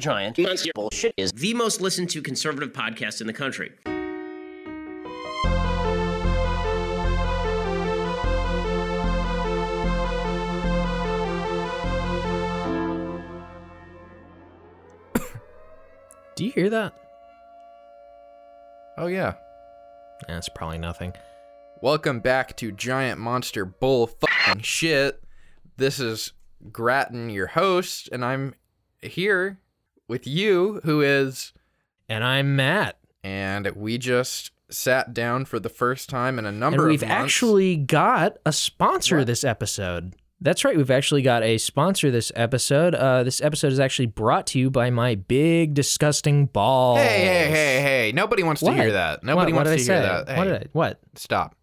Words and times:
Giant 0.00 0.36
Monster 0.38 0.72
Bullshit 0.74 1.14
is 1.16 1.30
the 1.30 1.54
most 1.54 1.80
listened 1.80 2.10
to 2.10 2.20
conservative 2.20 2.72
podcast 2.72 3.20
in 3.20 3.28
the 3.28 3.32
country. 3.32 3.70
Do 16.34 16.44
you 16.44 16.50
hear 16.50 16.68
that? 16.70 16.92
Oh 18.98 19.06
yeah. 19.06 19.34
That's 20.26 20.48
probably 20.48 20.78
nothing. 20.78 21.12
Welcome 21.80 22.18
back 22.18 22.56
to 22.56 22.72
Giant 22.72 23.20
Monster 23.20 23.64
Bull 23.64 24.08
fucking 24.08 24.62
shit. 24.62 25.22
This 25.76 26.00
is 26.00 26.32
Grattan, 26.72 27.30
your 27.30 27.46
host, 27.46 28.08
and 28.10 28.24
I'm 28.24 28.56
here 29.00 29.60
with 30.08 30.26
you, 30.26 30.80
who 30.84 31.00
is, 31.00 31.52
And 32.08 32.22
I'm 32.24 32.56
Matt. 32.56 32.98
and 33.22 33.68
we 33.74 33.98
just 33.98 34.50
sat 34.70 35.14
down 35.14 35.44
for 35.44 35.60
the 35.60 35.68
first 35.68 36.08
time 36.08 36.38
in 36.38 36.46
a 36.46 36.52
number 36.52 36.76
And 36.76 36.84
of 36.84 36.88
we've 36.88 37.02
actually 37.10 37.76
got 37.76 38.36
a 38.44 38.52
sponsor 38.52 39.18
What? 39.18 39.26
this 39.26 39.44
episode. 39.44 40.14
That's 40.40 40.64
right. 40.64 40.76
We've 40.76 40.90
actually 40.90 41.22
got 41.22 41.42
a 41.42 41.56
sponsor 41.58 42.10
this 42.10 42.30
episode. 42.34 42.94
Uh, 42.94 43.22
this 43.22 43.40
episode 43.40 43.72
is 43.72 43.80
actually 43.80 44.06
brought 44.06 44.46
to 44.48 44.58
you 44.58 44.68
by 44.70 44.90
my 44.90 45.14
big, 45.14 45.72
disgusting 45.74 46.46
balls. 46.46 46.98
Hey, 46.98 47.24
hey, 47.24 47.50
hey, 47.50 47.80
hey! 47.80 48.12
Nobody 48.12 48.42
wants 48.42 48.60
What? 48.60 48.72
to 48.72 48.76
hear 48.82 48.92
that. 48.92 49.22
Nobody 49.22 49.52
what, 49.52 49.64
wants 49.66 49.70
to 49.70 49.74
I 49.74 49.76
hear 49.76 50.02
say? 50.02 50.24
that. 50.26 50.36
What 50.36 50.44
did 50.44 50.54
I? 50.54 50.66
What? 50.72 51.00
Stop. 51.14 51.54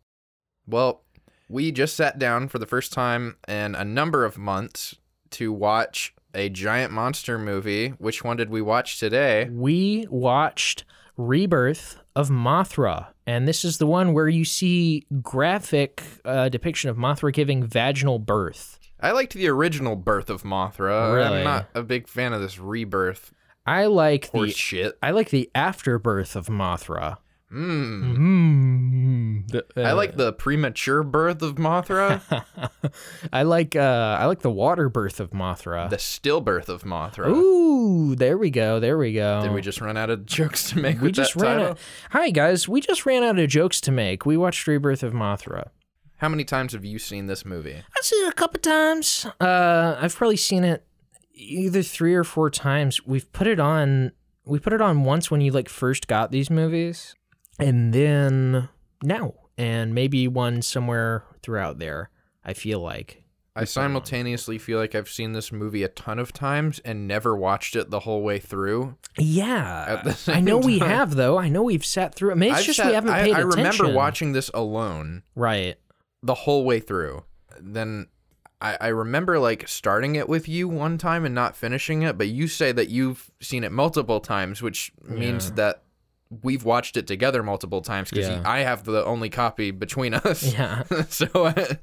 Well, 0.65 1.03
we 1.47 1.71
just 1.71 1.95
sat 1.95 2.17
down 2.17 2.47
for 2.47 2.57
the 2.57 2.65
first 2.65 2.91
time 2.93 3.35
in 3.47 3.75
a 3.75 3.83
number 3.83 4.25
of 4.25 4.37
months 4.37 4.95
to 5.31 5.51
watch 5.51 6.15
a 6.33 6.49
giant 6.49 6.91
monster 6.91 7.37
movie. 7.37 7.89
Which 7.97 8.23
one 8.23 8.37
did 8.37 8.49
we 8.49 8.61
watch 8.61 8.99
today? 8.99 9.49
We 9.51 10.07
watched 10.09 10.83
Rebirth 11.17 11.97
of 12.15 12.29
Mothra, 12.29 13.07
and 13.25 13.47
this 13.47 13.63
is 13.63 13.77
the 13.77 13.87
one 13.87 14.13
where 14.13 14.27
you 14.27 14.45
see 14.45 15.05
graphic 15.21 16.03
uh, 16.25 16.49
depiction 16.49 16.89
of 16.89 16.97
Mothra 16.97 17.33
giving 17.33 17.63
vaginal 17.63 18.19
birth. 18.19 18.79
I 18.99 19.11
liked 19.11 19.33
the 19.33 19.47
original 19.47 19.95
birth 19.95 20.29
of 20.29 20.43
Mothra. 20.43 21.13
Really? 21.13 21.39
I'm 21.39 21.43
not 21.43 21.69
a 21.73 21.83
big 21.83 22.07
fan 22.07 22.33
of 22.33 22.41
this 22.41 22.59
rebirth 22.59 23.33
I 23.65 23.85
like 23.85 24.29
horse 24.29 24.49
the 24.49 24.57
shit. 24.57 24.97
I 25.01 25.11
like 25.11 25.29
the 25.29 25.49
afterbirth 25.53 26.35
of 26.35 26.47
Mothra. 26.47 27.17
Mm. 27.53 28.17
Mm. 28.17 29.51
The- 29.51 29.65
I 29.75 29.91
uh, 29.91 29.95
like 29.95 30.15
the 30.15 30.33
premature 30.33 31.03
birth 31.03 31.41
of 31.41 31.55
Mothra, 31.55 32.21
I 33.33 33.43
like 33.43 33.75
uh 33.75 34.17
I 34.19 34.25
like 34.25 34.39
the 34.39 34.51
water 34.51 34.89
birth 34.89 35.19
of 35.19 35.31
Mothra. 35.31 35.89
the 35.89 35.97
stillbirth 35.97 36.69
of 36.69 36.83
Mothra. 36.83 37.27
Ooh, 37.29 38.15
there 38.15 38.37
we 38.37 38.49
go. 38.49 38.79
There 38.79 38.97
we 38.97 39.13
go. 39.13 39.41
Did 39.43 39.51
we 39.53 39.61
just 39.61 39.81
run 39.81 39.97
out 39.97 40.09
of 40.09 40.25
jokes 40.25 40.69
to 40.71 40.79
make 40.79 40.97
we 41.01 41.07
with 41.07 41.15
just 41.15 41.33
that 41.35 41.41
ran 41.43 41.57
title? 41.57 41.71
out. 41.71 41.79
Hi 42.11 42.29
guys, 42.29 42.67
we 42.69 42.81
just 42.81 43.05
ran 43.05 43.23
out 43.23 43.37
of 43.39 43.49
jokes 43.49 43.81
to 43.81 43.91
make. 43.91 44.25
We 44.25 44.37
watched 44.37 44.65
Rebirth 44.67 45.03
of 45.03 45.13
Mothra. 45.13 45.69
How 46.17 46.29
many 46.29 46.43
times 46.43 46.73
have 46.73 46.85
you 46.85 46.99
seen 46.99 47.25
this 47.25 47.45
movie? 47.45 47.75
I've 47.97 48.05
seen 48.05 48.25
it 48.25 48.29
a 48.29 48.33
couple 48.35 48.59
times. 48.61 49.25
Uh, 49.41 49.97
I've 49.99 50.15
probably 50.15 50.37
seen 50.37 50.63
it 50.63 50.85
either 51.33 51.81
three 51.81 52.13
or 52.13 52.23
four 52.23 52.49
times. 52.51 53.05
We've 53.07 53.31
put 53.33 53.47
it 53.47 53.59
on. 53.59 54.11
We 54.45 54.59
put 54.59 54.71
it 54.73 54.81
on 54.81 55.03
once 55.03 55.31
when 55.31 55.41
you 55.41 55.51
like 55.51 55.67
first 55.67 56.07
got 56.07 56.31
these 56.31 56.49
movies, 56.51 57.15
and 57.59 57.93
then 57.93 58.69
now, 59.03 59.33
and 59.57 59.93
maybe 59.93 60.27
one 60.27 60.61
somewhere 60.61 61.23
throughout 61.43 61.79
there. 61.79 62.09
I 62.43 62.53
feel 62.53 62.79
like. 62.79 63.23
I 63.55 63.65
simultaneously 63.65 64.57
feel 64.57 64.79
like 64.79 64.95
I've 64.95 65.09
seen 65.09 65.33
this 65.33 65.51
movie 65.51 65.83
a 65.83 65.89
ton 65.89 66.19
of 66.19 66.31
times 66.31 66.79
and 66.85 67.05
never 67.05 67.35
watched 67.35 67.75
it 67.75 67.89
the 67.89 67.99
whole 67.99 68.21
way 68.23 68.39
through. 68.39 68.95
Yeah, 69.17 70.01
I 70.27 70.39
know 70.39 70.57
we 70.57 70.79
have 70.79 71.15
though. 71.15 71.37
I 71.37 71.49
know 71.49 71.63
we've 71.63 71.85
sat 71.85 72.15
through 72.15 72.31
it. 72.31 72.37
Maybe 72.37 72.51
it's 72.51 72.59
I've 72.61 72.65
just 72.65 72.77
sat- 72.77 72.87
we 72.87 72.93
haven't 72.93 73.09
I, 73.11 73.23
paid 73.23 73.35
I 73.35 73.39
attention. 73.41 73.57
remember 73.63 73.91
watching 73.93 74.31
this 74.31 74.49
alone 74.53 75.23
Right. 75.35 75.75
the 76.23 76.33
whole 76.33 76.63
way 76.63 76.79
through. 76.79 77.25
Then 77.59 78.07
I, 78.61 78.77
I 78.79 78.87
remember 78.87 79.37
like 79.37 79.67
starting 79.67 80.15
it 80.15 80.29
with 80.29 80.47
you 80.47 80.69
one 80.69 80.97
time 80.97 81.25
and 81.25 81.35
not 81.35 81.57
finishing 81.57 82.03
it, 82.03 82.17
but 82.17 82.29
you 82.29 82.47
say 82.47 82.71
that 82.71 82.87
you've 82.89 83.29
seen 83.41 83.65
it 83.65 83.73
multiple 83.73 84.21
times, 84.21 84.61
which 84.61 84.93
means 85.03 85.49
Yeah. 85.49 85.55
that 85.55 85.83
we've 86.43 86.63
watched 86.63 86.95
it 86.97 87.07
together 87.07 87.43
multiple 87.43 87.81
times 87.81 88.09
because 88.09 88.27
Yeah. 88.29 88.41
I 88.45 88.59
have 88.59 88.83
the 88.85 89.03
only 89.05 89.29
copy 89.29 89.71
between 89.71 90.13
us. 90.13 90.43
Yeah. 90.53 90.83
so, 91.09 91.27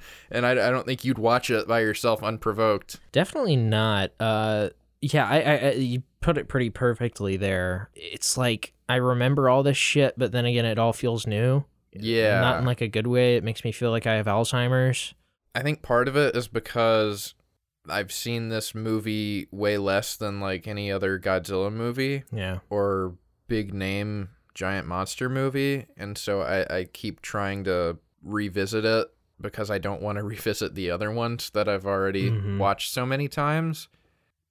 and 0.31 0.47
I, 0.47 0.53
I 0.53 0.71
don't 0.71 0.87
think 0.87 1.05
you'd 1.05 1.19
watch 1.19 1.51
it 1.51 1.69
by 1.69 1.81
yourself 1.81 2.23
unprovoked. 2.23 2.99
Definitely 3.13 3.57
not. 3.57 4.13
Uh, 4.19 4.71
yeah, 5.01 5.27
I, 5.29 5.41
I, 5.41 5.55
I 5.57 5.71
you 5.73 6.03
put 6.21 6.39
it 6.39 6.49
pretty 6.49 6.71
perfectly 6.71 7.37
there. 7.37 7.91
It's 7.95 8.37
like 8.39 8.73
I 8.89 8.97
remember 8.97 9.49
all 9.49 9.63
this 9.63 9.77
shit, 9.77 10.15
but 10.17 10.33
then 10.33 10.47
again, 10.47 10.65
it 10.65 10.79
all 10.79 10.93
feels 10.93 11.27
new. 11.27 11.65
Yeah. 11.93 12.41
Not 12.41 12.61
in 12.61 12.65
like 12.65 12.81
a 12.81 12.89
good 12.89 13.07
way. 13.07 13.37
It 13.37 13.45
makes 13.45 13.65
me 13.65 13.73
feel 13.73 13.91
like 13.91 14.07
I 14.07 14.15
have 14.15 14.27
Alzheimer's. 14.27 15.15
I 15.55 15.61
think 15.63 15.83
part 15.83 16.09
of 16.09 16.17
it 16.17 16.35
is 16.37 16.49
because 16.49 17.35
I've 17.89 18.13
seen 18.13 18.49
this 18.49 18.75
movie 18.75 19.49
way 19.51 19.79
less 19.79 20.17
than 20.17 20.41
like 20.41 20.67
any 20.69 20.91
other 20.93 21.19
Godzilla 21.19 21.73
movie 21.73 22.25
Yeah. 22.33 22.59
or 22.71 23.15
big 23.49 23.73
name 23.75 24.29
giant 24.59 24.89
monster 24.89 25.29
movie. 25.29 25.87
And 25.97 26.19
so 26.19 26.43
I, 26.43 26.79
I 26.79 26.85
keep 26.85 27.23
trying 27.23 27.63
to 27.65 27.97
revisit 28.25 28.85
it 28.85 29.07
because 29.41 29.71
I 29.71 29.79
don't 29.79 30.03
want 30.03 30.19
to 30.19 30.25
revisit 30.35 30.75
the 30.75 30.91
other 30.91 31.13
ones 31.13 31.51
that 31.51 31.69
I've 31.69 31.87
already 31.87 32.31
Mhm. 32.33 32.59
watched 32.59 32.91
so 32.93 33.07
many 33.07 33.29
times. 33.29 33.89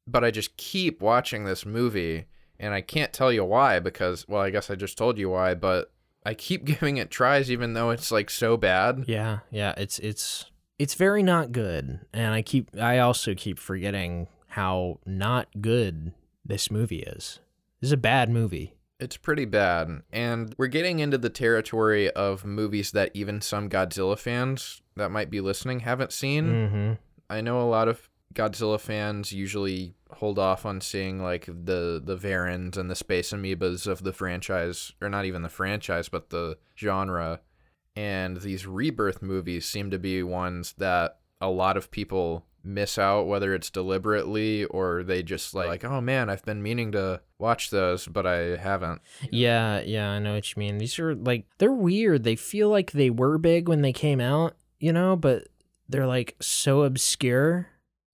But 0.07 0.23
I 0.23 0.31
just 0.31 0.56
keep 0.56 1.01
watching 1.01 1.44
this 1.44 1.66
movie 1.66 2.25
and 2.57 2.73
I 2.73 2.79
can't 2.79 3.12
tell 3.12 3.34
you 3.34 3.44
why 3.44 3.79
because, 3.81 4.25
well, 4.29 4.41
I 4.41 4.50
guess 4.50 4.69
I 4.72 4.75
just 4.75 4.97
told 4.97 5.17
you 5.17 5.29
why, 5.29 5.53
but 5.56 5.91
I 6.25 6.34
keep 6.34 6.63
giving 6.72 6.96
it 6.96 7.12
tries 7.12 7.51
even 7.51 7.73
though 7.73 7.90
it's 7.90 8.09
like 8.09 8.29
so 8.29 8.56
bad. 8.56 9.03
Yeah. 9.07 9.40
Yeah. 9.51 9.73
It's 9.75 10.00
it's 10.00 10.46
it's 10.79 10.94
very 10.94 11.23
not 11.23 11.51
good, 11.51 12.00
and 12.13 12.34
I 12.34 12.41
keep 12.44 12.69
I 12.79 13.00
also 13.00 13.34
keep 13.35 13.57
forgetting 13.59 14.28
how 14.50 15.00
not 15.06 15.47
good 15.59 16.13
this 16.46 16.72
movie 16.72 17.00
is. 17.01 17.40
This 17.81 17.90
is 17.90 17.91
a 17.91 17.97
bad 17.97 18.29
movie. 18.29 18.77
It's 19.00 19.18
pretty 19.18 19.46
bad. 19.46 20.02
And 20.12 20.56
we're 20.58 20.68
getting 20.68 21.00
into 21.00 21.18
the 21.18 21.30
territory 21.30 22.09
of 22.12 22.46
movies 22.46 22.91
that 22.91 23.12
even 23.13 23.41
some 23.41 23.69
Godzilla 23.69 24.18
fans 24.18 24.81
that 24.96 25.12
might 25.12 25.30
be 25.30 25.41
listening 25.41 25.81
haven't 25.81 26.12
seen. 26.12 26.46
Mm-hmm. 26.46 26.94
I 27.30 27.41
know 27.41 27.62
a 27.62 27.69
lot 27.69 27.88
of 27.88 28.09
Godzilla 28.34 28.80
fans 28.80 29.31
usually 29.31 29.94
hold 30.12 30.40
off 30.40 30.66
on 30.66 30.81
seeing 30.81 31.22
like 31.22 31.46
the 31.46 32.02
the 32.03 32.18
Varans 32.18 32.78
and 32.78 32.90
the 32.90 32.96
space 32.96 33.31
amoebas 33.31 33.88
of 33.88 34.03
the 34.03 34.13
franchise 34.13 34.94
or 35.02 35.09
not 35.09 35.25
even 35.25 35.41
the 35.41 35.50
franchise 35.50 36.09
but 36.09 36.29
the 36.29 36.58
genre. 36.78 37.41
And 37.96 38.38
these 38.38 38.68
rebirth 38.68 39.22
movies 39.22 39.66
seem 39.66 39.90
to 39.91 40.00
be 40.00 40.22
ones 40.22 40.75
that 40.78 41.19
a 41.42 41.50
lot 41.50 41.78
of 41.78 41.92
people 41.92 42.46
miss 42.64 42.98
out 42.98 43.28
whether 43.28 43.53
it's 43.53 43.70
deliberately 43.70 44.66
or 44.66 45.02
they 45.02 45.24
just 45.24 45.53
like, 45.53 45.68
like 45.68 45.86
oh 45.86 46.02
man, 46.02 46.30
I've 46.30 46.44
been 46.44 46.62
meaning 46.62 46.92
to 46.92 47.22
watch 47.40 47.70
those 47.70 48.08
but 48.08 48.25
I 48.28 48.58
haven't. 48.58 49.02
Yeah, 49.31 49.80
yeah, 49.81 50.09
I 50.09 50.20
know 50.20 50.34
what 50.34 50.53
you 50.56 50.59
mean. 50.59 50.78
These 50.78 51.00
are 51.00 51.16
like 51.16 51.46
they're 51.59 51.72
weird. 51.72 52.24
They 52.24 52.36
feel 52.36 52.70
like 52.70 52.92
they 52.92 53.09
were 53.09 53.38
big 53.38 53.70
when 53.70 53.81
they 53.84 53.94
came 53.94 54.20
out, 54.20 54.58
you 54.80 54.92
know, 54.92 55.16
but 55.16 55.47
they're 55.88 56.08
like 56.08 56.36
so 56.42 56.81
obscure. 56.84 57.68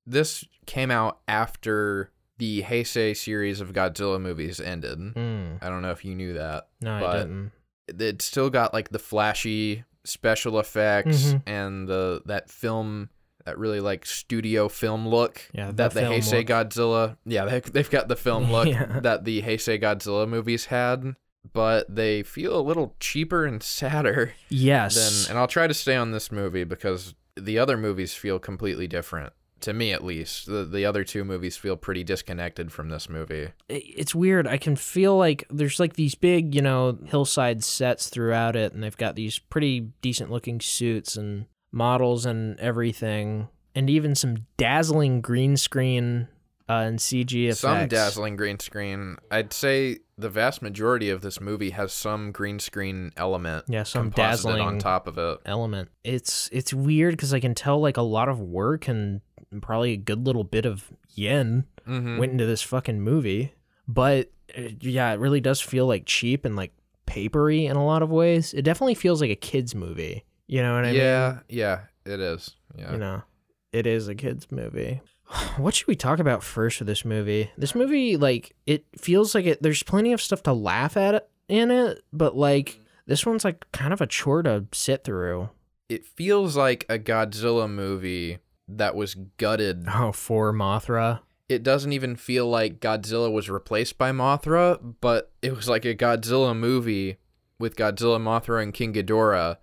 this 0.06 0.46
came 0.66 0.92
out 0.92 1.20
after 1.28 2.12
the 2.38 2.62
Heisei 2.64 3.16
series 3.16 3.60
of 3.62 3.74
Godzilla 3.74 4.20
movies 4.22 4.60
ended. 4.60 5.00
Mm. 5.00 5.60
I 5.64 5.70
don't 5.70 5.82
know 5.82 5.92
if 5.92 6.04
you 6.06 6.14
knew 6.16 6.34
that. 6.34 6.68
No, 6.82 6.94
I 7.06 7.18
didn't. 7.18 7.52
It 7.88 8.22
still 8.22 8.50
got 8.50 8.74
like 8.74 8.90
the 8.90 9.00
flashy 9.00 9.84
special 10.06 10.60
effects 10.60 11.34
Mhm. 11.34 11.42
and 11.48 11.88
the 11.88 12.22
that 12.26 12.50
film 12.52 13.10
that 13.46 13.58
really 13.58 13.80
like 13.80 14.06
studio 14.06 14.70
film 14.70 15.08
look 15.08 15.42
Yeah, 15.54 15.68
the 15.68 15.74
that 15.74 15.94
the 15.94 16.02
Heisei 16.02 16.38
look. 16.40 16.48
Godzilla. 16.48 17.18
Yeah, 17.26 17.46
they 17.46 17.60
they've 17.60 17.90
got 17.90 18.08
the 18.08 18.16
film 18.16 18.52
look 18.52 18.68
Yeah. 18.68 19.00
that 19.02 19.26
the 19.26 19.42
Heisei 19.42 19.82
Godzilla 19.82 20.28
movies 20.28 20.66
had, 20.66 21.16
but 21.52 21.94
they 21.94 22.24
feel 22.24 22.58
a 22.60 22.62
little 22.62 22.96
cheaper 23.00 23.46
and 23.46 23.62
sadder 23.62 24.34
Yes. 24.50 25.26
than 25.26 25.32
and 25.32 25.40
I'll 25.40 25.48
try 25.48 25.68
to 25.68 25.74
stay 25.74 25.96
on 25.96 26.12
this 26.12 26.32
movie 26.32 26.64
because 26.64 27.16
the 27.36 27.58
other 27.60 27.78
movies 27.78 28.14
feel 28.14 28.40
completely 28.40 28.88
different 28.88 29.34
to 29.62 29.72
me 29.74 29.94
at 29.94 30.04
least. 30.04 30.46
The 30.46 30.66
the 30.66 30.86
other 30.86 31.04
two 31.06 31.24
movies 31.24 31.56
feel 31.58 31.78
pretty 31.78 32.04
disconnected 32.04 32.72
from 32.72 32.90
this 32.90 33.08
movie. 33.10 33.48
It's 33.70 34.14
weird. 34.14 34.46
I 34.46 34.58
can 34.58 34.76
feel 34.76 35.18
like 35.18 35.46
there's 35.50 35.80
like 35.80 35.94
these 35.94 36.16
big, 36.16 36.54
you 36.54 36.62
know, 36.62 36.98
hillside 37.06 37.64
sets 37.64 38.10
throughout 38.10 38.56
it, 38.58 38.74
and 38.74 38.84
they've 38.84 38.98
got 38.98 39.16
these 39.16 39.40
pretty 39.40 39.80
decent 40.02 40.30
looking 40.32 40.60
suits 40.60 41.16
and 41.16 41.46
models 41.74 42.26
and 42.26 42.58
everything, 42.62 43.50
and 43.76 43.90
even 43.90 44.16
some 44.16 44.46
dazzling 44.56 45.20
green 45.20 45.58
screen 45.58 46.28
uh, 46.70 46.74
and 46.86 47.00
CG 47.00 47.46
effects. 47.46 47.60
Some 47.60 47.88
dazzling 47.90 48.38
green 48.38 48.60
screen. 48.60 49.18
I'd 49.30 49.52
say 49.52 49.98
the 50.18 50.30
vast 50.30 50.62
majority 50.62 51.10
of 51.10 51.22
this 51.22 51.42
movie 51.42 51.72
has 51.72 51.92
some 51.92 52.32
green 52.32 52.60
screen 52.60 53.12
element. 53.18 53.66
Yeah, 53.68 53.84
some 53.84 54.12
dazzling 54.12 54.62
on 54.62 54.80
top 54.80 55.08
of 55.08 55.18
it. 55.18 55.40
element. 55.46 55.90
It's 56.06 56.50
it's 56.54 56.74
weird 56.74 57.14
because 57.18 57.34
I 57.34 57.40
can 57.42 57.56
tell 57.56 57.82
like 57.82 57.98
a 57.98 58.02
lot 58.04 58.30
of 58.30 58.40
work 58.40 58.88
and 58.88 59.20
probably 59.62 59.92
a 59.94 59.98
good 59.98 60.26
little 60.26 60.44
bit 60.46 60.66
of 60.66 60.90
yen 61.10 61.66
Mhm. 61.88 62.18
went 62.18 62.32
into 62.32 62.46
this 62.46 62.62
fucking 62.62 63.02
movie. 63.02 63.54
but 63.88 64.30
uh, 64.58 64.62
yeah, 64.80 65.12
it 65.12 65.20
really 65.20 65.42
does 65.42 65.60
feel 65.60 65.86
like 65.88 66.04
cheap 66.06 66.46
and 66.46 66.56
like 66.56 66.72
papery 67.06 67.66
in 67.66 67.76
a 67.76 67.86
lot 67.86 68.02
of 68.02 68.10
ways. 68.10 68.54
It 68.54 68.62
definitely 68.62 68.96
feels 68.96 69.20
like 69.20 69.30
a 69.32 69.36
kids 69.36 69.76
movie. 69.76 70.24
You 70.54 70.62
know 70.62 70.76
what 70.76 70.86
I 70.86 70.92
mean? 70.92 71.02
yeah, 71.02 71.40
yeah, 71.50 71.80
it 72.06 72.20
is. 72.20 72.52
Yeah. 72.78 72.92
You 72.92 72.98
know, 73.00 73.24
it 73.72 73.88
is 73.88 74.08
a 74.08 74.14
kids 74.14 74.46
movie. 74.52 75.02
What 75.58 75.74
should 75.74 75.88
we 75.88 75.96
talk 75.96 76.20
about 76.20 76.44
first 76.44 76.78
for 76.78 76.84
this 76.84 77.04
movie? 77.04 77.50
This 77.58 77.74
movie, 77.74 78.18
like, 78.18 78.56
it 78.68 78.86
feels 78.96 79.34
like 79.34 79.46
it. 79.48 79.64
There's 79.64 79.82
plenty 79.82 80.14
of 80.14 80.22
stuff 80.22 80.44
to 80.44 80.54
laugh 80.54 80.96
at 80.96 81.28
in 81.48 81.72
it, 81.72 82.04
but 82.14 82.36
like, 82.38 82.80
this 83.08 83.26
one's 83.26 83.44
like 83.44 83.66
kind 83.72 83.94
of 83.94 84.00
a 84.02 84.06
chore 84.06 84.44
to 84.44 84.66
sit 84.74 85.04
through. 85.04 85.50
it 85.90 86.06
feels 86.06 86.56
like 86.56 86.86
a 86.88 87.00
Godzilla 87.00 87.68
movie 87.68 88.38
that 88.68 88.94
was 88.96 89.16
gutted. 89.38 89.86
Oh, 89.96 90.12
for 90.12 90.54
Mothra. 90.54 91.22
It 91.50 91.64
doesn't 91.64 91.94
even 91.94 92.16
feel 92.16 92.48
like 92.48 92.80
Godzilla 92.80 93.32
was 93.32 93.50
replaced 93.50 93.98
by 93.98 94.12
Mothra, 94.12 94.78
but 95.02 95.32
it 95.42 95.56
was 95.56 95.68
like 95.68 95.86
a 95.86 95.96
Godzilla 95.96 96.56
movie 96.56 97.18
with 97.58 97.76
Godzilla, 97.76 98.20
Mothra, 98.20 98.62
and 98.62 98.72
King 98.74 98.94
Ghidorah, 98.94 99.58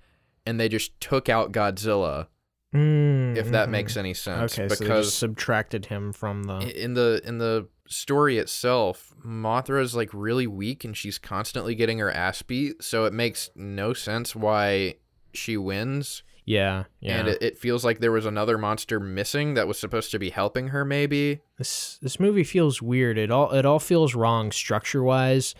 and 0.50 0.61
they 0.61 0.69
just 0.69 1.00
took 1.00 1.29
out 1.31 1.52
Godzilla. 1.52 2.26
Mm, 2.75 3.37
If 3.37 3.50
that 3.50 3.69
makes 3.69 3.97
any 3.97 4.14
sense, 4.14 4.52
Okay, 4.58 4.69
so 4.69 4.75
they 4.75 4.79
because 4.85 5.06
just 5.06 5.19
subtracted 5.19 5.87
him 5.87 6.12
from 6.12 6.44
the. 6.44 6.58
in 6.85 6.94
the 6.94 7.20
in 7.25 7.38
the 7.38 7.69
story 7.88 8.38
itself, 8.38 9.12
Mothra 9.26 9.82
is 9.82 9.97
like 9.97 10.11
really 10.12 10.47
weak 10.47 10.85
and 10.85 10.97
she's 10.97 11.19
constantly 11.19 11.75
getting 11.75 11.99
her 11.99 12.12
ass 12.12 12.43
beat, 12.43 12.82
so 12.85 13.06
it 13.06 13.12
makes 13.12 13.50
no 13.56 13.93
sense 13.93 14.37
why 14.37 14.94
she 15.32 15.56
wins. 15.56 16.23
yeah, 16.44 16.85
yeah. 17.00 17.19
And 17.19 17.29
it, 17.29 17.43
it 17.43 17.58
feels 17.58 17.85
like 17.85 17.99
there 17.99 18.12
was 18.12 18.26
another 18.26 18.56
monster 18.58 19.00
missing 19.00 19.55
that 19.55 19.67
was 19.67 19.79
supposed 19.79 20.11
to 20.12 20.19
be 20.20 20.31
helping 20.31 20.69
her, 20.69 20.85
maybe. 20.85 21.41
this 21.58 21.99
this 22.00 22.20
movie 22.20 22.44
feels 22.44 22.81
weird. 22.81 23.19
It 23.19 23.32
all 23.32 23.50
it 23.50 23.67
all 23.67 23.81
feels 23.81 24.14
wrong 24.14 24.53
structure 24.53 25.03
wise. 25.03 25.55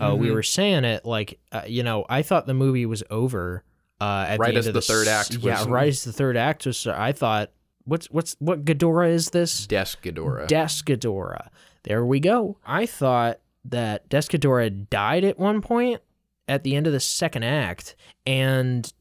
Uh, 0.00 0.14
We 0.16 0.28
Mhm. 0.28 0.32
were 0.34 0.42
saying 0.44 0.84
it 0.84 1.04
like 1.04 1.40
uh, 1.50 1.62
you 1.66 1.82
know 1.82 2.04
I 2.08 2.22
thought 2.22 2.46
the 2.46 2.54
movie 2.54 2.86
was 2.86 3.02
over. 3.10 3.64
Uh, 4.02 4.36
Right 4.38 4.52
the 4.54 4.58
as 4.58 4.66
of 4.66 4.74
the 4.74 4.80
third 4.80 5.08
act 5.08 5.34
Yeah, 5.40 5.64
right 5.68 5.88
as 5.88 6.04
the 6.04 6.12
third 6.12 6.36
act 6.36 6.66
was. 6.66 6.86
I 6.86 7.12
thought, 7.12 7.50
what's 7.84 8.06
what's 8.10 8.36
what 8.38 8.64
Ghidorah 8.64 9.10
is 9.10 9.30
this? 9.30 9.66
Desk 9.66 10.02
Ghidorah. 10.02 10.48
Desghidorah. 10.48 11.48
There 11.84 12.04
we 12.04 12.20
go. 12.20 12.58
I 12.64 12.86
thought 12.86 13.40
that 13.64 14.08
Desghidorah 14.08 14.88
died 14.90 15.24
at 15.24 15.38
one 15.38 15.60
point 15.60 16.00
at 16.48 16.64
the 16.64 16.74
end 16.76 16.86
of 16.86 16.92
the 16.92 17.00
second 17.00 17.44
act, 17.44 17.94
and 18.26 18.92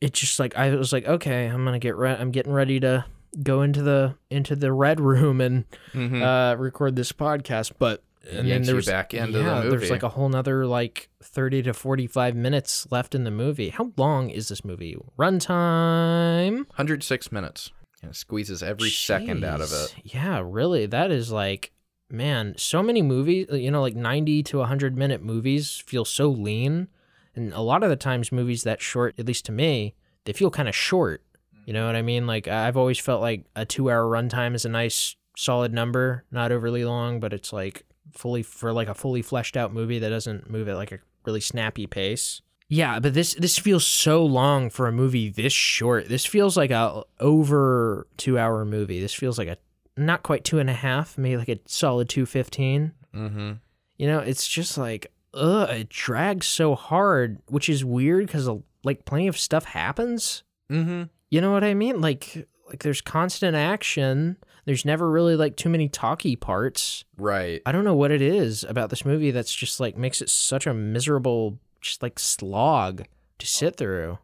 it 0.00 0.12
just 0.14 0.38
like 0.38 0.56
I 0.56 0.74
was 0.74 0.92
like, 0.92 1.06
okay, 1.06 1.46
I'm 1.46 1.64
gonna 1.64 1.78
get 1.78 1.96
re- 1.96 2.16
I'm 2.18 2.30
getting 2.30 2.52
ready 2.52 2.78
to 2.80 3.04
go 3.42 3.62
into 3.62 3.82
the 3.82 4.14
into 4.30 4.54
the 4.54 4.72
red 4.72 5.00
room 5.00 5.40
and 5.40 5.64
Mhm. 5.92 6.22
uh, 6.22 6.56
record 6.56 6.94
this 6.96 7.10
podcast, 7.12 7.72
but 7.78 8.02
and 8.30 8.50
then 8.50 8.62
there's 8.62 8.86
back 8.86 9.10
the 9.10 9.16
yeah, 9.16 9.60
there's 9.60 9.90
like 9.90 10.02
a 10.02 10.08
whole 10.08 10.28
nother 10.28 10.66
like 10.66 11.08
30 11.22 11.62
to 11.64 11.74
45 11.74 12.34
minutes 12.34 12.86
left 12.90 13.14
in 13.14 13.24
the 13.24 13.30
movie. 13.30 13.70
How 13.70 13.92
long 13.96 14.30
is 14.30 14.48
this 14.48 14.64
movie? 14.64 14.96
Runtime? 15.18 16.56
106 16.68 17.32
minutes. 17.32 17.70
And 18.02 18.10
it 18.10 18.16
squeezes 18.16 18.62
every 18.62 18.90
second 18.90 19.44
out 19.44 19.60
of 19.60 19.72
it. 19.72 19.94
Yeah, 20.04 20.42
really. 20.44 20.86
That 20.86 21.10
is 21.10 21.32
like, 21.32 21.72
man, 22.10 22.54
so 22.56 22.82
many 22.82 23.02
movies, 23.02 23.46
uh, 23.50 23.56
you 23.56 23.70
know, 23.70 23.80
like 23.80 23.96
90 23.96 24.42
to 24.44 24.58
100 24.58 24.96
minute 24.96 25.22
movies 25.22 25.82
feel 25.86 26.04
so 26.04 26.28
lean. 26.28 26.88
And 27.34 27.52
a 27.52 27.60
lot 27.60 27.82
of 27.82 27.90
the 27.90 27.96
times, 27.96 28.30
movies 28.30 28.62
that 28.62 28.80
short, 28.80 29.14
at 29.18 29.26
least 29.26 29.44
to 29.46 29.52
me, 29.52 29.94
they 30.24 30.32
feel 30.32 30.50
kind 30.50 30.68
of 30.68 30.74
short. 30.74 31.22
You 31.66 31.72
know 31.72 31.86
what 31.86 31.96
I 31.96 32.02
mean? 32.02 32.26
Like, 32.26 32.46
I've 32.46 32.76
always 32.76 32.98
felt 32.98 33.22
like 33.22 33.46
a 33.56 33.64
two 33.64 33.90
hour 33.90 34.04
runtime 34.04 34.54
is 34.54 34.64
a 34.64 34.68
nice, 34.68 35.16
solid 35.36 35.72
number, 35.72 36.24
not 36.30 36.52
overly 36.52 36.84
long, 36.84 37.20
but 37.20 37.32
it's 37.32 37.52
like 37.52 37.84
fully, 38.14 38.42
for 38.42 38.72
like 38.72 38.88
a 38.88 38.94
fully 38.94 39.22
fleshed 39.22 39.56
out 39.56 39.72
movie 39.72 39.98
that 39.98 40.08
doesn't 40.08 40.50
move 40.50 40.68
at 40.68 40.76
like 40.76 40.92
a 40.92 40.98
really 41.24 41.40
snappy 41.40 41.86
pace. 41.86 42.40
Yeah, 42.68 42.98
but 42.98 43.14
this 43.14 43.34
this 43.34 43.58
feels 43.58 43.86
so 43.86 44.24
long 44.24 44.70
for 44.70 44.86
a 44.86 44.92
movie 44.92 45.28
this 45.28 45.52
short. 45.52 46.08
This 46.08 46.24
feels 46.24 46.56
like 46.56 46.70
a 46.70 47.04
over 47.20 48.06
two 48.16 48.38
hour 48.38 48.64
movie. 48.64 49.00
This 49.00 49.14
feels 49.14 49.38
like 49.38 49.48
a 49.48 49.58
not 49.96 50.22
quite 50.22 50.44
two 50.44 50.58
and 50.58 50.70
a 50.70 50.74
half, 50.74 51.18
maybe 51.18 51.36
like 51.36 51.48
a 51.48 51.60
solid 51.66 52.08
two 52.08 52.26
fifteen. 52.26 52.92
Mm-hmm. 53.14 53.52
You 53.98 54.06
know, 54.06 54.18
it's 54.18 54.48
just 54.48 54.78
like 54.78 55.12
ugh, 55.34 55.68
it 55.70 55.88
drags 55.88 56.46
so 56.46 56.74
hard, 56.74 57.38
which 57.48 57.68
is 57.68 57.84
weird 57.84 58.26
because 58.26 58.48
like 58.82 59.04
plenty 59.04 59.28
of 59.28 59.38
stuff 59.38 59.64
happens. 59.64 60.42
Mm-hmm. 60.70 61.04
You 61.30 61.40
know 61.40 61.52
what 61.52 61.64
I 61.64 61.74
mean? 61.74 62.00
Like 62.00 62.48
like 62.74 62.82
there's 62.82 63.00
constant 63.00 63.54
action. 63.54 64.36
There's 64.64 64.84
never 64.84 65.08
really 65.08 65.36
like 65.36 65.54
too 65.54 65.68
many 65.68 65.88
talky 65.88 66.34
parts. 66.34 67.04
Right. 67.16 67.62
I 67.64 67.70
don't 67.70 67.84
know 67.84 67.94
what 67.94 68.10
it 68.10 68.20
is 68.20 68.64
about 68.64 68.90
this 68.90 69.04
movie 69.04 69.30
that's 69.30 69.54
just 69.54 69.78
like 69.78 69.96
makes 69.96 70.20
it 70.20 70.28
such 70.28 70.66
a 70.66 70.74
miserable, 70.74 71.60
just 71.80 72.02
like 72.02 72.18
slog 72.18 73.04
to 73.38 73.46
sit 73.46 73.76
through. 73.76 74.18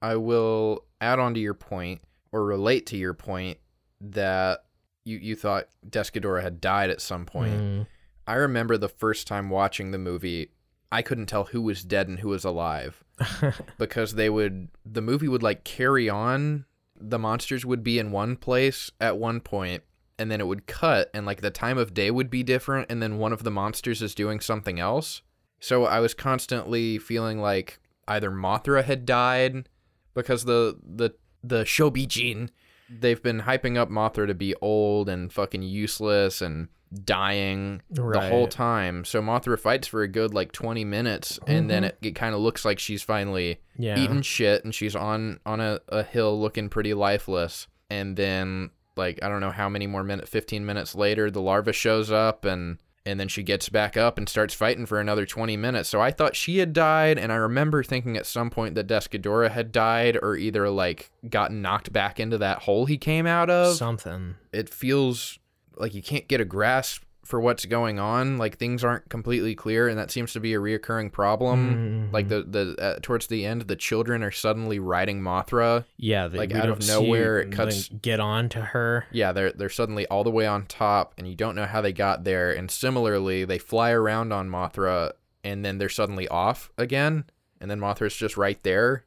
I 0.00 0.14
will 0.14 0.84
add 1.00 1.18
on 1.18 1.34
to 1.34 1.40
your 1.40 1.54
point 1.54 2.00
or 2.30 2.44
relate 2.44 2.86
to 2.86 2.96
your 2.96 3.12
point 3.12 3.58
that 4.00 4.60
you, 5.04 5.18
you 5.18 5.34
thought 5.34 5.66
Desghidorah 5.88 6.42
had 6.42 6.60
died 6.60 6.90
at 6.90 7.00
some 7.00 7.26
point. 7.26 7.54
Mm. 7.54 7.86
I 8.28 8.34
remember 8.34 8.78
the 8.78 8.88
first 8.88 9.26
time 9.26 9.50
watching 9.50 9.90
the 9.90 9.98
movie, 9.98 10.50
I 10.92 11.02
couldn't 11.02 11.26
tell 11.26 11.44
who 11.44 11.60
was 11.60 11.82
dead 11.82 12.06
and 12.06 12.20
who 12.20 12.28
was 12.28 12.44
alive 12.44 13.02
because 13.78 14.14
they 14.14 14.30
would 14.30 14.68
the 14.84 15.02
movie 15.02 15.26
would 15.26 15.42
like 15.42 15.64
carry 15.64 16.08
on. 16.08 16.66
The 17.00 17.18
monsters 17.18 17.64
would 17.64 17.82
be 17.82 17.98
in 17.98 18.10
one 18.10 18.36
place 18.36 18.90
at 19.00 19.18
one 19.18 19.40
point 19.40 19.82
and 20.18 20.30
then 20.30 20.40
it 20.40 20.46
would 20.46 20.66
cut 20.66 21.10
and 21.12 21.26
like 21.26 21.40
the 21.40 21.50
time 21.50 21.78
of 21.78 21.94
day 21.94 22.10
would 22.10 22.30
be 22.30 22.42
different 22.42 22.90
and 22.90 23.02
then 23.02 23.18
one 23.18 23.32
of 23.32 23.42
the 23.42 23.50
monsters 23.50 24.02
is 24.02 24.14
doing 24.14 24.40
something 24.40 24.80
else. 24.80 25.22
So 25.60 25.84
I 25.84 26.00
was 26.00 26.14
constantly 26.14 26.98
feeling 26.98 27.40
like 27.40 27.80
either 28.08 28.30
Mothra 28.30 28.84
had 28.84 29.04
died 29.04 29.68
because 30.14 30.44
the 30.44 30.78
the 30.82 31.10
the 31.42 31.64
Shobijin 31.64 32.50
they've 32.90 33.22
been 33.22 33.42
hyping 33.42 33.76
up 33.76 33.90
Mothra 33.90 34.26
to 34.26 34.34
be 34.34 34.54
old 34.56 35.08
and 35.08 35.32
fucking 35.32 35.62
useless 35.62 36.40
and 36.40 36.68
dying 37.04 37.82
the 37.90 38.20
whole 38.30 38.46
time. 38.46 39.04
So 39.04 39.20
Mothra 39.20 39.58
fights 39.58 39.88
for 39.88 40.02
a 40.02 40.08
good 40.08 40.32
like 40.32 40.52
20 40.52 40.84
minutes 40.84 41.38
and 41.46 41.68
then 41.68 41.82
mm-hmm. 41.82 41.88
it, 41.88 42.08
it 42.08 42.14
kind 42.14 42.34
of 42.34 42.40
looks 42.40 42.64
like 42.64 42.78
she's 42.78 43.02
finally 43.02 43.60
Yeah. 43.76 43.98
eating 43.98 44.22
shit 44.22 44.64
and 44.64 44.74
she's 44.74 44.94
on 44.94 45.40
on 45.44 45.60
a, 45.60 45.80
a 45.88 46.02
hill 46.02 46.40
looking 46.40 46.68
pretty 46.68 46.94
lifeless 46.94 47.66
and 47.90 48.16
then 48.16 48.70
like 48.96 49.18
I 49.22 49.28
don't 49.28 49.40
know 49.40 49.50
how 49.50 49.68
many 49.68 49.86
more 49.86 50.04
minutes 50.04 50.30
15 50.30 50.64
minutes 50.64 50.94
later 50.94 51.30
the 51.30 51.40
larva 51.40 51.72
shows 51.72 52.10
up 52.10 52.44
and 52.44 52.78
and 53.06 53.18
then 53.20 53.28
she 53.28 53.42
gets 53.42 53.68
back 53.68 53.96
up 53.96 54.18
and 54.18 54.28
starts 54.28 54.52
fighting 54.52 54.84
for 54.84 55.00
another 55.00 55.24
20 55.24 55.56
minutes. 55.56 55.88
So 55.88 56.00
I 56.00 56.10
thought 56.10 56.34
she 56.36 56.58
had 56.58 56.72
died 56.72 57.18
and 57.18 57.32
I 57.32 57.36
remember 57.36 57.82
thinking 57.82 58.16
at 58.16 58.26
some 58.26 58.50
point 58.50 58.74
that 58.74 58.88
Desghidorah 58.88 59.52
had 59.52 59.70
died 59.72 60.18
or 60.20 60.36
either 60.36 60.68
like 60.68 61.10
gotten 61.30 61.62
knocked 61.62 61.92
back 61.92 62.18
into 62.18 62.36
that 62.38 62.62
hole 62.62 62.86
he 62.86 62.98
came 62.98 63.26
out 63.26 63.48
of 63.48 63.76
Something. 63.76 64.34
it 64.52 64.68
feels 64.68 65.38
like 65.76 65.94
you 65.94 66.02
can't 66.02 66.26
get 66.26 66.40
a 66.40 66.44
grasp 66.44 67.04
for 67.26 67.40
what's 67.40 67.64
going 67.66 67.98
on. 67.98 68.38
Like 68.38 68.56
things 68.58 68.84
aren't 68.84 69.08
completely 69.08 69.54
clear, 69.54 69.88
and 69.88 69.98
that 69.98 70.10
seems 70.10 70.32
to 70.34 70.40
be 70.40 70.54
a 70.54 70.58
reoccurring 70.60 71.12
problem. 71.12 72.08
Mhm. 72.08 72.12
Like 72.12 72.28
the 72.28 72.42
the 72.42 72.76
uh, 72.80 72.98
towards 73.02 73.26
the 73.26 73.44
end, 73.44 73.62
the 73.62 73.76
children 73.76 74.22
are 74.22 74.30
suddenly 74.30 74.78
riding 74.78 75.20
Mothra. 75.20 75.84
Yeah, 75.96 76.28
they, 76.28 76.38
Like, 76.38 76.54
out 76.54 76.68
of 76.68 76.86
nowhere, 76.86 77.40
it 77.40 77.50
cuts- 77.52 77.88
get 77.88 78.20
on 78.20 78.48
to 78.50 78.60
her. 78.60 79.06
Yeah, 79.10 79.32
they're 79.32 79.52
they're 79.52 79.68
suddenly 79.68 80.06
all 80.06 80.22
the 80.24 80.30
way 80.30 80.46
on 80.46 80.66
top, 80.66 81.14
and 81.18 81.26
you 81.26 81.34
don't 81.34 81.56
know 81.56 81.66
how 81.66 81.80
they 81.80 81.92
got 81.92 82.24
there. 82.24 82.52
And 82.52 82.70
similarly, 82.70 83.44
they 83.44 83.58
fly 83.58 83.90
around 83.90 84.32
on 84.32 84.48
Mothra, 84.48 85.12
and 85.42 85.64
then 85.64 85.78
they're 85.78 85.88
suddenly 85.88 86.28
off 86.28 86.70
again, 86.78 87.24
and 87.60 87.70
then 87.70 87.80
Mothra's 87.80 88.14
just 88.16 88.36
right 88.36 88.62
there. 88.62 89.04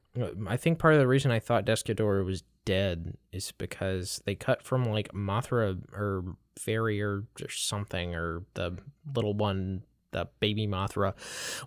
I 0.48 0.58
think 0.58 0.80
part 0.80 0.94
of 0.94 1.00
the 1.00 1.08
reason 1.08 1.32
I 1.32 1.40
thought 1.40 1.66
Desghidorah 1.66 2.26
was 2.26 2.44
dead 2.66 3.18
is 3.32 3.52
because 3.54 4.22
they 4.26 4.36
cut 4.36 4.64
from 4.64 4.86
like 4.86 5.12
Mothra 5.14 5.78
or 5.94 6.36
Fairy 6.58 7.02
or, 7.02 7.24
something 7.48 8.16
or 8.16 8.44
the 8.56 8.78
little 9.16 9.34
one, 9.34 9.84
the 10.12 10.28
baby 10.40 10.68
Mothra, 10.68 11.14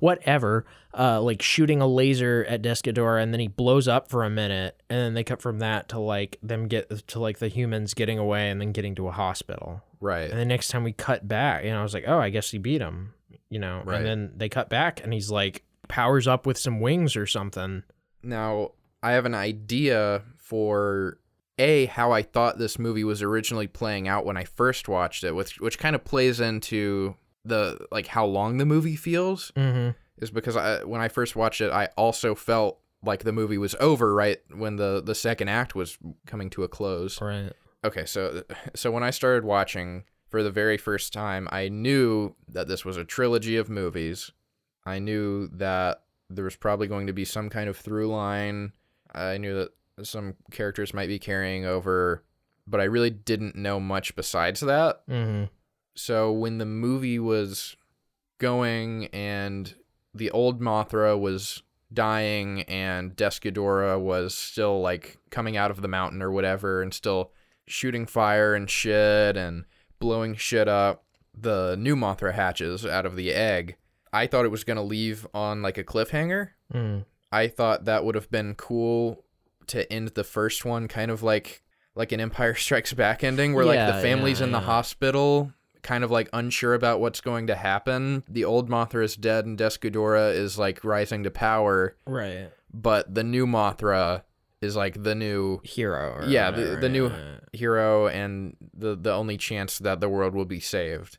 whatever, 0.01 0.67
uh, 0.99 1.21
like 1.21 1.41
shooting 1.41 1.81
a 1.81 1.87
laser 1.87 2.45
at 2.49 2.63
Desghidorah 2.63 3.23
and 3.23 3.33
then 3.33 3.41
he 3.41 3.49
blows 3.49 3.89
up 3.89 4.11
for 4.11 4.25
a 4.25 4.31
minute 4.31 4.83
and 4.91 4.99
then 4.99 5.15
they 5.15 5.25
cut 5.25 5.41
from 5.41 5.61
that 5.61 5.89
to 5.91 5.99
like 5.99 6.39
them 6.43 6.69
get 6.69 7.07
to 7.09 7.21
like 7.21 7.39
the 7.39 7.49
humans 7.49 7.95
getting 7.95 8.19
away 8.19 8.51
and 8.51 8.61
then 8.61 8.73
getting 8.73 8.95
to 8.97 9.09
a 9.09 9.13
hospital. 9.13 9.83
Right. 10.03 10.29
And 10.29 10.39
the 10.39 10.45
next 10.45 10.69
time 10.69 10.83
we 10.83 10.93
cut 10.93 11.27
back, 11.27 11.65
you 11.65 11.71
know, 11.71 11.79
I 11.79 11.83
was 11.85 11.95
like, 11.95 12.05
oh, 12.09 12.19
I 12.19 12.31
guess 12.31 12.51
he 12.51 12.59
beat 12.59 12.81
him, 12.81 13.15
you 13.49 13.61
know. 13.61 13.83
Right. 13.85 13.99
And 13.99 14.07
then 14.07 14.33
they 14.37 14.49
cut 14.49 14.69
back, 14.69 15.03
and 15.03 15.13
he's 15.13 15.31
like 15.31 15.63
powers 15.89 16.27
up 16.27 16.45
with 16.45 16.59
some 16.59 16.81
wings 16.81 17.17
or 17.17 17.25
something. 17.25 17.85
Now, 18.23 18.73
I 19.03 19.13
have 19.13 19.25
an 19.27 19.35
idea 19.35 20.23
for 20.39 21.19
a 21.59 21.87
how 21.87 22.13
I 22.13 22.23
thought 22.23 22.59
this 22.59 22.79
movie 22.79 23.05
was 23.05 23.23
originally 23.23 23.67
playing 23.67 24.09
out 24.09 24.25
when 24.25 24.37
I 24.37 24.45
first 24.45 24.89
watched 24.89 25.25
it, 25.25 25.35
which 25.35 25.61
which 25.61 25.79
kind 25.79 25.95
of 25.95 26.05
plays 26.05 26.41
into 26.41 27.15
the 27.45 27.87
like 27.91 28.07
how 28.07 28.25
long 28.25 28.59
the 28.59 28.67
movie 28.67 28.97
feels 28.97 29.51
Mm-hmm. 29.57 29.91
is 30.23 30.31
because 30.31 30.57
I 30.57 30.85
when 30.85 31.01
I 31.01 31.09
first 31.09 31.37
watched 31.37 31.61
it, 31.61 31.71
I 31.73 31.87
also 31.97 32.35
felt 32.35 32.79
like 33.05 33.25
the 33.25 33.33
movie 33.33 33.59
was 33.59 33.75
over 33.81 34.15
right 34.15 34.39
when 34.55 34.77
the 34.77 35.03
the 35.05 35.15
second 35.15 35.49
act 35.49 35.75
was 35.75 35.99
coming 36.27 36.49
to 36.51 36.63
a 36.63 36.69
close. 36.69 37.21
Right. 37.21 37.53
Okay, 37.85 38.07
so 38.07 38.45
so 38.75 38.91
when 38.93 39.03
I 39.03 39.11
started 39.11 39.45
watching, 39.45 40.05
for 40.29 40.43
the 40.45 40.51
very 40.53 40.79
first 40.79 41.13
time, 41.13 41.49
I 41.51 41.69
knew 41.69 42.35
that 42.49 42.69
this 42.69 42.85
was 42.85 42.97
a 42.97 43.05
trilogy 43.05 43.57
of 43.57 43.69
movies. 43.69 44.31
I 44.87 45.01
knew 45.01 45.49
that 45.49 46.03
there 46.35 46.45
was 46.45 46.57
probably 46.57 46.87
going 46.87 47.07
to 47.07 47.13
be 47.13 47.25
some 47.25 47.49
kind 47.49 47.69
of 47.69 47.77
through 47.77 48.09
line. 48.09 48.73
I 49.15 49.39
knew 49.39 49.55
that 49.55 50.07
some 50.07 50.35
characters 50.51 50.95
might 50.95 51.09
be 51.09 51.19
carrying 51.19 51.65
over, 51.65 52.25
but 52.67 52.81
I 52.81 52.85
really 52.85 53.11
didn't 53.11 53.57
know 53.57 53.79
much 53.79 54.15
besides 54.17 54.61
that. 54.61 55.07
Mm-hmm. 55.09 55.45
So 55.95 56.33
when 56.33 56.59
the 56.59 56.67
movie 56.67 57.19
was 57.19 57.77
going 58.39 59.07
and 59.07 59.75
the 60.15 60.31
old 60.31 60.61
Mothra 60.61 61.19
was 61.19 61.63
dying 61.93 62.63
and 62.63 63.15
Desghidorah 63.15 64.01
was 64.01 64.35
still 64.35 64.81
like 64.81 65.19
coming 65.31 65.57
out 65.57 65.71
of 65.71 65.83
the 65.83 65.89
mountain 65.89 66.23
or 66.23 66.31
whatever 66.31 66.83
and 66.83 66.93
still 66.95 67.33
shooting 67.67 68.07
fire 68.07 68.55
and 68.55 68.69
shit 68.69 69.37
and 69.37 69.65
blowing 69.99 70.35
shit 70.35 70.69
up, 70.69 71.05
the 71.37 71.77
new 71.79 71.95
Mothra 71.95 72.33
hatches 72.33 72.85
out 72.85 73.07
of 73.07 73.17
the 73.17 73.33
egg. 73.33 73.77
I 74.13 74.27
thought 74.27 74.45
it 74.45 74.51
was 74.51 74.65
going 74.65 74.77
to 74.77 74.83
leave 74.83 75.27
on 75.33 75.63
like 75.63 75.79
a 75.79 75.85
cliffhanger. 75.85 76.51
Mm. 76.73 77.05
I 77.31 77.49
thought 77.49 77.87
that 77.87 78.05
would 78.05 78.15
have 78.15 78.31
been 78.31 78.55
cool 78.55 79.25
to 79.69 79.91
end 79.93 80.09
the 80.09 80.25
first 80.25 80.65
one 80.65 80.89
kind 80.89 81.11
of 81.11 81.23
like 81.23 81.63
like 81.95 82.13
an 82.13 82.21
Empire 82.21 82.55
Strikes 82.57 82.93
Back 82.93 83.25
ending 83.25 83.55
where 83.55 83.65
like 83.65 83.95
the 83.95 84.01
family's 84.03 84.41
yeah, 84.41 84.47
in 84.47 84.53
the 84.53 84.59
yeah. 84.59 84.65
hospital 84.65 85.53
kind 85.83 86.05
of 86.05 86.11
like 86.11 86.29
unsure 86.33 86.75
about 86.75 87.01
what's 87.01 87.21
going 87.21 87.49
to 87.49 87.55
happen. 87.57 88.23
The 88.29 88.45
old 88.45 88.71
Mothra 88.71 89.05
is 89.05 89.17
dead 89.17 89.47
and 89.47 89.59
Desghidorah 89.59 90.35
is 90.35 90.59
like 90.59 90.85
rising 90.85 91.25
to 91.25 91.31
power, 91.31 91.97
Right. 92.07 92.51
but 92.73 93.13
the 93.13 93.25
new 93.25 93.47
Mothra 93.47 94.23
is 94.61 94.77
like 94.77 95.03
the 95.03 95.15
new 95.17 95.61
Hero. 95.65 96.19
Or 96.19 96.25
yeah, 96.25 96.53
the, 96.53 96.61
whatever, 96.63 96.81
the 96.81 96.89
new 96.89 97.09
yeah. 97.09 97.39
hero 97.53 98.07
and 98.07 98.57
the 98.73 98.95
the 98.95 99.13
only 99.13 99.37
chance 99.37 99.79
that 99.81 99.99
the 100.01 100.09
world 100.09 100.35
will 100.35 100.45
be 100.45 100.61
saved. 100.61 101.19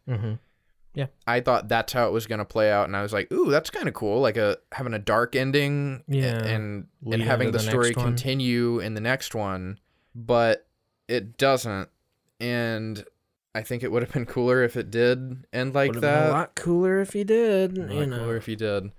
Mhm. 0.95 1.09
I 1.25 1.39
thought 1.39 1.67
that's 1.67 1.93
how 1.93 2.07
it 2.07 2.11
was 2.11 2.27
going 2.27 2.39
to 2.39 2.45
play 2.45 2.71
out 2.71 2.85
and 2.85 2.95
I 2.95 3.01
was 3.01 3.13
like, 3.13 3.31
"Ooh, 3.31 3.49
that's 3.49 3.69
kind 3.69 3.87
of 3.87 3.93
cool. 3.93 4.19
Like 4.21 4.37
a 4.37 4.57
having 4.71 4.93
a 4.93 4.99
dark 4.99 5.35
ending 5.35 6.03
Yeah. 6.07 6.43
and 6.43 6.87
Lead 7.03 7.15
and 7.15 7.23
having 7.23 7.47
the 7.51 7.57
the 7.57 7.63
story 7.63 7.93
continue 7.93 8.79
in 8.79 8.93
the 8.93 9.01
next 9.01 9.33
one." 9.35 9.79
But 10.15 10.67
it 11.07 11.37
doesn't. 11.37 11.89
And 12.39 13.03
I 13.55 13.61
think 13.61 13.83
it 13.83 13.91
would 13.91 14.01
have 14.03 14.11
been 14.11 14.25
cooler 14.25 14.63
if 14.63 14.75
it 14.77 14.89
did 14.91 15.45
end 15.53 15.73
like 15.75 15.89
Would've 15.89 16.01
been 16.01 16.11
that. 16.11 16.29
a 16.29 16.33
lot 16.33 16.55
cooler 16.55 16.99
if 17.01 17.13
he 17.13 17.23
did. 17.23 17.77
A 17.77 17.81
lot 17.81 17.93
You 17.93 18.05
know. 18.05 18.17
cooler 18.19 18.37
if 18.37 18.45
he 18.45 18.55
did. 18.55 18.91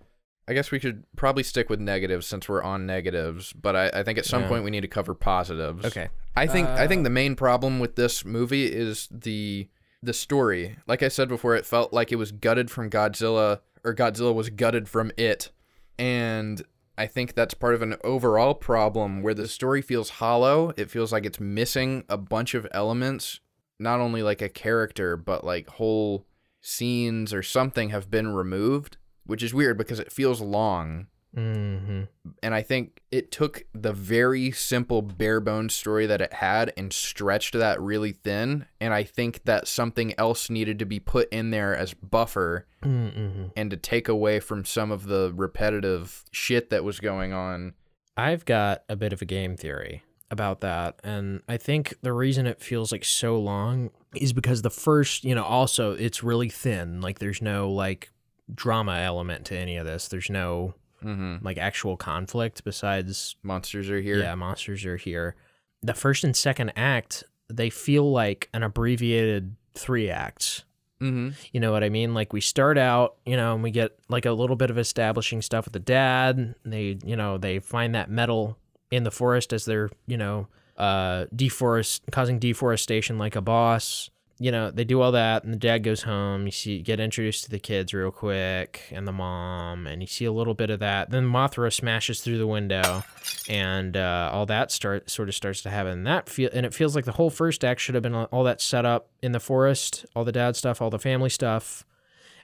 I 0.47 0.53
guess 0.53 0.71
we 0.71 0.79
could 0.79 1.05
probably 1.17 1.43
stick 1.43 1.71
with 1.71 1.81
negatives 1.81 2.27
since 2.27 2.49
we're 2.49 2.63
on 2.63 2.85
negatives, 2.87 3.53
but 3.55 3.75
I, 3.75 3.89
I 4.01 4.03
think 4.03 4.19
at 4.19 4.27
some 4.27 4.43
Yeah. 4.43 4.49
point 4.49 4.65
we 4.65 4.71
need 4.71 4.83
to 4.83 4.89
cover 4.89 5.15
positives. 5.15 5.85
Okay. 5.87 6.09
I 6.37 6.47
think 6.47 6.69
I 6.69 6.85
Uh, 6.85 6.89
think 6.89 7.05
the 7.05 7.11
main 7.11 7.35
problem 7.35 7.79
with 7.81 7.97
this 7.97 8.25
movie 8.25 8.67
is 8.67 9.09
the 9.11 9.69
the 10.05 10.13
story. 10.13 10.77
Like 10.87 11.03
I 11.03 11.09
said 11.09 11.29
before, 11.29 11.55
it 11.55 11.67
felt 11.67 11.93
like 11.93 12.13
it 12.13 12.17
was 12.17 12.33
gutted 12.33 12.71
from 12.71 12.91
Godzilla, 12.91 13.61
or 13.85 13.95
Godzilla 13.95 14.35
was 14.35 14.51
gutted 14.51 14.89
from 14.89 15.13
it, 15.17 15.51
and 15.99 16.63
I 16.97 17.07
think 17.07 17.35
that's 17.35 17.55
part 17.55 17.75
of 17.75 17.83
an 17.83 17.97
overall 18.05 18.55
problem 18.55 19.23
where 19.23 19.35
the 19.35 19.49
story 19.49 19.83
feels 19.83 20.11
hollow. 20.11 20.73
It 20.77 20.91
feels 20.91 21.13
like 21.13 21.27
it's 21.27 21.41
missing 21.41 22.05
a 22.09 22.17
bunch 22.17 22.55
of 22.55 22.67
elements, 22.71 23.41
not 23.79 24.01
only 24.01 24.23
like 24.23 24.41
a 24.41 24.49
character, 24.49 25.17
but 25.17 25.45
like 25.45 25.69
whole 25.69 26.27
scenes 26.61 27.35
or 27.35 27.43
something 27.43 27.91
have 27.91 28.11
been 28.11 28.29
removed, 28.29 28.97
which 29.27 29.43
is 29.43 29.53
weird 29.53 29.77
because 29.77 29.99
it 29.99 30.13
feels 30.13 30.41
long 30.41 31.09
Mm-hmm. 31.37 32.03
and 32.43 32.55
I 32.55 32.63
think 32.63 33.01
it 33.11 33.31
took 33.31 33.65
the 33.73 33.93
very 33.93 34.51
simple 34.53 35.03
bare 35.03 35.41
bones 35.41 35.75
story 35.75 36.07
that 36.07 36.21
it 36.21 36.33
had 36.35 36.73
and 36.77 36.93
stretched 36.93 37.55
that 37.55 37.81
really 37.81 38.13
thin. 38.13 38.67
And 38.81 38.95
I 38.95 39.05
think 39.05 39.45
that 39.45 39.67
something 39.69 40.15
else 40.19 40.49
needed 40.51 40.79
to 40.79 40.85
be 40.85 41.01
put 41.01 41.29
in 41.33 41.51
there 41.51 41.77
as 41.77 41.95
buffer 41.95 42.67
Mm-hmm. 42.83 43.47
and 43.57 43.71
to 43.71 43.79
take 43.79 44.09
away 44.09 44.41
from 44.41 44.67
some 44.67 44.91
of 44.91 45.07
the 45.07 45.33
repetitive 45.35 46.23
shit 46.33 46.69
that 46.69 46.85
was 46.85 47.01
going 47.01 47.33
on. 47.33 47.73
I've 48.15 48.45
got 48.45 48.83
a 48.91 48.95
bit 48.97 49.15
of 49.15 49.23
a 49.23 49.25
game 49.25 49.57
theory 49.57 50.03
about 50.31 50.61
that. 50.61 51.01
And 51.03 51.41
I 51.49 51.57
think 51.57 51.95
the 52.03 52.13
reason 52.13 52.47
it 52.47 52.61
feels 52.61 52.93
like 52.93 53.05
so 53.05 53.39
long 53.39 53.91
is 54.15 54.33
because 54.35 54.61
the 54.63 54.69
first, 54.71 55.25
you 55.25 55.35
know, 55.35 55.45
also 55.45 55.93
it's 55.93 56.23
really 56.23 56.51
thin. 56.51 57.01
Like 57.01 57.21
there's 57.21 57.41
no 57.41 57.71
like 57.71 58.11
drama 58.55 58.99
element 58.99 59.47
to 59.47 59.57
any 59.57 59.77
of 59.79 59.87
this. 59.87 60.09
There's 60.09 60.29
no 60.29 60.75
Mm-hmm. 61.05 61.45
like 61.45 61.59
actual 61.59 61.97
conflict 61.97 62.65
besides 62.65 63.37
Monsters 63.43 63.91
are 63.91 64.01
here. 64.01 64.19
yeah, 64.19 64.35
monsters 64.35 64.85
are 64.87 64.97
here. 64.97 65.37
The 65.83 65.95
first 65.95 66.25
and 66.25 66.35
second 66.35 66.73
act, 66.77 67.25
they 67.49 67.69
feel 67.71 68.11
like 68.11 68.49
an 68.55 68.63
abbreviated 68.63 69.55
three 69.75 70.09
acts. 70.09 70.65
Mm-hmm. 71.01 71.31
You 71.53 71.61
know 71.61 71.73
what 71.73 71.85
I 71.85 71.91
mean? 71.91 72.15
Like 72.15 72.33
we 72.33 72.41
start 72.41 72.79
out, 72.79 73.17
you 73.27 73.37
know, 73.37 73.55
and 73.55 73.63
we 73.63 73.71
get 73.71 73.99
like 74.09 74.25
a 74.25 74.33
little 74.33 74.57
bit 74.57 74.71
of 74.71 74.79
establishing 74.79 75.43
stuff 75.43 75.67
with 75.67 75.73
the 75.75 75.79
dad. 75.81 76.55
They, 76.65 76.99
you 77.05 77.17
know, 77.17 77.37
they 77.37 77.59
find 77.59 77.95
that 77.95 78.11
metal 78.11 78.57
in 78.91 79.03
the 79.05 79.11
forest 79.11 79.53
as 79.53 79.65
they're, 79.67 79.91
you 80.07 80.17
know, 80.17 80.49
uh 80.77 81.27
deforest 81.35 82.01
causing 82.11 82.39
deforestation 82.39 83.19
like 83.19 83.37
a 83.37 83.41
boss. 83.41 84.11
You 84.39 84.51
know, 84.51 84.71
they 84.71 84.85
do 84.85 85.01
all 85.01 85.13
that 85.13 85.45
and 85.45 85.53
the 85.53 85.59
dad 85.59 85.85
goes 85.85 86.03
home. 86.03 86.47
You 86.47 86.51
see 86.51 86.83
get 86.83 86.99
introduced 86.99 87.45
to 87.45 87.51
the 87.51 87.59
kids 87.59 87.95
real 87.95 88.11
quick 88.11 88.83
and 88.91 89.07
the 89.07 89.13
mom 89.13 89.87
and 89.87 90.03
you 90.03 90.07
see 90.07 90.25
a 90.25 90.33
little 90.33 90.55
bit 90.55 90.71
of 90.71 90.81
that. 90.81 91.11
Then 91.11 91.25
Mothra 91.25 91.73
smashes 91.73 92.21
through 92.21 92.39
the 92.39 92.47
window 92.47 93.05
and 93.49 93.97
uh, 93.97 94.31
all 94.33 94.47
that 94.47 94.73
start 94.73 95.09
sort 95.09 95.29
of 95.29 95.35
starts 95.35 95.63
to 95.63 95.71
happen. 95.71 95.93
And 95.93 96.07
that 96.07 96.29
feel 96.29 96.51
and 96.53 96.67
it 96.67 96.75
feels 96.75 96.97
like 96.97 97.05
the 97.05 97.13
whole 97.13 97.31
first 97.31 97.65
act 97.65 97.81
should 97.81 97.95
have 97.95 98.03
been 98.03 98.15
all 98.15 98.45
that 98.45 98.61
set 98.61 98.85
up 98.85 99.09
in 99.23 99.33
the 99.33 99.41
forest, 99.41 100.05
all 100.17 100.25
the 100.25 100.33
dad 100.33 100.57
stuff, 100.57 100.83
all 100.83 100.91
the 100.91 100.99
family 100.99 101.31
stuff, 101.31 101.85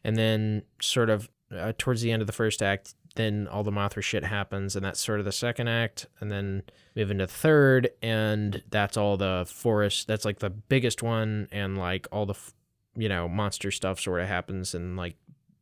and 0.04 0.16
then 0.16 0.62
sort 0.80 1.10
of 1.10 1.28
uh, 1.54 1.72
towards 1.76 2.02
the 2.02 2.12
end 2.12 2.22
of 2.22 2.26
the 2.26 2.32
first 2.32 2.62
act, 2.62 2.94
then 3.16 3.48
all 3.48 3.62
the 3.64 3.70
Mothra 3.72 4.02
shit 4.02 4.24
happens, 4.24 4.76
and 4.76 4.84
that's 4.84 5.00
sort 5.00 5.18
of 5.18 5.24
the 5.24 5.32
second 5.32 5.68
act, 5.68 6.06
and 6.20 6.30
then 6.30 6.62
move 6.96 7.10
into 7.10 7.26
third, 7.26 7.90
and 8.02 8.62
that's 8.70 8.96
all 8.96 9.16
the 9.16 9.46
forest. 9.48 10.06
That's 10.06 10.24
like 10.24 10.38
the 10.38 10.50
biggest 10.50 11.02
one, 11.02 11.48
and 11.50 11.76
like 11.78 12.06
all 12.12 12.26
the 12.26 12.36
you 12.96 13.08
know 13.08 13.28
monster 13.28 13.70
stuff 13.70 14.00
sort 14.00 14.20
of 14.20 14.28
happens, 14.28 14.74
and 14.74 14.96
like 14.96 15.16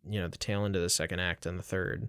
you 0.08 0.20
know 0.20 0.28
the 0.28 0.38
tail 0.38 0.64
end 0.64 0.76
of 0.76 0.82
the 0.82 0.88
second 0.88 1.20
act 1.20 1.44
and 1.46 1.58
the 1.58 1.62
third 1.62 2.08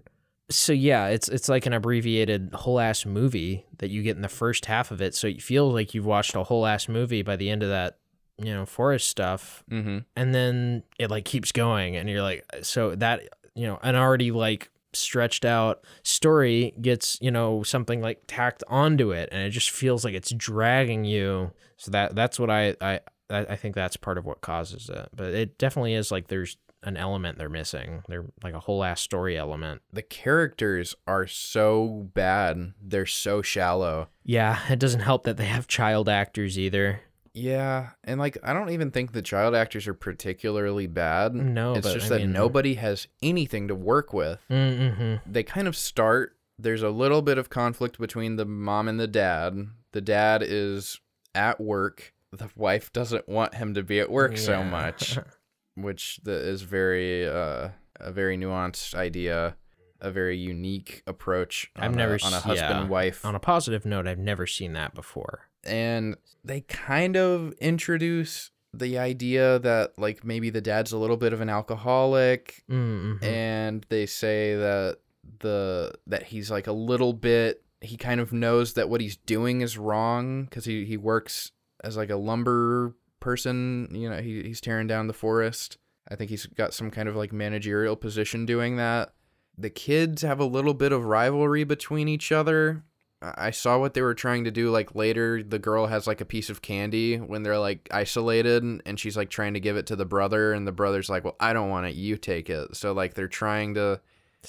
so 0.52 0.72
yeah, 0.72 1.06
it's 1.06 1.28
it's 1.28 1.48
like 1.48 1.64
an 1.66 1.72
abbreviated 1.72 2.50
whole 2.54 2.80
ass 2.80 3.06
movie 3.06 3.64
that 3.78 3.88
you 3.88 4.02
get 4.02 4.16
in 4.16 4.22
the 4.22 4.28
first 4.28 4.66
half 4.66 4.90
of 4.90 5.00
it. 5.00 5.14
So 5.14 5.28
you 5.28 5.40
feel 5.40 5.70
like 5.70 5.94
you've 5.94 6.06
watched 6.06 6.34
a 6.34 6.42
whole 6.42 6.66
ass 6.66 6.88
movie 6.88 7.22
by 7.22 7.36
the 7.36 7.48
end 7.50 7.62
of 7.62 7.68
that, 7.68 7.98
you 8.36 8.52
know, 8.52 8.66
forest 8.66 9.08
stuff, 9.08 9.62
Mm-hmm. 9.70 9.98
and 10.16 10.34
then 10.34 10.82
it 10.98 11.08
like 11.08 11.24
keeps 11.24 11.52
going, 11.52 11.94
and 11.94 12.08
you're 12.10 12.22
like, 12.22 12.44
so 12.62 12.96
that 12.96 13.28
you 13.54 13.64
know, 13.68 13.78
an 13.84 13.94
already 13.94 14.32
like 14.32 14.70
stretched 14.92 15.44
out 15.44 15.84
story 16.02 16.74
gets 16.80 17.18
you 17.20 17.30
know 17.30 17.62
something 17.62 18.00
like 18.00 18.22
tacked 18.26 18.62
onto 18.68 19.10
it, 19.12 19.28
and 19.32 19.42
it 19.42 19.50
just 19.50 19.70
feels 19.70 20.04
like 20.04 20.14
it's 20.14 20.32
dragging 20.32 21.04
you. 21.04 21.52
So 21.76 21.90
that 21.92 22.14
that's 22.14 22.38
what 22.38 22.50
I 22.50 22.74
I 22.80 23.00
I 23.30 23.56
think 23.56 23.74
that's 23.74 23.96
part 23.96 24.18
of 24.18 24.26
what 24.26 24.40
causes 24.40 24.88
it, 24.88 25.08
but 25.14 25.34
it 25.34 25.58
definitely 25.58 25.94
is 25.94 26.10
like 26.10 26.28
there's 26.28 26.56
an 26.82 26.96
element 26.96 27.38
they're 27.38 27.48
missing. 27.48 28.02
They're 28.08 28.26
like 28.42 28.54
a 28.54 28.60
whole 28.60 28.82
ass 28.82 29.00
story 29.00 29.36
element. 29.36 29.82
The 29.92 30.02
characters 30.02 30.94
are 31.06 31.26
so 31.26 32.08
bad. 32.14 32.72
They're 32.82 33.06
so 33.06 33.42
shallow. 33.42 34.08
Yeah, 34.24 34.58
it 34.68 34.78
doesn't 34.78 35.00
help 35.00 35.24
that 35.24 35.36
they 35.36 35.46
have 35.46 35.66
child 35.66 36.08
actors 36.08 36.58
either. 36.58 37.02
Yeah, 37.32 37.90
and 38.02 38.18
like 38.18 38.38
I 38.42 38.52
don't 38.52 38.70
even 38.70 38.90
think 38.90 39.12
the 39.12 39.22
child 39.22 39.54
actors 39.54 39.86
are 39.86 39.94
particularly 39.94 40.86
bad. 40.86 41.34
No, 41.34 41.74
it's 41.74 41.86
but, 41.86 41.94
just 41.94 42.06
I 42.06 42.16
that 42.16 42.20
mean- 42.22 42.32
nobody 42.32 42.74
has 42.74 43.06
anything 43.22 43.68
to 43.68 43.74
work 43.74 44.12
with. 44.12 44.40
Mm-hmm. 44.50 45.30
They 45.30 45.42
kind 45.42 45.68
of 45.68 45.76
start. 45.76 46.36
There's 46.58 46.82
a 46.82 46.90
little 46.90 47.22
bit 47.22 47.38
of 47.38 47.48
conflict 47.48 47.98
between 47.98 48.36
the 48.36 48.44
mom 48.44 48.88
and 48.88 48.98
the 48.98 49.06
dad. 49.06 49.68
The 49.92 50.00
dad 50.00 50.42
is 50.44 51.00
at 51.34 51.60
work. 51.60 52.12
The 52.32 52.50
wife 52.54 52.92
doesn't 52.92 53.28
want 53.28 53.54
him 53.54 53.74
to 53.74 53.82
be 53.82 53.98
at 53.98 54.10
work 54.10 54.36
so 54.36 54.62
much, 54.62 55.18
which 55.74 56.20
the, 56.22 56.32
is 56.32 56.62
very 56.62 57.26
uh, 57.26 57.70
a 57.98 58.12
very 58.12 58.36
nuanced 58.36 58.94
idea, 58.94 59.56
a 60.00 60.10
very 60.10 60.36
unique 60.36 61.02
approach. 61.06 61.70
I've 61.76 61.92
on 61.92 61.96
never 61.96 62.16
a, 62.16 62.24
on 62.24 62.34
a 62.34 62.40
husband 62.40 62.80
yeah. 62.80 62.86
wife 62.86 63.24
On 63.24 63.34
a 63.34 63.40
positive 63.40 63.84
note, 63.84 64.06
I've 64.06 64.18
never 64.18 64.46
seen 64.46 64.74
that 64.74 64.94
before. 64.94 65.49
And 65.64 66.16
they 66.44 66.62
kind 66.62 67.16
of 67.16 67.52
introduce 67.60 68.50
the 68.72 68.98
idea 68.98 69.58
that 69.58 69.98
like 69.98 70.24
maybe 70.24 70.48
the 70.50 70.60
dad's 70.60 70.92
a 70.92 70.98
little 70.98 71.16
bit 71.16 71.32
of 71.32 71.40
an 71.40 71.48
alcoholic 71.48 72.62
Mm-hmm. 72.70 73.24
and 73.24 73.84
they 73.88 74.06
say 74.06 74.54
that 74.56 74.98
the 75.40 75.92
that 76.06 76.24
he's 76.24 76.50
like 76.50 76.66
a 76.66 76.72
little 76.72 77.12
bit 77.12 77.62
he 77.80 77.96
kind 77.96 78.20
of 78.20 78.32
knows 78.32 78.74
that 78.74 78.88
what 78.88 79.00
he's 79.00 79.16
doing 79.16 79.60
is 79.60 79.76
wrong 79.78 80.46
cuz 80.50 80.64
he 80.66 80.84
he 80.84 80.96
works 80.96 81.52
as 81.82 81.96
like 81.96 82.10
a 82.10 82.16
lumber 82.16 82.94
person, 83.20 83.88
you 83.92 84.08
know, 84.08 84.18
he 84.18 84.42
he's 84.42 84.60
tearing 84.60 84.86
down 84.86 85.06
the 85.06 85.12
forest. 85.12 85.76
I 86.10 86.14
think 86.16 86.30
he's 86.30 86.46
got 86.46 86.72
some 86.74 86.90
kind 86.90 87.08
of 87.08 87.16
like 87.16 87.32
managerial 87.32 87.96
position 87.96 88.46
doing 88.46 88.76
that. 88.76 89.12
The 89.58 89.70
kids 89.70 90.22
have 90.22 90.40
a 90.40 90.44
little 90.44 90.74
bit 90.74 90.92
of 90.92 91.04
rivalry 91.04 91.64
between 91.64 92.08
each 92.08 92.32
other 92.32 92.82
I 93.22 93.50
saw 93.50 93.78
what 93.78 93.92
they 93.92 94.00
were 94.00 94.14
trying 94.14 94.44
to 94.44 94.50
do. 94.50 94.70
Like 94.70 94.94
later, 94.94 95.42
the 95.42 95.58
girl 95.58 95.86
has 95.86 96.06
like 96.06 96.22
a 96.22 96.24
piece 96.24 96.48
of 96.48 96.62
candy 96.62 97.16
when 97.16 97.42
they're 97.42 97.58
like 97.58 97.86
isolated, 97.90 98.62
and 98.62 98.98
she's 98.98 99.16
like 99.16 99.28
trying 99.28 99.54
to 99.54 99.60
give 99.60 99.76
it 99.76 99.86
to 99.86 99.96
the 99.96 100.06
brother, 100.06 100.52
and 100.52 100.66
the 100.66 100.72
brother's 100.72 101.10
like, 101.10 101.24
"Well, 101.24 101.36
I 101.38 101.52
don't 101.52 101.68
want 101.68 101.86
it. 101.86 101.94
You 101.94 102.16
take 102.16 102.48
it." 102.48 102.76
So 102.76 102.92
like 102.92 103.14
they're 103.14 103.28
trying 103.28 103.74
to 103.74 104.00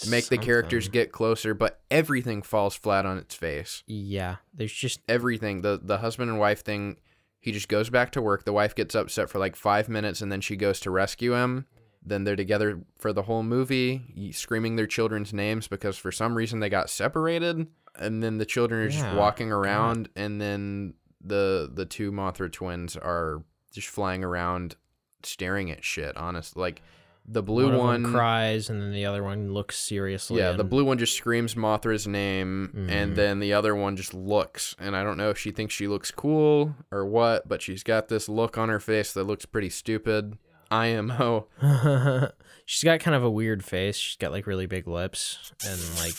make 0.08 0.28
the 0.28 0.38
characters 0.38 0.88
get 0.88 1.12
closer, 1.12 1.54
but 1.54 1.82
everything 1.92 2.42
falls 2.42 2.76
flat 2.76 3.06
on 3.06 3.18
its 3.18 3.36
face. 3.36 3.84
Yeah, 3.88 4.38
there's 4.54 4.74
just 4.74 5.02
Everything 5.10 5.62
the 5.62 5.80
the 5.82 5.98
husband 5.98 6.30
and 6.30 6.40
wife 6.40 6.64
thing. 6.64 6.96
He 7.42 7.52
just 7.52 7.68
goes 7.68 7.90
back 7.90 8.12
to 8.12 8.22
work. 8.22 8.46
The 8.46 8.54
wife 8.54 8.76
gets 8.76 8.96
upset 8.96 9.30
for 9.30 9.40
like 9.40 9.58
five 9.58 9.90
minutes, 9.90 10.22
and 10.22 10.32
then 10.32 10.42
she 10.42 10.56
goes 10.56 10.80
to 10.82 10.92
rescue 10.92 11.34
him. 11.34 11.66
Then 12.04 12.24
they're 12.24 12.36
together 12.36 12.82
for 12.98 13.14
the 13.14 13.22
whole 13.24 13.44
movie, 13.44 14.32
screaming 14.34 14.76
their 14.76 14.88
children's 14.88 15.34
names 15.34 15.68
because 15.68 15.98
for 15.98 16.12
some 16.12 16.36
reason 16.36 16.60
they 16.60 16.70
got 16.70 16.90
separated. 16.90 17.68
And 17.96 18.24
then 18.24 18.38
the 18.38 18.46
children 18.46 18.82
are 18.82 18.90
just 18.90 19.04
Yeah, 19.04 19.16
walking 19.16 19.52
around, 19.52 20.10
and 20.16 20.40
then 20.42 20.94
the 21.24 21.70
the 21.72 21.86
two 21.86 22.12
Mothra 22.12 22.52
twins 22.52 22.96
are 22.98 23.44
just 23.72 23.88
flying 23.90 24.24
around, 24.24 24.76
staring 25.24 25.70
at 25.70 25.84
shit. 25.84 26.16
Honest, 26.18 26.56
like 26.58 26.82
the 27.28 27.44
blue 27.44 27.68
one, 27.78 28.04
one, 28.04 28.12
cries 28.12 28.68
and 28.70 28.82
then 28.82 28.92
the 28.92 29.06
other 29.06 29.24
one 29.24 29.54
looks 29.54 29.78
seriously. 29.78 30.40
yeah, 30.40 30.54
the 30.54 30.64
blue 30.64 30.84
one 30.84 30.98
just 30.98 31.14
screams 31.16 31.54
Mothra's 31.54 32.08
name, 32.08 32.72
Mhm. 32.76 32.90
and 32.90 33.16
then 33.16 33.40
the 33.40 33.54
other 33.54 33.76
one 33.76 33.96
just 33.96 34.14
looks. 34.16 34.76
And 34.80 34.96
I 34.96 35.04
don't 35.04 35.18
know 35.18 35.30
if 35.30 35.38
she 35.38 35.52
thinks 35.52 35.74
she 35.76 35.88
looks 35.88 36.10
cool 36.10 36.76
or 36.92 37.06
what, 37.06 37.48
but 37.48 37.62
she's 37.62 37.84
got 37.84 38.08
this 38.08 38.28
look 38.28 38.58
on 38.58 38.70
her 38.70 38.80
face 38.80 39.14
that 39.14 39.26
looks 39.26 39.46
pretty 39.46 39.70
stupid. 39.70 40.38
IMO. 40.72 41.48
she's 42.66 42.84
got 42.84 43.00
kind 43.00 43.16
of 43.16 43.24
a 43.24 43.30
weird 43.30 43.64
face. 43.64 43.98
She's 43.98 44.18
got 44.18 44.32
like 44.32 44.48
really 44.48 44.66
big 44.66 44.88
lips 44.88 45.52
and 45.68 45.80
like 46.00 46.16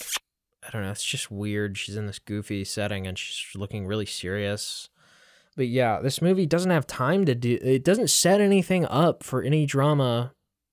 I 0.66 0.70
don't 0.70 0.82
know, 0.82 0.90
it's 0.90 1.04
just 1.04 1.30
weird. 1.30 1.76
She's 1.76 1.96
in 1.96 2.06
this 2.06 2.18
goofy 2.18 2.64
setting 2.64 3.06
and 3.06 3.18
she's 3.18 3.58
looking 3.58 3.86
really 3.86 4.06
serious. 4.06 4.88
But 5.56 5.68
yeah, 5.68 6.00
this 6.00 6.22
movie 6.22 6.46
doesn't 6.46 6.70
have 6.70 6.86
time 6.86 7.24
to 7.26 7.34
do 7.34 7.58
it 7.62 7.84
doesn't 7.84 8.10
set 8.10 8.40
anything 8.40 8.86
up 8.86 9.22
for 9.22 9.42
any 9.42 9.66
drama 9.66 10.32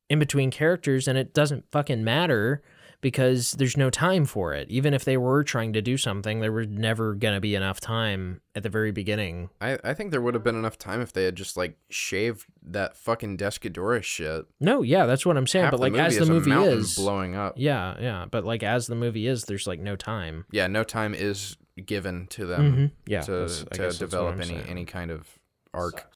in 0.09 0.19
between 0.19 0.51
characters 0.51 1.07
and 1.07 1.17
it 1.17 1.33
doesn't 1.33 1.65
fucking 1.71 2.03
matter 2.03 2.61
because 3.01 3.53
there's 3.53 3.77
no 3.77 3.89
time 3.89 4.25
for 4.25 4.53
it. 4.53 4.69
Even 4.69 4.93
if 4.93 5.05
they 5.05 5.15
were 5.17 5.43
trying 5.43 5.73
to 5.73 5.81
do 5.81 5.97
something, 5.97 6.39
there 6.41 6.51
was 6.51 6.67
never 6.67 7.13
going 7.15 7.33
to 7.33 7.39
be 7.39 7.55
enough 7.55 7.79
time 7.79 8.41
at 8.55 8.63
the 8.63 8.69
very 8.69 8.91
beginning. 8.91 9.49
I, 9.61 9.77
I 9.83 9.93
think 9.93 10.11
there 10.11 10.21
would 10.21 10.33
have 10.33 10.43
been 10.43 10.55
enough 10.57 10.77
time 10.77 10.99
if 11.01 11.13
they 11.13 11.23
had 11.23 11.35
just 11.35 11.55
like 11.55 11.77
shaved 11.89 12.45
that 12.63 12.97
fucking 12.97 13.37
Desghidorah 13.37 14.03
shit. 14.03 14.45
No, 14.59 14.81
yeah, 14.81 15.05
that's 15.05 15.25
what 15.25 15.37
I'm 15.37 15.47
saying. 15.47 15.63
Half 15.65 15.71
but 15.71 15.79
like 15.79 15.93
as 15.95 16.17
the 16.17 16.23
a 16.23 16.25
movie 16.27 16.51
is 16.51 16.95
blowing 16.95 17.35
up. 17.35 17.53
Yeah, 17.57 17.95
yeah, 17.99 18.25
but 18.29 18.43
like 18.45 18.63
as 18.63 18.87
the 18.87 18.95
movie 18.95 19.27
is, 19.27 19.43
there's 19.45 19.67
like 19.67 19.79
no 19.79 19.95
time. 19.95 20.45
Yeah, 20.51 20.67
no 20.67 20.83
time 20.83 21.13
is 21.13 21.55
given 21.85 22.27
to 22.27 22.45
them 22.45 22.73
Mhm. 22.75 22.91
Yeah, 23.05 23.21
to 23.21 23.31
to 23.31 23.37
guess 23.37 23.65
that's 23.69 23.79
what 23.79 23.99
develop 24.09 24.35
any 24.35 24.45
saying. 24.47 24.65
any 24.67 24.83
kind 24.85 25.11
of 25.11 25.39
arc. 25.73 26.11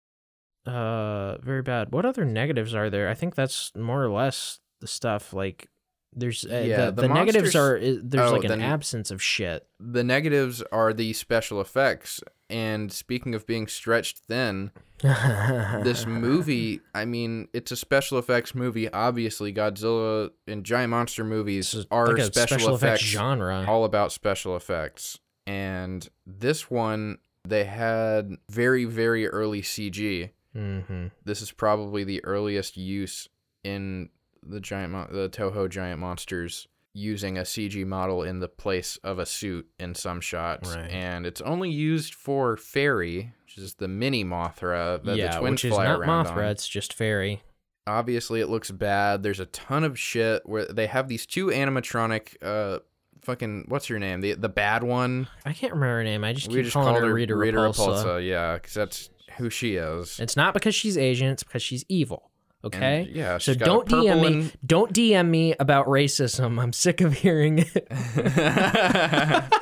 Uh, 0.66 1.38
very 1.40 1.62
bad. 1.62 1.92
What 1.92 2.06
other 2.06 2.24
negatives 2.25 2.74
are 2.74 2.90
there? 2.90 3.10
I 3.10 3.13
think 3.13 3.36
that's 3.36 3.72
more 3.75 4.04
or 4.04 4.10
less 4.10 4.60
the 4.80 4.88
stuff. 4.88 5.34
Like, 5.34 5.68
there's 6.15 6.46
uh, 6.46 6.63
Yeah, 6.65 6.86
the, 6.86 6.91
the 6.93 7.01
the, 7.03 7.08
negatives 7.10 7.55
are 7.55 7.79
there's 7.79 8.29
Oh, 8.32 8.34
like 8.34 8.43
an 8.46 8.60
the- 8.60 8.65
absence 8.65 9.12
of 9.12 9.22
shit. 9.22 9.67
The 9.79 10.03
negatives 10.03 10.62
are 10.72 10.93
the 10.93 11.13
special 11.13 11.60
effects. 11.62 12.22
And 12.50 12.91
speaking 12.91 13.34
of 13.34 13.48
being 13.48 13.67
stretched 13.67 14.20
thin, 14.20 14.72
this 15.01 16.05
movie, 16.05 16.82
I 16.93 17.05
mean, 17.05 17.48
it's 17.53 17.72
a 17.72 17.75
special 17.75 18.17
effects 18.20 18.53
movie. 18.55 18.91
Obviously, 18.91 19.53
Godzilla 19.53 20.29
and 20.48 20.63
giant 20.63 20.91
monster 20.91 21.24
movies 21.24 21.86
are 21.91 22.08
like 22.08 22.20
a 22.20 22.25
special, 22.25 22.75
effects, 22.75 23.01
genre. 23.03 23.65
all 23.67 23.86
about 23.86 24.12
special 24.12 24.55
effects. 24.55 25.20
And 25.48 26.08
this 26.25 26.70
one, 26.70 27.17
they 27.46 27.65
had 27.65 28.32
very, 28.50 28.86
very 28.86 29.27
early 29.27 29.62
CG. 29.62 30.29
mm-hmm. 30.55 31.08
This 31.25 31.41
is 31.41 31.51
probably 31.51 32.03
the 32.03 32.24
earliest 32.24 32.77
use 32.77 33.27
in 33.63 34.10
the 34.48 34.60
giant, 34.60 34.92
mon- 34.94 35.10
the 35.12 35.30
Toho 35.30 35.70
giant 35.70 36.00
monsters 36.00 36.68
using 36.94 37.38
a 37.38 37.42
CG 37.42 37.86
model 37.86 38.22
in 38.24 38.40
the 38.40 38.48
place 38.48 38.98
of 39.04 39.18
a 39.18 39.26
suit 39.26 39.67
in 39.80 39.96
some 39.96 40.22
shots, 40.22 40.76
Right. 40.76 40.91
and 40.91 41.26
it's 41.26 41.41
only 41.41 41.72
used 41.72 42.13
for 42.13 42.56
Fairy, 42.56 43.34
which 43.46 43.58
is 43.58 43.76
the 43.76 43.88
mini 43.88 44.24
Mothra 44.24 45.04
that 45.04 45.17
yeah, 45.17 45.32
the 45.34 45.39
twins 45.39 45.63
which 45.63 45.72
is 45.72 45.78
not 45.78 46.00
around 46.00 46.26
Mothra. 46.28 46.38
on 46.38 46.44
It's 46.46 46.67
just 46.67 46.94
fairy. 46.94 47.41
obviously 47.88 48.39
it 48.41 48.48
looks 48.48 48.72
bad 48.72 49.24
there's 49.24 49.39
a 49.41 49.46
ton 49.48 49.84
of 49.84 49.98
shit 50.00 50.41
where 50.46 50.65
they 50.65 50.88
have 50.88 51.08
these 51.10 51.26
two 51.26 51.48
animatronic 51.48 52.36
uh 52.41 52.80
fucking 53.22 53.65
what's 53.67 53.88
her 53.88 54.00
name 54.00 54.22
the 54.22 54.34
the 54.36 54.48
bad 54.50 54.84
one 54.84 55.28
I 55.46 55.52
can't 55.54 55.74
remember 55.74 55.98
her 55.98 56.04
name. 56.04 56.24
I 56.24 56.32
just 56.34 56.48
we 56.48 56.56
keep 56.56 56.65
just 56.65 56.74
calling 56.76 56.96
her 56.96 57.13
Rita, 57.13 57.36
Rita 57.36 57.58
Repulsa. 57.58 58.04
Repulsa 58.06 58.26
yeah 58.28 58.54
because 58.56 58.74
that's 58.74 59.10
who 59.38 59.50
she 59.50 59.76
is 59.76 60.20
It's 60.20 60.36
not 60.38 60.54
because 60.54 60.76
she's 60.76 60.98
Asian. 60.98 61.28
It's 61.30 61.44
because 61.44 61.62
she's 61.63 61.84
evil. 61.89 62.30
And, 62.63 62.73
Okay. 62.76 63.10
yeah 63.13 63.38
So 63.38 63.52
she's 63.52 63.58
got 63.58 63.65
a 63.65 63.67
don't 63.71 63.88
DM 63.89 64.21
me. 64.21 64.28
and- 64.28 64.58
Don't 64.65 64.93
DM 64.93 65.30
me 65.30 65.54
about 65.60 65.86
racism. 65.88 66.62
I'm 66.62 66.71
sick 66.73 67.02
of 67.02 67.13
hearing 67.13 67.65
it. 67.73 67.88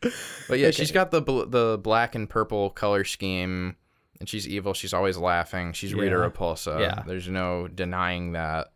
but 0.48 0.58
yeah 0.58 0.70
she's 0.70 0.92
got 0.92 1.10
the 1.10 1.20
bl- 1.20 1.42
the 1.44 1.78
black 1.82 2.14
and 2.14 2.28
purple 2.30 2.70
color 2.70 3.02
scheme 3.04 3.74
and 4.20 4.28
she's 4.28 4.46
evil 4.46 4.72
she's 4.72 4.92
always 4.94 5.16
laughing 5.16 5.72
she's 5.72 5.92
Rita 5.94 6.14
Repulsa 6.14 6.80
Yeah. 6.80 7.02
there's 7.06 7.28
no 7.28 7.66
denying 7.66 8.32
that 8.32 8.68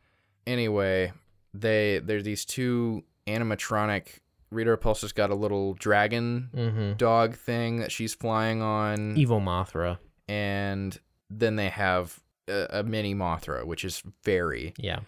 anyway 0.46 1.12
they 1.54 2.00
there's 2.02 2.24
these 2.24 2.44
two 2.44 3.04
animatronic 3.26 4.18
Rita 4.50 4.76
Repulsa's 4.76 5.12
got 5.12 5.30
a 5.30 5.35
little 5.35 5.74
dragon 5.74 6.50
mm-hmm. 6.54 6.92
dog 6.94 7.37
thing 7.37 7.78
that 7.78 7.92
she's 7.92 8.14
flying 8.14 8.61
on 8.61 9.16
Evil 9.16 9.40
Mothra. 9.40 9.98
and 10.28 10.98
then 11.30 11.54
they 11.56 11.68
have 11.68 12.18
a, 12.48 12.66
a 12.81 12.83
mini 12.83 13.14
Mothra, 13.14 13.64
which 13.66 13.85
is 13.85 14.02
fairy, 14.22 14.74
Yeah. 14.78 15.00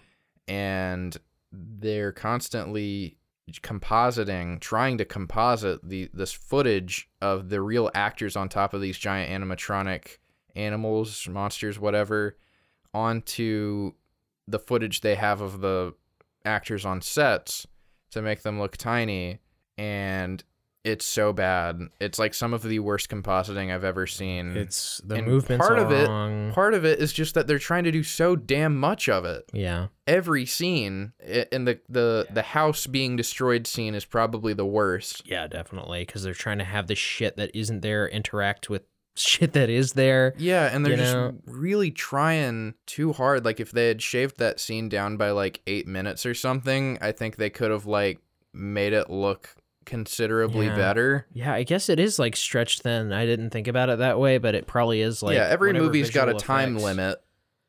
and 0.49 1.17
they're 1.53 2.13
constantly 2.13 3.17
compositing, 3.63 4.59
trying 4.61 4.97
to 4.99 5.05
composite 5.05 5.81
the 5.87 6.09
this 6.15 6.33
footage 6.33 7.09
of 7.21 7.49
the 7.51 7.61
real 7.61 7.91
actors 7.95 8.37
on 8.37 8.49
top 8.49 8.73
of 8.75 8.81
these 8.81 8.99
giant 8.99 9.31
animatronic 9.31 10.19
animals, 10.57 11.29
monsters, 11.29 11.79
whatever, 11.79 12.37
onto 12.95 13.93
the 14.49 14.59
footage 14.59 15.01
they 15.01 15.15
have 15.15 15.41
of 15.41 15.61
the 15.61 15.95
actors 16.45 16.85
on 16.85 17.01
sets 17.01 17.67
to 18.11 18.23
make 18.23 18.43
them 18.43 18.59
look 18.59 18.77
tiny 18.77 19.39
and 19.77 20.45
it's 20.85 21.05
so 21.07 21.33
bad. 21.33 21.81
It's 21.99 22.19
like 22.19 22.35
some 22.35 22.53
of 22.53 22.63
the 22.63 22.79
worst 22.79 23.09
compositing 23.09 23.73
I've 23.75 23.85
ever 23.85 24.07
seen. 24.07 24.55
It's 24.57 25.01
the 25.05 25.17
And 25.17 25.27
movements 25.27 25.67
part 25.67 25.79
are 25.79 25.85
of 25.87 25.91
it- 25.93 26.09
wrong. 26.09 26.53
Part 26.53 26.75
of 26.75 26.85
it 26.85 26.99
is 27.01 27.13
just 27.13 27.35
that 27.35 27.47
they're 27.47 27.59
trying 27.59 27.85
to 27.85 27.91
do 27.91 28.03
so 28.03 28.37
damn 28.37 28.77
much 28.77 29.09
of 29.09 29.25
it. 29.25 29.45
yeah. 29.53 29.87
Every 30.07 30.45
scene, 30.45 31.15
i- 31.27 31.47
and 31.51 31.67
the 31.67 31.81
the 31.89 32.27
the 32.31 32.43
house 32.43 32.87
being 32.87 33.17
destroyed 33.17 33.67
scene 33.67 33.95
is 33.95 34.05
probably 34.05 34.53
the 34.53 34.67
worst. 34.67 35.23
Yeah, 35.27 35.47
definitely. 35.47 36.01
Because 36.05 36.23
they're 36.23 36.35
trying 36.35 36.59
to 36.59 36.65
have 36.65 36.87
the 36.87 36.95
shit 36.95 37.37
that 37.39 37.51
isn't 37.55 37.81
there 37.81 38.07
interact 38.07 38.69
with 38.69 38.83
shit 39.17 39.55
that 39.55 39.71
is 39.71 39.95
there. 39.95 40.35
Yeah, 40.37 40.67
and 40.75 40.85
they're 40.85 40.97
just 40.99 41.15
know? 41.15 41.35
really 41.47 41.91
trying 41.91 42.75
too 42.85 43.15
hard. 43.15 43.47
Like 43.47 43.61
if 43.61 43.71
they 43.73 43.89
had 43.89 44.03
shaved 44.03 44.39
that 44.39 44.61
scene 44.61 44.91
down 44.91 45.17
by 45.17 45.31
like 45.31 45.63
eight 45.67 45.87
minutes 45.87 46.27
or 46.27 46.35
something, 46.35 46.99
I 47.01 47.13
think 47.13 47.37
they 47.37 47.49
could 47.49 47.71
have 47.71 47.87
like 47.87 48.19
made 48.53 48.93
it 48.93 49.09
look 49.09 49.55
considerably 49.85 50.67
Yeah. 50.67 50.77
better. 50.77 51.27
Yeah, 51.33 51.53
I 51.55 51.63
guess 51.63 51.89
it 51.89 51.99
is 52.01 52.19
like 52.19 52.37
stretched 52.37 52.83
thin. 52.83 53.13
I 53.13 53.27
didn't 53.27 53.51
think 53.51 53.69
about 53.69 53.89
it 53.91 53.99
that 53.99 54.19
way, 54.19 54.39
but 54.39 54.55
it 54.55 54.67
probably 54.67 55.01
is 55.01 55.23
like. 55.23 55.35
yeah, 55.37 55.47
every 55.49 55.73
movie's 55.73 56.11
got 56.11 56.29
a 56.29 56.33
visual 56.35 56.41
time 56.41 56.77
limit, 56.79 57.19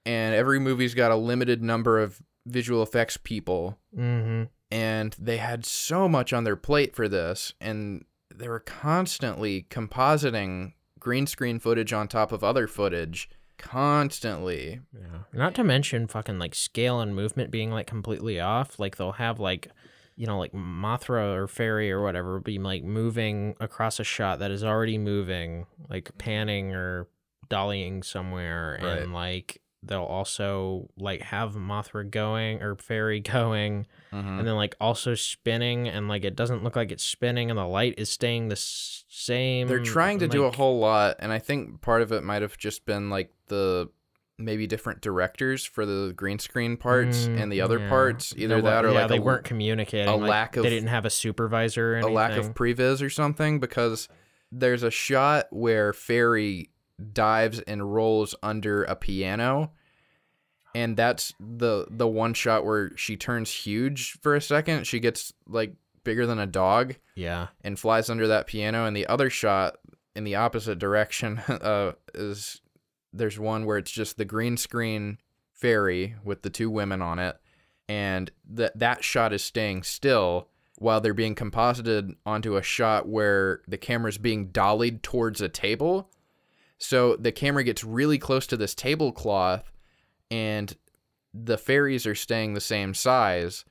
and 0.06 0.34
every 0.36 0.60
movie's 0.60 0.94
got 0.94 1.12
a 1.12 1.16
limited 1.16 1.62
number 1.64 2.00
of 2.00 2.22
visual 2.46 2.84
effects 2.84 3.18
people. 3.18 3.80
Mhm. 3.98 4.50
and 4.72 5.16
they 5.20 5.38
had 5.38 5.64
so 5.66 6.10
much 6.10 6.34
on 6.34 6.44
their 6.44 6.56
plate 6.56 6.96
for 6.96 7.08
this 7.08 7.54
and 7.62 8.04
they 8.34 8.48
were 8.50 8.60
constantly 8.60 9.68
compositing 9.70 10.74
green 11.00 11.28
screen 11.28 11.60
footage 11.60 11.94
on 11.94 12.08
top 12.08 12.32
of 12.32 12.44
other 12.44 12.66
footage 12.68 13.30
constantly 13.60 14.82
Yeah. 14.92 15.20
Not 15.34 15.54
to 15.56 15.64
mention 15.64 16.08
fucking 16.08 16.40
like 16.40 16.56
scale 16.56 17.00
and 17.00 17.16
movement 17.16 17.52
being 17.52 17.72
like 17.72 17.88
completely 17.88 18.40
off. 18.40 18.80
Like 18.80 18.98
they'll 18.98 19.14
have 19.14 19.40
like 19.40 19.70
you 20.16 20.26
know, 20.28 20.38
like 20.40 20.54
Mothra 20.54 21.36
or 21.36 21.48
Fairy 21.48 21.92
or 21.92 22.02
whatever 22.02 22.40
be 22.40 22.58
like 22.60 22.84
moving 22.84 23.56
across 23.60 24.00
a 24.00 24.04
shot 24.04 24.40
that 24.40 24.52
is 24.52 24.64
already 24.64 24.98
moving, 24.98 25.66
like 25.90 26.18
panning 26.18 26.74
or 26.74 27.08
dollying 27.50 28.04
somewhere. 28.04 28.80
Right. 28.82 29.00
And 29.00 29.14
like 29.14 29.62
they'll 29.84 30.02
also 30.04 30.90
like 30.98 31.22
have 31.22 31.54
Mothra 31.54 32.10
going 32.10 32.62
or 32.64 32.76
Fairy 32.76 33.20
going 33.36 33.86
Mhm. 34.12 34.40
and 34.40 34.48
then 34.48 34.56
like 34.56 34.76
also 34.80 35.14
spinning 35.14 35.88
and 35.90 36.08
like 36.08 36.24
it 36.24 36.36
doesn't 36.36 36.64
look 36.64 36.76
like 36.78 36.92
it's 36.92 37.04
spinning 37.04 37.50
and 37.52 37.60
the 37.60 37.66
light 37.68 37.96
is 37.98 38.10
staying 38.10 38.48
the 38.48 38.54
s- 38.54 39.04
same. 39.10 39.68
they're 39.68 39.84
trying 39.84 40.20
to 40.20 40.28
do 40.28 40.46
a 40.46 40.52
whole 40.52 40.80
lot 40.80 41.18
and 41.20 41.32
i 41.34 41.40
think 41.40 41.82
part 41.82 42.02
of 42.02 42.12
it 42.14 42.24
might 42.24 42.42
have 42.42 42.58
just 42.58 42.86
been 42.86 43.10
like 43.10 43.30
the 43.48 43.90
maybe 44.38 44.68
different 44.68 45.02
directors 45.02 45.64
for 45.66 45.86
the 45.86 46.14
green 46.16 46.40
screen 46.40 46.76
parts 46.78 47.28
Mm, 47.28 47.42
and 47.42 47.52
the 47.52 47.62
other 47.62 47.80
yeah. 47.80 47.90
parts. 47.90 48.34
Either 48.38 48.58
The 48.58 48.62
that 48.64 48.86
or 48.86 48.92
yeah, 48.92 49.00
like 49.02 49.08
they 49.10 49.18
a, 49.18 49.22
weren't 49.22 49.46
communicating. 49.46 50.08
a 50.08 50.16
like, 50.16 50.30
lack 50.30 50.58
of- 50.58 50.64
they 50.64 50.70
didn't 50.70 50.90
have 50.90 51.06
a 51.06 51.10
supervisor. 51.10 51.96
Or 51.96 52.00
a 52.00 52.12
lack 52.12 52.34
of 52.38 52.54
previs 52.54 53.02
or 53.02 53.10
something 53.10 53.60
because 53.60 54.10
there's 54.52 54.84
a 54.84 54.92
shot 54.92 55.46
where 55.52 55.94
Fairy 55.94 56.70
dives 57.14 57.60
and 57.62 57.94
rolls 57.94 58.36
under 58.42 58.84
a 58.86 58.96
piano 58.96 59.72
and 60.74 60.96
that's 60.96 61.34
the 61.42 61.86
the 61.90 62.08
one 62.08 62.34
shot 62.34 62.64
where 62.66 62.92
she 62.96 63.18
turns 63.18 63.52
huge 63.52 64.14
for 64.22 64.34
a 64.34 64.40
second 64.42 64.88
she 64.88 65.02
gets 65.02 65.34
like 65.46 65.74
bigger 66.06 66.26
than 66.26 66.40
a 66.40 66.46
dog 66.46 66.96
yeah. 67.16 67.48
and 67.66 67.78
flies 67.78 68.10
under 68.10 68.28
that 68.28 68.48
piano 68.48 68.86
and 68.86 68.96
the 68.96 69.06
other 69.08 69.30
shot 69.30 69.76
in 70.16 70.24
the 70.24 70.36
opposite 70.36 70.80
direction 70.80 71.38
uh, 71.50 71.92
is 72.14 72.62
there's 73.18 73.40
one 73.40 73.66
where 73.66 73.78
it's 73.78 73.92
just 73.92 74.18
the 74.18 74.26
green 74.26 74.58
screen 74.58 75.18
fairy 75.54 76.16
with 76.24 76.42
the 76.42 76.50
two 76.50 76.70
women 76.70 77.02
on 77.02 77.20
it 77.20 77.38
and 77.88 78.32
that 78.50 78.78
that 78.78 79.04
shot 79.04 79.34
is 79.34 79.44
staying 79.44 79.84
still 79.84 80.50
while 80.78 81.00
they're 81.00 81.14
being 81.14 81.36
composited 81.36 82.12
onto 82.26 82.58
a 82.58 82.64
shot 82.64 83.08
where 83.08 83.62
the 83.68 83.78
camera's 83.78 84.18
being 84.18 84.48
dollied 84.48 85.04
towards 85.04 85.40
a 85.40 85.48
table. 85.48 86.10
So 86.78 87.16
the 87.16 87.32
camera 87.32 87.64
gets 87.64 87.84
really 87.84 88.18
close 88.18 88.46
to 88.48 88.58
this 88.58 88.76
tablecloth 88.76 89.72
and 90.30 90.76
the 91.34 91.58
fairies 91.58 92.06
are 92.06 92.16
staying 92.16 92.54
the 92.54 92.62
same 92.62 92.94
size. 92.94 93.64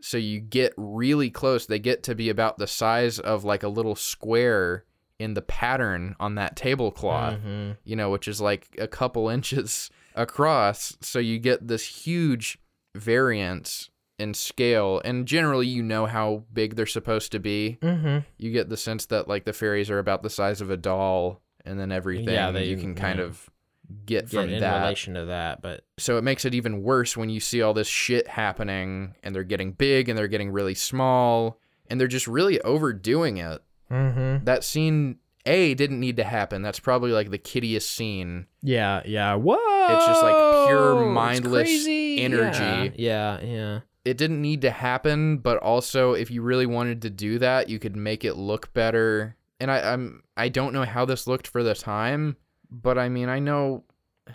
So 0.00 0.16
you 0.16 0.40
get 0.40 0.72
really 0.76 1.30
close. 1.30 1.66
They 1.66 1.78
get 1.78 2.02
to 2.04 2.14
be 2.14 2.28
about 2.28 2.58
the 2.58 2.66
size 2.66 3.18
of 3.18 3.44
like 3.44 3.62
a 3.62 3.68
little 3.68 3.96
square 3.96 4.84
in 5.18 5.34
the 5.34 5.42
pattern 5.42 6.14
on 6.20 6.34
that 6.36 6.54
tablecloth 6.56 7.38
Mhm. 7.44 7.76
you 7.84 7.96
know 7.96 8.10
which 8.10 8.28
is 8.28 8.40
like 8.40 8.68
a 8.78 8.86
couple 8.88 9.28
inches 9.36 9.90
across 10.14 10.96
so 11.00 11.18
you 11.18 11.38
get 11.38 11.66
this 11.68 12.04
huge 12.06 12.58
variance 13.12 13.90
in 14.18 14.34
scale 14.34 15.00
and 15.04 15.26
generally 15.26 15.66
you 15.66 15.82
know 15.82 16.06
how 16.06 16.44
big 16.52 16.74
they're 16.74 16.86
supposed 16.86 17.30
to 17.32 17.38
be 17.38 17.78
Mhm. 17.82 18.24
you 18.36 18.50
get 18.52 18.68
the 18.68 18.76
sense 18.76 19.06
that 19.06 19.28
like 19.28 19.44
the 19.44 19.52
fairies 19.52 19.90
are 19.90 19.98
about 20.00 20.22
the 20.22 20.30
size 20.30 20.60
of 20.60 20.70
a 20.70 20.76
doll 20.76 21.40
and 21.64 21.78
then 21.78 21.92
everything 21.92 22.28
Yeah, 22.34 22.50
they- 22.50 22.66
you 22.66 22.76
can 22.76 22.94
kind 22.94 23.18
yeah. 23.18 23.24
of 23.26 23.48
get 24.06 24.32
Yeah, 24.32 24.42
from 24.42 24.50
in 24.50 24.60
that 24.60 24.80
relation 24.82 25.14
to 25.14 25.24
that, 25.26 25.62
but 25.62 25.84
so 25.98 26.18
it 26.18 26.24
makes 26.24 26.44
it 26.44 26.52
even 26.54 26.82
worse 26.82 27.16
when 27.16 27.30
you 27.30 27.40
see 27.40 27.62
all 27.62 27.72
this 27.74 27.86
shit 27.88 28.26
happening 28.28 29.14
and 29.22 29.34
they're 29.34 29.44
getting 29.44 29.72
big 29.72 30.08
and 30.08 30.18
they're 30.18 30.28
getting 30.28 30.50
really 30.50 30.74
small 30.74 31.58
and 31.88 31.98
they're 32.00 32.06
just 32.08 32.26
really 32.26 32.60
overdoing 32.62 33.38
it. 33.38 33.62
Mm-hmm. 33.90 34.44
That 34.44 34.64
scene 34.64 35.18
A 35.46 35.74
didn't 35.74 36.00
need 36.00 36.16
to 36.16 36.24
happen. 36.24 36.62
That's 36.62 36.80
probably 36.80 37.12
like 37.12 37.30
the 37.30 37.38
kiddiest 37.38 37.90
scene. 37.90 38.46
yeah, 38.62 39.02
yeah. 39.04 39.34
Whoa! 39.34 39.94
It's 39.94 40.06
just 40.06 40.22
like 40.22 40.66
pure 40.66 41.06
mindless 41.06 41.86
energy. 41.86 42.92
Yeah, 42.96 43.40
yeah, 43.40 43.40
yeah. 43.40 43.80
It 44.04 44.16
didn't 44.16 44.40
need 44.40 44.62
to 44.62 44.70
happen, 44.70 45.38
but 45.38 45.58
also 45.58 46.12
if 46.12 46.30
you 46.30 46.42
really 46.42 46.66
wanted 46.66 47.02
to 47.02 47.10
do 47.10 47.38
that, 47.40 47.68
you 47.68 47.78
could 47.78 47.96
make 47.96 48.24
it 48.24 48.36
look 48.36 48.72
better. 48.72 49.36
And 49.60 49.70
I, 49.70 49.92
I'm 49.92 50.22
I 50.36 50.48
don't 50.48 50.72
know 50.72 50.84
how 50.84 51.04
this 51.04 51.26
looked 51.26 51.46
for 51.46 51.62
the 51.62 51.74
time, 51.74 52.36
but 52.70 52.96
I 52.96 53.08
mean 53.08 53.28
I 53.28 53.38
know 53.38 53.84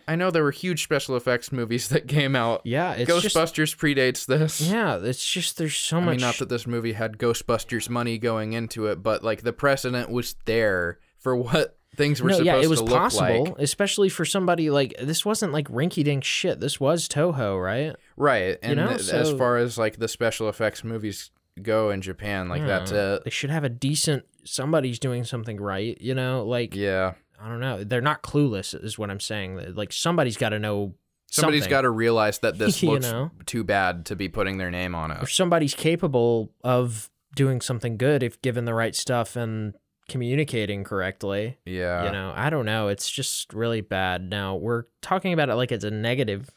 I 0.07 0.15
know 0.15 0.31
there 0.31 0.43
were 0.43 0.51
huge 0.51 0.83
special 0.83 1.15
effects 1.15 1.51
movies 1.51 1.89
that 1.89 2.07
came 2.07 2.35
out. 2.35 2.61
Yeah, 2.63 2.93
it's 2.93 3.21
just 3.21 3.35
Ghostbusters 3.35 3.75
predates 3.77 4.25
this. 4.25 4.61
yeah. 4.61 4.97
It's 5.01 5.25
just 5.25 5.57
there's 5.57 5.77
so 5.77 5.97
I 5.97 6.01
much. 6.01 6.11
mean, 6.13 6.21
not 6.21 6.37
that 6.37 6.49
this 6.49 6.67
movie 6.67 6.93
had 6.93 7.17
Ghostbusters 7.17 7.89
money 7.89 8.17
going 8.17 8.53
into 8.53 8.87
it, 8.87 9.03
but 9.03 9.23
like 9.23 9.41
the 9.41 9.53
precedent 9.53 10.09
was 10.09 10.35
there 10.45 10.99
for 11.17 11.35
what 11.35 11.77
things 11.95 12.21
were 12.21 12.29
no, 12.29 12.35
supposed 12.35 12.45
yeah, 12.45 12.61
it 12.61 12.69
was 12.69 12.81
possible, 12.81 13.45
like. 13.45 13.55
especially 13.59 14.09
for 14.09 14.25
somebody 14.25 14.69
like 14.69 14.93
this. 15.01 15.25
Wasn't 15.25 15.53
like 15.53 15.67
rinky 15.69 16.03
dink 16.03 16.23
shit. 16.23 16.59
This 16.59 16.79
was 16.79 17.07
Toho, 17.07 17.63
right? 17.63 17.95
Right. 18.17 18.57
And 18.61 18.77
know, 18.77 18.89
th- 18.89 19.09
as 19.09 19.31
far 19.33 19.57
as 19.57 19.77
like 19.77 19.97
the 19.97 20.07
special 20.07 20.49
effects 20.49 20.83
movies 20.83 21.31
go 21.61 21.89
in 21.91 22.01
Japan, 22.01 22.49
like 22.49 22.65
that's 22.65 22.91
hmm, 22.91 22.97
it. 22.97 23.23
They 23.25 23.29
should 23.29 23.49
have 23.51 23.63
a 23.63 23.69
decent. 23.69 24.25
Somebody's 24.43 24.99
doing 24.99 25.23
something 25.23 25.57
right, 25.59 25.99
you 26.01 26.13
know. 26.13 26.45
Like 26.45 26.75
Yeah. 26.75 27.13
I 27.41 27.49
don't 27.49 27.59
know. 27.59 27.83
They're 27.83 28.01
not 28.01 28.23
clueless, 28.23 28.73
is 28.83 28.97
what 28.97 29.09
I'm 29.09 29.19
saying. 29.19 29.75
Like 29.75 29.91
somebody's 29.93 30.37
got 30.37 30.49
to 30.49 30.59
know. 30.59 30.95
Somebody's 31.29 31.67
got 31.67 31.81
to 31.81 31.89
realize 31.89 32.39
that 32.39 32.57
this 32.57 32.83
looks 32.83 33.11
know? 33.11 33.31
too 33.45 33.63
bad 33.63 34.05
to 34.07 34.15
be 34.15 34.29
putting 34.29 34.57
their 34.57 34.69
name 34.71 34.93
on 34.95 35.11
it. 35.11 35.27
somebody's 35.27 35.73
capable 35.73 36.51
of 36.63 37.09
doing 37.35 37.59
something 37.61 37.97
good, 37.97 38.21
if 38.23 38.41
given 38.41 38.65
the 38.65 38.73
right 38.73 38.95
stuff 38.95 39.35
and 39.35 39.73
communicating 40.07 40.83
correctly, 40.83 41.57
Yeah. 41.65 42.05
you 42.05 42.11
know 42.11 42.33
i 42.35 42.49
don't 42.49 42.65
know 42.65 42.89
it's 42.89 43.09
just 43.09 43.53
really 43.53 43.79
bad 43.79 44.29
now 44.29 44.55
we're 44.57 44.83
talking 45.01 45.31
about 45.31 45.47
it 45.49 45.55
like 45.55 45.71
it's 45.71 45.85
a 45.85 45.91
negative 45.91 46.49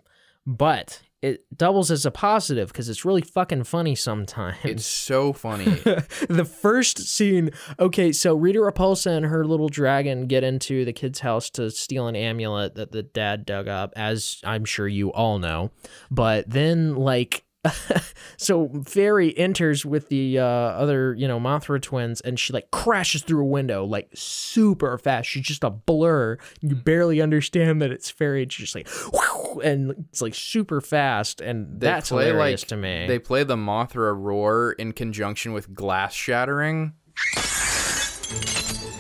but 0.44 1.00
it 1.22 1.44
doubles 1.56 1.90
as 1.90 2.04
a 2.04 2.10
positive 2.10 2.68
because 2.68 2.88
it's 2.90 3.04
really 3.04 3.22
fucking 3.22 3.64
funny 3.64 3.94
sometimes 3.94 4.58
It's 4.64 4.84
so 4.86 5.32
funny. 5.32 5.64
the 6.28 6.44
first 6.44 6.98
scene 6.98 7.50
okay 7.80 8.12
so 8.12 8.34
rita 8.36 8.58
repulsa 8.58 9.16
and 9.16 9.24
her 9.26 9.46
little 9.46 9.68
dragon 9.68 10.26
get 10.26 10.44
into 10.44 10.84
the 10.84 10.92
kid's 10.92 11.20
house 11.20 11.48
to 11.50 11.70
steal 11.70 12.06
an 12.06 12.16
amulet 12.16 12.74
that 12.74 12.92
the 12.92 13.02
dad 13.02 13.46
dug 13.46 13.66
up 13.66 13.92
as 13.96 14.40
i'm 14.44 14.64
sure 14.66 14.86
you 14.86 15.10
all 15.12 15.38
know 15.38 15.70
but 16.10 16.48
then 16.50 16.94
like 16.94 17.44
so 18.36 18.68
fairy 18.86 19.36
enters 19.38 19.84
with 19.84 20.08
the 20.08 20.38
uh, 20.38 20.44
other 20.44 21.14
you 21.14 21.26
know 21.26 21.40
mothra 21.40 21.80
twins 21.80 22.20
and 22.20 22.38
she 22.38 22.52
like 22.52 22.70
crashes 22.70 23.22
through 23.22 23.42
a 23.42 23.48
window 23.48 23.84
like 23.84 24.08
super 24.14 24.98
fast 24.98 25.28
she's 25.28 25.44
just 25.44 25.64
a 25.64 25.70
blur 25.70 26.38
you 26.60 26.74
barely 26.74 27.20
understand 27.20 27.80
that 27.82 27.90
it's 27.90 28.10
fairy 28.10 28.46
She's 28.48 28.70
just 28.70 28.74
like 28.74 28.88
and 29.64 30.06
it's 30.10 30.22
like 30.22 30.34
super 30.34 30.80
fast 30.80 31.40
and 31.40 31.80
They 31.80 31.86
that's 31.86 32.10
play 32.10 32.26
hilarious 32.26 32.62
like 32.62 32.68
to 32.68 32.76
me 32.76 33.06
they 33.06 33.18
play 33.18 33.42
the 33.44 33.56
Mothra 33.56 34.14
roar 34.16 34.72
in 34.72 34.92
conjunction 34.92 35.52
with 35.52 35.74
glass 35.74 36.14
shattering. 36.14 36.92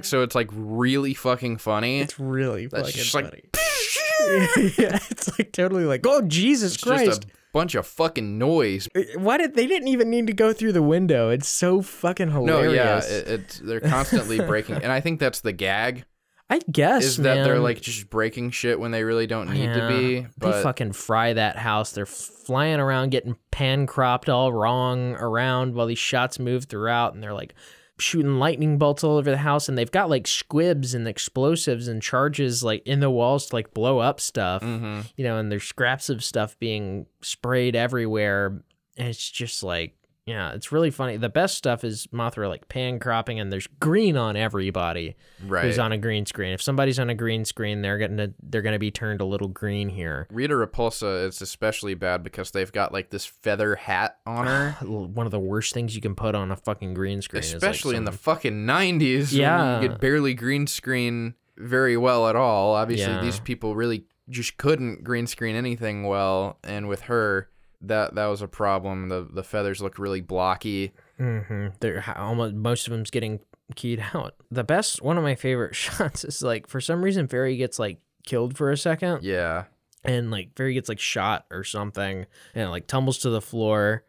So 0.02 0.22
it's 0.22 0.34
like 0.34 0.48
really 0.52 1.14
fucking 1.14 1.58
funny. 1.58 2.00
It's 2.00 2.18
really 2.18 2.66
That's 2.66 2.88
fucking 2.88 3.02
just 3.02 3.14
like 3.14 3.24
funny. 3.24 4.72
yeah, 4.78 4.98
it's 5.10 5.38
like 5.38 5.52
totally 5.52 5.84
like, 5.84 6.06
oh 6.06 6.22
Jesus 6.22 6.74
it's 6.74 6.82
Christ! 6.82 7.26
Bunch 7.56 7.74
of 7.74 7.86
fucking 7.86 8.38
noise. 8.38 8.88
Why 9.16 9.38
did 9.38 9.54
they 9.54 9.66
didn't 9.66 9.88
even 9.88 10.10
need 10.10 10.26
to 10.26 10.32
go 10.32 10.52
through 10.52 10.72
the 10.72 10.82
window? 10.82 11.30
It's 11.30 11.48
so 11.48 11.80
fucking 11.82 12.30
hilarious. 12.30 12.72
No, 12.72 12.72
yeah, 12.72 12.98
it, 12.98 13.28
it's 13.28 13.58
they're 13.60 13.80
constantly 13.80 14.38
breaking, 14.38 14.76
and 14.76 14.92
I 14.92 15.00
think 15.00 15.20
that's 15.20 15.40
the 15.40 15.52
gag 15.52 16.04
I 16.50 16.60
guess 16.70 17.02
is 17.04 17.16
that 17.18 17.42
they're 17.42 17.58
like 17.58 17.80
just 17.80 18.08
breaking 18.08 18.50
shit 18.50 18.78
when 18.78 18.92
they 18.92 19.02
really 19.02 19.26
don't 19.26 19.50
need 19.52 19.64
Yeah, 19.64 19.88
to 19.88 19.88
be. 19.88 20.26
they 20.38 20.62
fucking 20.62 20.92
fry 20.92 21.32
that 21.32 21.56
house. 21.56 21.90
They're 21.92 22.06
flying 22.06 22.78
around, 22.78 23.10
getting 23.10 23.36
pan 23.50 23.86
cropped 23.86 24.28
all 24.28 24.52
wrong 24.52 25.14
around 25.16 25.74
while 25.74 25.86
these 25.86 25.98
shots 25.98 26.38
move 26.38 26.66
throughout, 26.66 27.14
and 27.14 27.22
they're 27.22 27.34
like 27.34 27.54
shooting 27.98 28.38
lightning 28.38 28.78
bolts 28.78 29.02
all 29.02 29.16
over 29.16 29.30
the 29.30 29.36
house. 29.38 29.68
And 29.68 29.76
they've 29.78 29.90
got 29.90 30.10
like 30.10 30.26
squibs 30.26 30.94
and 30.94 31.08
explosives 31.08 31.88
and 31.88 32.02
charges 32.02 32.62
like 32.62 32.86
in 32.86 33.00
the 33.00 33.10
walls 33.10 33.46
to 33.46 33.56
like 33.56 33.72
blow 33.72 33.98
up 33.98 34.20
stuff. 34.20 34.62
Mhm. 34.62 35.10
You 35.16 35.24
know, 35.24 35.38
and 35.38 35.50
there's 35.50 35.64
scraps 35.64 36.08
of 36.10 36.22
stuff 36.22 36.58
being 36.58 37.06
sprayed 37.22 37.74
everywhere, 37.76 38.62
and 38.96 39.08
it's 39.08 39.30
just 39.30 39.62
like. 39.62 39.94
Yeah, 40.26 40.54
it's 40.54 40.72
really 40.72 40.90
funny. 40.90 41.18
The 41.18 41.28
best 41.28 41.56
stuff 41.56 41.84
is 41.84 42.08
Mothra 42.08 42.48
like 42.48 42.68
pan 42.68 42.98
cropping, 42.98 43.38
and 43.38 43.52
there's 43.52 43.68
green 43.78 44.16
on 44.16 44.36
everybody 44.36 45.14
right, 45.46 45.64
who's 45.64 45.78
on 45.78 45.92
a 45.92 45.98
green 45.98 46.26
screen. 46.26 46.52
If 46.52 46.60
somebody's 46.60 46.98
on 46.98 47.08
a 47.08 47.14
green 47.14 47.44
screen, 47.44 47.80
they're 47.80 47.96
gonna 47.96 48.30
they're 48.42 48.62
gonna 48.62 48.80
be 48.80 48.90
turned 48.90 49.20
a 49.20 49.24
little 49.24 49.46
green 49.46 49.88
here. 49.88 50.26
Rita 50.32 50.54
Repulsa 50.54 51.26
is 51.28 51.40
especially 51.40 51.94
bad 51.94 52.24
because 52.24 52.50
they've 52.50 52.72
got 52.72 52.92
like 52.92 53.10
this 53.10 53.24
feather 53.24 53.76
hat 53.76 54.18
on 54.26 54.46
her, 54.48 54.72
One 54.82 55.26
of 55.26 55.30
the 55.32 55.38
worst 55.38 55.72
things 55.72 55.94
you 55.94 56.00
can 56.02 56.16
put 56.16 56.34
on 56.34 56.50
a 56.50 56.56
fucking 56.56 56.94
green 56.94 57.22
screen, 57.22 57.44
is, 57.44 57.52
like, 57.54 57.62
especially 57.62 57.94
in 57.94 58.04
the 58.04 58.10
fucking 58.12 58.66
nineties. 58.66 59.32
Yeah. 59.32 59.80
you 59.80 59.88
could 59.88 60.00
barely 60.00 60.34
green 60.34 60.66
screen 60.66 61.34
very 61.56 61.96
well 61.96 62.28
at 62.28 62.34
all. 62.34 62.74
Obviously, 62.74 63.12
Yeah. 63.12 63.20
these 63.22 63.38
people 63.38 63.76
really 63.76 64.06
just 64.28 64.56
couldn't 64.56 65.04
green 65.04 65.28
screen 65.28 65.54
anything 65.54 66.02
well, 66.02 66.58
and 66.64 66.88
with 66.88 67.02
her. 67.02 67.48
That 67.82 68.14
that 68.14 68.26
was 68.26 68.42
a 68.42 68.48
problem. 68.48 69.08
The 69.08 69.28
the 69.30 69.44
feathers 69.44 69.82
look 69.82 69.98
really 69.98 70.20
blocky. 70.20 70.92
Mm-hmm. 71.20 71.68
They're 71.80 72.04
almost 72.16 72.54
most 72.54 72.86
of 72.86 72.92
them's 72.92 73.10
getting 73.10 73.40
keyed 73.74 74.02
out. 74.14 74.34
The 74.50 74.64
best, 74.64 75.02
one 75.02 75.18
of 75.18 75.24
my 75.24 75.34
favorite 75.34 75.74
shots 75.76 76.24
is 76.24 76.42
like 76.42 76.66
for 76.68 76.80
some 76.80 77.02
reason 77.02 77.28
Fairy 77.28 77.56
gets 77.56 77.78
like 77.78 77.98
killed 78.24 78.56
for 78.56 78.70
a 78.70 78.76
second, 78.76 79.22
Yeah. 79.24 79.64
and 80.04 80.30
like 80.30 80.56
Fairy 80.56 80.74
gets 80.74 80.88
like 80.88 80.98
shot 81.00 81.46
or 81.50 81.64
something, 81.64 82.26
and 82.54 82.64
it 82.64 82.68
like 82.68 82.86
tumbles 82.86 83.18
to 83.18 83.30
the 83.30 83.40
floor. 83.40 84.04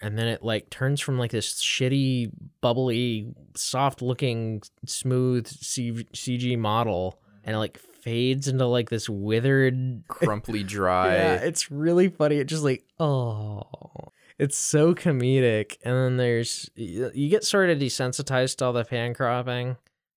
And 0.00 0.18
then 0.18 0.26
it 0.26 0.42
like 0.42 0.68
turns 0.68 1.00
from 1.00 1.16
like 1.16 1.30
this 1.30 1.54
shitty, 1.62 2.32
bubbly, 2.60 3.32
soft 3.54 4.02
looking, 4.02 4.62
smooth 4.84 5.46
C- 5.46 5.92
CG 6.12 6.58
model 6.58 7.20
and 7.44 7.56
it 7.56 7.58
like 7.58 7.78
fades 7.78 8.48
into 8.48 8.66
like 8.66 8.90
this 8.90 9.08
withered 9.08 10.02
Crumply 10.08 10.62
dry. 10.62 11.14
Yeah, 11.14 11.34
it's 11.34 11.70
really 11.70 12.08
funny. 12.08 12.36
It 12.36 12.46
just 12.46 12.64
like 12.64 12.84
oh, 12.98 13.62
it's 14.38 14.56
so 14.56 14.94
comedic. 14.94 15.76
And 15.84 15.94
then 15.94 16.16
there's 16.16 16.70
you 16.74 17.28
get 17.28 17.44
sort 17.44 17.70
of 17.70 17.78
desensitized 17.78 18.56
to 18.56 18.66
all 18.66 18.72
the 18.72 18.84
pan 18.84 19.14
cropping. 19.14 19.76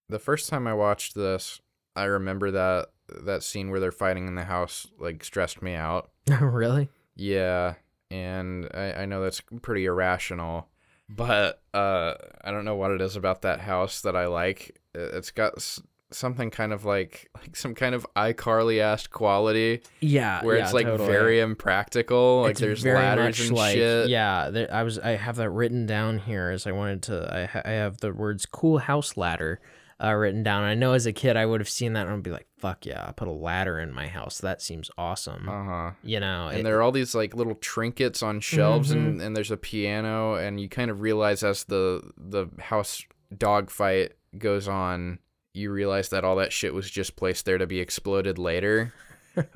The 0.10 0.20
first 0.20 0.50
time 0.50 0.68
I 0.68 0.74
watched 0.74 1.16
this, 1.16 1.62
I 1.96 2.04
remember 2.06 2.52
that 2.52 2.88
that 3.24 3.44
scene 3.44 3.70
where 3.70 3.80
they're 3.80 3.92
fighting 3.92 4.28
in 4.28 4.36
the 4.36 4.46
house 4.46 4.88
like 5.00 5.24
stressed 5.24 5.62
me 5.62 5.76
out. 5.76 6.10
really? 6.42 6.90
Yeah, 7.16 7.76
and 8.12 8.68
I, 8.74 8.94
I 8.94 9.06
know 9.06 9.22
that's 9.22 9.42
pretty 9.62 9.86
irrational, 9.86 10.68
but 11.08 11.62
uh, 11.74 12.16
I 12.44 12.52
don't 12.52 12.66
know 12.66 12.76
what 12.76 12.92
it 12.92 13.02
is 13.02 13.16
about 13.16 13.44
that 13.44 13.62
house 13.62 14.02
that 14.02 14.16
I 14.16 14.28
like. 14.28 14.80
It's 14.94 15.32
got 15.32 15.80
something 16.16 16.50
kind 16.50 16.74
of 16.74 16.86
like 16.86 17.30
like 17.38 17.56
some 17.56 17.76
kind 17.76 17.94
of 17.96 18.06
iCarly 18.16 18.80
ass 18.80 19.08
quality 19.08 19.82
Yeah. 20.00 20.44
where 20.44 20.58
yeah, 20.58 20.64
it's 20.64 20.74
like 20.74 20.86
totally. 20.88 21.10
very 21.10 21.40
impractical. 21.40 22.42
Like 22.44 22.52
It's 22.52 22.60
there's 22.62 22.86
ladders 22.86 23.40
and 23.48 23.52
like, 23.58 23.74
shit. 23.76 24.10
Yeah, 24.10 24.50
there, 24.50 24.74
I 24.74 24.84
was. 24.84 25.00
I 25.00 25.12
have 25.12 25.36
that 25.38 25.50
written 25.50 25.86
down 25.86 26.20
here 26.20 26.50
as 26.50 26.66
I 26.68 26.72
wanted 26.72 27.04
to. 27.04 27.30
I, 27.36 27.46
ha- 27.46 27.62
I 27.66 27.72
have 27.72 27.98
the 28.00 28.14
words 28.14 28.46
"cool 28.46 28.78
house 28.80 29.18
ladder" 29.18 29.60
uh, 30.04 30.14
written 30.14 30.44
down. 30.44 30.64
I 30.64 30.74
know 30.74 30.94
as 30.94 31.06
a 31.06 31.14
kid 31.14 31.38
I 31.38 31.46
would 31.46 31.62
have 31.62 31.70
seen 31.70 31.94
that 31.94 32.06
and 32.08 32.16
I'd 32.16 32.24
be 32.24 32.32
like, 32.32 32.48
"Fuck 32.58 32.86
yeah, 32.86 33.06
I 33.08 33.12
put 33.12 33.28
a 33.28 33.32
ladder 33.32 33.80
in 33.80 33.94
my 33.94 34.08
house. 34.08 34.40
That 34.40 34.62
seems 34.62 34.90
awesome." 34.98 35.48
Uh 35.50 35.64
huh. 35.64 35.92
you 36.04 36.20
know, 36.20 36.48
and 36.48 36.60
it- 36.60 36.64
there 36.64 36.78
are 36.78 36.82
all 36.82 36.92
these 36.92 37.16
like 37.16 37.36
little 37.36 37.56
trinkets 37.56 38.22
on 38.24 38.40
shelves 38.40 38.90
Mm-hmm. 38.92 39.06
and, 39.08 39.22
and 39.22 39.36
there's 39.36 39.52
a 39.52 39.58
piano 39.58 40.36
and 40.36 40.60
you 40.60 40.70
kind 40.70 40.90
of 40.92 41.02
realize 41.02 41.44
as 41.44 41.64
the 41.66 42.02
the 42.18 42.48
house 42.60 43.04
dog 43.38 43.70
fight 43.70 44.14
goes 44.38 44.68
on 44.68 45.18
you 45.56 45.72
realize 45.72 46.10
that 46.10 46.24
all 46.24 46.36
that 46.38 46.54
shit 46.54 46.74
was 46.74 46.90
just 46.90 47.16
placed 47.16 47.46
there 47.46 47.58
to 47.58 47.68
be 47.68 47.80
exploded 47.80 48.38
later. 48.38 48.94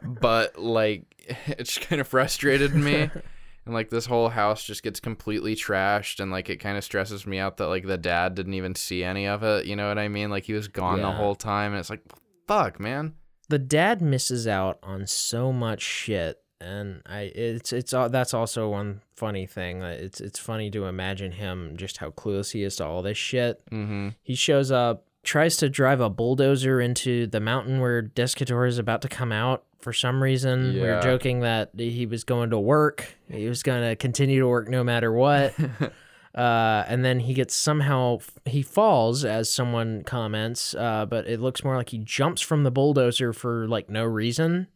But 0.04 0.60
like 0.60 1.06
it's 1.48 1.78
kind 1.78 2.02
of 2.02 2.08
frustrated 2.08 2.74
me. 2.76 3.10
And 3.66 3.76
like 3.76 3.92
this 3.92 4.08
whole 4.08 4.30
house 4.30 4.64
just 4.64 4.82
gets 4.82 5.00
completely 5.00 5.56
trashed 5.56 6.20
and 6.20 6.32
like 6.32 6.50
it 6.50 6.58
kind 6.58 6.76
of 6.76 6.84
stresses 6.84 7.28
me 7.28 7.38
out 7.38 7.58
that 7.58 7.68
like 7.68 7.86
the 7.86 8.00
dad 8.00 8.34
didn't 8.34 8.56
even 8.56 8.74
see 8.74 9.04
any 9.04 9.28
of 9.28 9.44
it 9.44 9.68
you 9.68 9.76
know 9.76 9.88
what 9.88 10.00
i 10.00 10.08
mean? 10.08 10.32
Like 10.32 10.46
he 10.46 10.54
was 10.54 10.68
gone 10.68 11.02
the 11.02 11.12
whole 11.12 11.36
time 11.36 11.74
and 11.74 11.80
it's 11.80 11.92
like 11.92 12.02
fuck 12.48 12.80
man. 12.80 13.14
The 13.48 13.60
dad 13.60 14.02
misses 14.02 14.48
out 14.48 14.80
on 14.82 15.06
so 15.06 15.52
much 15.52 15.84
shit 15.84 16.42
and 16.60 17.04
i 17.06 17.32
it's 17.36 17.72
it's 17.72 17.94
all 17.94 18.10
that's 18.10 18.34
also 18.34 18.70
one 18.70 19.02
funny 19.16 19.46
thing 19.46 19.82
it's 19.82 20.20
it's 20.20 20.40
funny 20.40 20.72
to 20.72 20.86
imagine 20.86 21.32
him 21.34 21.78
just 21.78 21.98
how 21.98 22.10
clueless 22.10 22.52
he 22.54 22.64
is 22.64 22.78
to 22.78 22.86
all 22.86 23.04
this 23.04 23.20
shit. 23.20 23.62
Mm-hmm. 23.72 24.10
He 24.24 24.34
shows 24.34 24.72
up 24.72 25.06
tries 25.24 25.58
to 25.58 25.70
drive 25.70 26.00
a 26.00 26.10
bulldozer 26.10 26.80
into 26.80 27.28
the 27.28 27.40
mountain 27.40 27.80
where 27.80 28.02
desghidorah 28.02 28.68
is 28.68 28.78
about 28.78 29.02
to 29.02 29.10
come 29.10 29.32
out 29.32 29.64
for 29.80 29.94
some 29.94 30.22
reason. 30.22 30.74
We 30.74 30.82
were 30.82 31.02
joking 31.02 31.42
that 31.42 31.72
he 31.78 32.06
was 32.06 32.24
going 32.24 32.52
to 32.52 32.60
work. 32.60 33.16
He 33.30 33.48
was 33.48 33.64
going 33.64 33.88
to 33.88 33.96
continue 33.96 34.40
to 34.40 34.48
work 34.48 34.70
no 34.70 34.84
matter 34.84 35.12
what. 35.12 35.54
Uh, 36.36 36.86
and 36.88 37.04
then 37.04 37.20
he 37.20 37.34
gets 37.34 37.56
somehow 37.56 38.20
he 38.46 38.62
falls 38.62 39.26
as 39.26 39.52
someone 39.52 40.04
comments 40.04 40.76
uh, 40.76 41.04
but 41.04 41.28
it 41.28 41.40
looks 41.40 41.64
more 41.64 41.76
like 41.76 41.90
he 41.90 41.98
jumps 41.98 42.40
from 42.40 42.64
the 42.64 42.70
bulldozer 42.70 43.34
for 43.34 43.68
like 43.68 43.90
no 43.90 44.06
reason. 44.06 44.68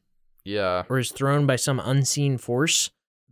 Yeah. 0.44 0.84
Or 0.90 0.98
is 0.98 1.12
thrown 1.12 1.46
by 1.46 1.58
some 1.58 1.80
unseen 1.80 2.40
force. 2.40 2.90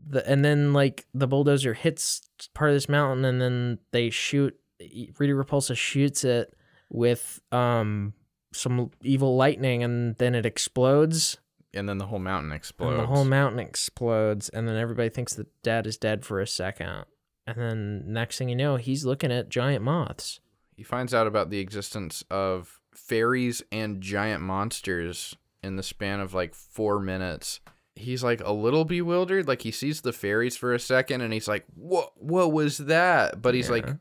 The, 0.08 0.26
and 0.30 0.46
then 0.46 0.72
like 0.72 1.08
the 1.16 1.28
bulldozer 1.28 1.74
hits 1.74 2.22
part 2.54 2.70
of 2.70 2.76
this 2.76 2.88
mountain 2.88 3.26
and 3.26 3.42
then 3.42 3.80
they 3.92 4.12
shoot 4.12 4.56
Rita 4.80 5.34
Repulsa 5.34 5.76
shoots 5.76 6.24
it 6.24 6.54
with 6.92 7.40
um 7.52 8.14
some 8.54 8.92
evil 9.02 9.36
lightning 9.38 9.82
and 9.82 10.16
then 10.18 10.36
it 10.36 10.46
explodes 10.46 11.38
and 11.74 11.88
then 11.88 11.98
the 11.98 12.08
whole 12.08 12.20
mountain 12.20 12.52
explodes 12.52 12.92
and 12.92 13.02
the 13.02 13.08
whole 13.08 13.24
mountain 13.26 13.60
explodes 13.60 14.50
and 14.50 14.68
then 14.68 14.76
everybody 14.76 15.08
thinks 15.10 15.34
that 15.34 15.48
dad 15.64 15.88
is 15.88 15.98
dead 15.98 16.26
for 16.26 16.42
a 16.42 16.48
second 16.48 17.06
and 17.48 17.58
then 17.58 18.04
next 18.08 18.38
thing 18.38 18.50
you 18.50 18.56
know 18.56 18.76
he's 18.76 19.06
looking 19.06 19.32
at 19.32 19.48
giant 19.50 19.84
moths 19.84 20.42
He 20.76 20.84
finds 20.84 21.14
out 21.14 21.28
about 21.28 21.50
the 21.50 21.60
existence 21.60 22.24
of 22.30 22.82
fairies 22.94 23.64
and 23.72 24.02
giant 24.02 24.42
monsters 24.44 25.36
in 25.64 25.78
the 25.78 25.84
span 25.84 26.20
of 26.20 26.34
like 26.34 26.54
four 26.56 27.00
minutes. 27.00 27.62
He's 27.96 28.24
like 28.24 28.42
a 28.44 28.52
little 28.52 28.84
bewildered. 28.84 29.48
Like 29.48 29.62
he 29.62 29.72
sees 29.72 30.02
the 30.02 30.12
fairies 30.12 30.58
for 30.58 30.74
a 30.74 30.80
second 30.80 31.22
and 31.22 31.32
he's 31.32 31.48
like, 31.48 31.66
What 31.76 32.12
what 32.22 32.52
was 32.52 32.80
that? 32.80 33.42
But 33.42 33.54
he's 33.54 33.70
like 33.70 33.86
Yeah. 33.86 33.94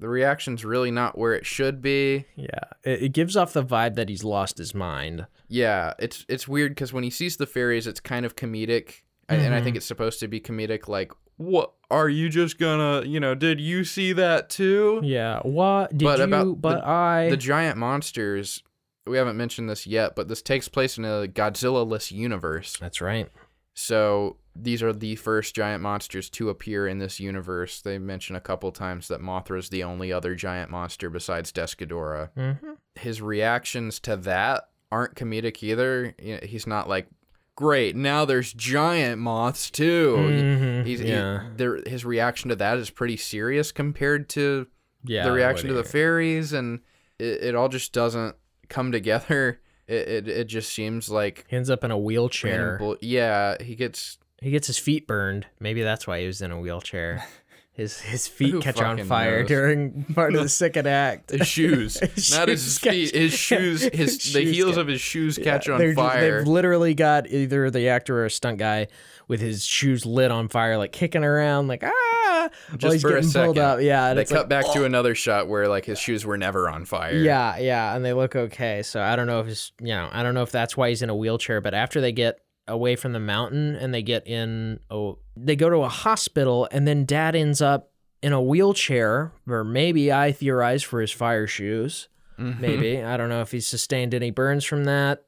The 0.00 0.08
reaction's 0.08 0.64
really 0.64 0.90
not 0.90 1.16
where 1.16 1.34
it 1.34 1.46
should 1.46 1.80
be. 1.82 2.24
yeah 2.36 2.64
it, 2.82 3.02
it 3.02 3.12
gives 3.12 3.36
off 3.36 3.52
the 3.52 3.64
vibe 3.64 3.94
that 3.94 4.08
he's 4.08 4.24
lost 4.24 4.58
his 4.58 4.74
mind 4.74 5.26
Yeah, 5.48 5.94
it's 5.98 6.24
it's 6.28 6.48
weird 6.48 6.72
because 6.74 6.92
when 6.92 7.04
he 7.04 7.10
sees 7.10 7.36
the 7.36 7.46
fairies, 7.46 7.86
it's 7.86 8.00
kind 8.00 8.24
of 8.26 8.34
comedic, 8.36 9.02
I 9.28 9.34
and 9.36 9.54
I 9.54 9.58
think 9.58 9.68
mm-hmm. 9.68 9.76
it's 9.78 9.86
supposed 9.86 10.20
to 10.20 10.28
be 10.28 10.40
comedic. 10.40 10.88
Like, 10.88 11.12
what 11.36 11.72
are 11.90 12.08
you 12.08 12.28
just 12.28 12.58
gonna, 12.58 13.04
you 13.06 13.18
know? 13.20 13.34
Did 13.34 13.60
you 13.60 13.82
see 13.84 14.12
that 14.12 14.48
too? 14.50 15.00
yeah 15.02 15.40
what 15.40 15.90
did 15.90 16.04
But 16.04 16.18
you 16.18 16.24
about 16.24 16.60
but 16.60 16.74
the- 16.80 16.88
i 16.88 17.30
the 17.30 17.36
giant 17.36 17.76
monsters 17.78 18.62
we 19.06 19.16
haven't 19.16 19.36
mentioned 19.36 19.68
this 19.68 19.86
yet 19.86 20.14
but 20.14 20.28
this 20.28 20.42
takes 20.42 20.68
place 20.68 20.98
in 20.98 21.04
a 21.04 21.26
godzilla-less 21.26 22.12
universe 22.12 22.76
that's 22.78 23.00
right 23.00 23.28
so 23.80 24.36
these 24.54 24.82
are 24.82 24.92
the 24.92 25.16
first 25.16 25.54
giant 25.54 25.82
monsters 25.82 26.28
to 26.30 26.50
appear 26.50 26.86
in 26.86 26.98
this 26.98 27.18
universe. 27.18 27.80
They 27.80 27.98
mention 27.98 28.36
a 28.36 28.40
couple 28.40 28.70
times 28.72 29.08
that 29.08 29.22
mothra's 29.22 29.70
the 29.70 29.84
only 29.84 30.12
other 30.12 30.34
giant 30.34 30.70
monster 30.70 31.08
besides 31.08 31.50
desghidorah 31.50 32.30
mm-hmm. 32.36 32.72
his 32.94 33.22
reactions 33.22 33.98
to 34.00 34.16
that 34.16 34.64
aren't 34.92 35.14
comedic 35.14 35.62
either. 35.62 36.14
He's 36.42 36.66
not 36.66 36.90
like 36.90 37.08
great 37.56 37.96
now 37.96 38.24
there's 38.24 38.52
giant 38.52 39.20
moths 39.20 39.70
too. 39.70 40.16
Mhm, 40.18 40.86
he's 40.86 41.00
yeah. 41.00 41.44
he, 41.44 41.56
there, 41.56 41.80
his 41.86 42.04
reaction 42.04 42.50
to 42.50 42.56
that 42.56 42.76
is 42.76 42.90
pretty 42.90 43.16
serious 43.16 43.72
compared 43.72 44.28
to 44.30 44.66
yeah 45.04 45.24
the 45.24 45.32
reaction 45.32 45.68
to 45.68 45.74
the 45.74 45.84
fairies 45.84 46.52
and 46.52 46.80
it, 47.18 47.42
it 47.42 47.54
all 47.54 47.68
just 47.68 47.94
doesn't 47.94 48.36
come 48.68 48.92
together 48.92 49.60
it, 49.90 50.08
it, 50.08 50.28
it 50.28 50.44
just 50.44 50.72
seems 50.72 51.10
like 51.10 51.44
he 51.48 51.56
ends 51.56 51.68
up 51.70 51.84
in 51.84 51.90
a 51.90 51.98
wheelchair. 51.98 52.78
bull- 52.78 52.96
yeah 53.00 53.56
he 53.62 53.74
gets 53.74 54.18
he 54.40 54.50
gets 54.50 54.66
his 54.66 54.78
feet 54.78 55.06
burned. 55.06 55.46
Maybe 55.58 55.82
that's 55.82 56.06
why 56.06 56.20
he 56.20 56.26
was 56.26 56.40
in 56.40 56.50
a 56.50 56.58
wheelchair. 56.60 57.24
His 57.72 57.98
his 58.00 58.26
feet 58.28 58.50
Who 58.50 58.60
catch 58.60 58.80
on 58.82 58.98
fire 59.04 59.40
knows? 59.40 59.48
during 59.48 60.04
part 60.12 60.34
of 60.34 60.42
the 60.42 60.48
second 60.64 60.86
act. 60.86 61.30
His 61.30 61.46
shoes. 61.46 61.98
His 62.00 62.30
not 62.36 62.48
his 62.48 62.78
feet 62.78 63.10
catch- 63.12 63.14
his 63.20 63.32
shoes 63.32 63.82
his, 63.82 63.92
his 63.92 64.32
the 64.34 64.42
shoes 64.44 64.54
heels 64.54 64.70
catch- 64.72 64.78
of 64.80 64.86
his 64.88 65.00
shoes 65.00 65.38
Yeah, 65.38 65.44
catch 65.44 65.68
on 65.68 65.78
they're 65.78 65.94
just- 65.94 65.96
fire. 65.96 66.38
they've 66.40 66.48
literally 66.48 66.92
got 66.94 67.30
either 67.30 67.70
the 67.70 67.88
actor 67.88 68.18
or 68.18 68.26
a 68.26 68.30
stunt 68.30 68.58
guy 68.58 68.88
with 69.28 69.40
his 69.40 69.64
shoes 69.64 70.04
lit 70.04 70.30
on 70.30 70.48
fire, 70.48 70.76
like 70.76 70.92
kicking 70.92 71.24
around, 71.24 71.68
like 71.68 71.82
ah, 71.84 71.90
just 72.76 73.00
for 73.00 73.16
a 73.16 73.22
second. 73.22 73.82
Yeah, 73.82 74.14
they 74.14 74.24
cut 74.24 74.38
like, 74.38 74.48
back 74.48 74.72
to 74.72 74.84
another 74.84 75.14
shot 75.14 75.48
where 75.48 75.68
like 75.68 75.84
his 75.84 75.98
shoes 75.98 76.24
were 76.24 76.36
never 76.36 76.68
on 76.68 76.84
fire 76.84 77.14
Yeah, 77.14 77.58
yeah, 77.58 77.94
and 77.94 78.04
they 78.04 78.12
look 78.12 78.36
okay. 78.36 78.82
So 78.82 79.02
I 79.02 79.16
don't 79.16 79.26
know 79.26 79.40
if 79.40 79.48
it's 79.48 79.72
you 79.80 79.94
know 79.94 80.08
I 80.12 80.22
don't 80.22 80.34
know 80.34 80.42
if 80.42 80.52
that's 80.52 80.76
why 80.76 80.88
he's 80.88 81.02
in 81.02 81.10
a 81.10 81.16
wheelchair. 81.16 81.60
But 81.60 81.74
after 81.74 82.00
they 82.00 82.12
get 82.12 82.40
away 82.68 82.96
from 82.96 83.12
the 83.12 83.20
mountain 83.20 83.74
and 83.76 83.92
they 83.92 84.02
get 84.02 84.26
in, 84.26 84.80
oh, 84.90 85.18
they 85.36 85.56
go 85.56 85.70
to 85.70 85.78
a 85.78 85.88
hospital, 85.88 86.68
and 86.70 86.86
then 86.86 87.04
Dad 87.04 87.34
ends 87.34 87.60
up 87.60 87.90
in 88.22 88.32
a 88.32 88.42
wheelchair, 88.42 89.32
or 89.48 89.64
maybe 89.64 90.12
I 90.12 90.32
theorize 90.32 90.82
for 90.82 91.00
his 91.00 91.10
fire 91.10 91.46
shoes. 91.46 92.08
Mm-hmm. 92.38 92.60
Maybe 92.60 93.02
I 93.02 93.16
don't 93.16 93.28
know 93.28 93.42
if 93.42 93.50
he 93.50 93.60
sustained 93.60 94.14
any 94.14 94.30
burns 94.30 94.64
from 94.64 94.84
that, 94.84 95.24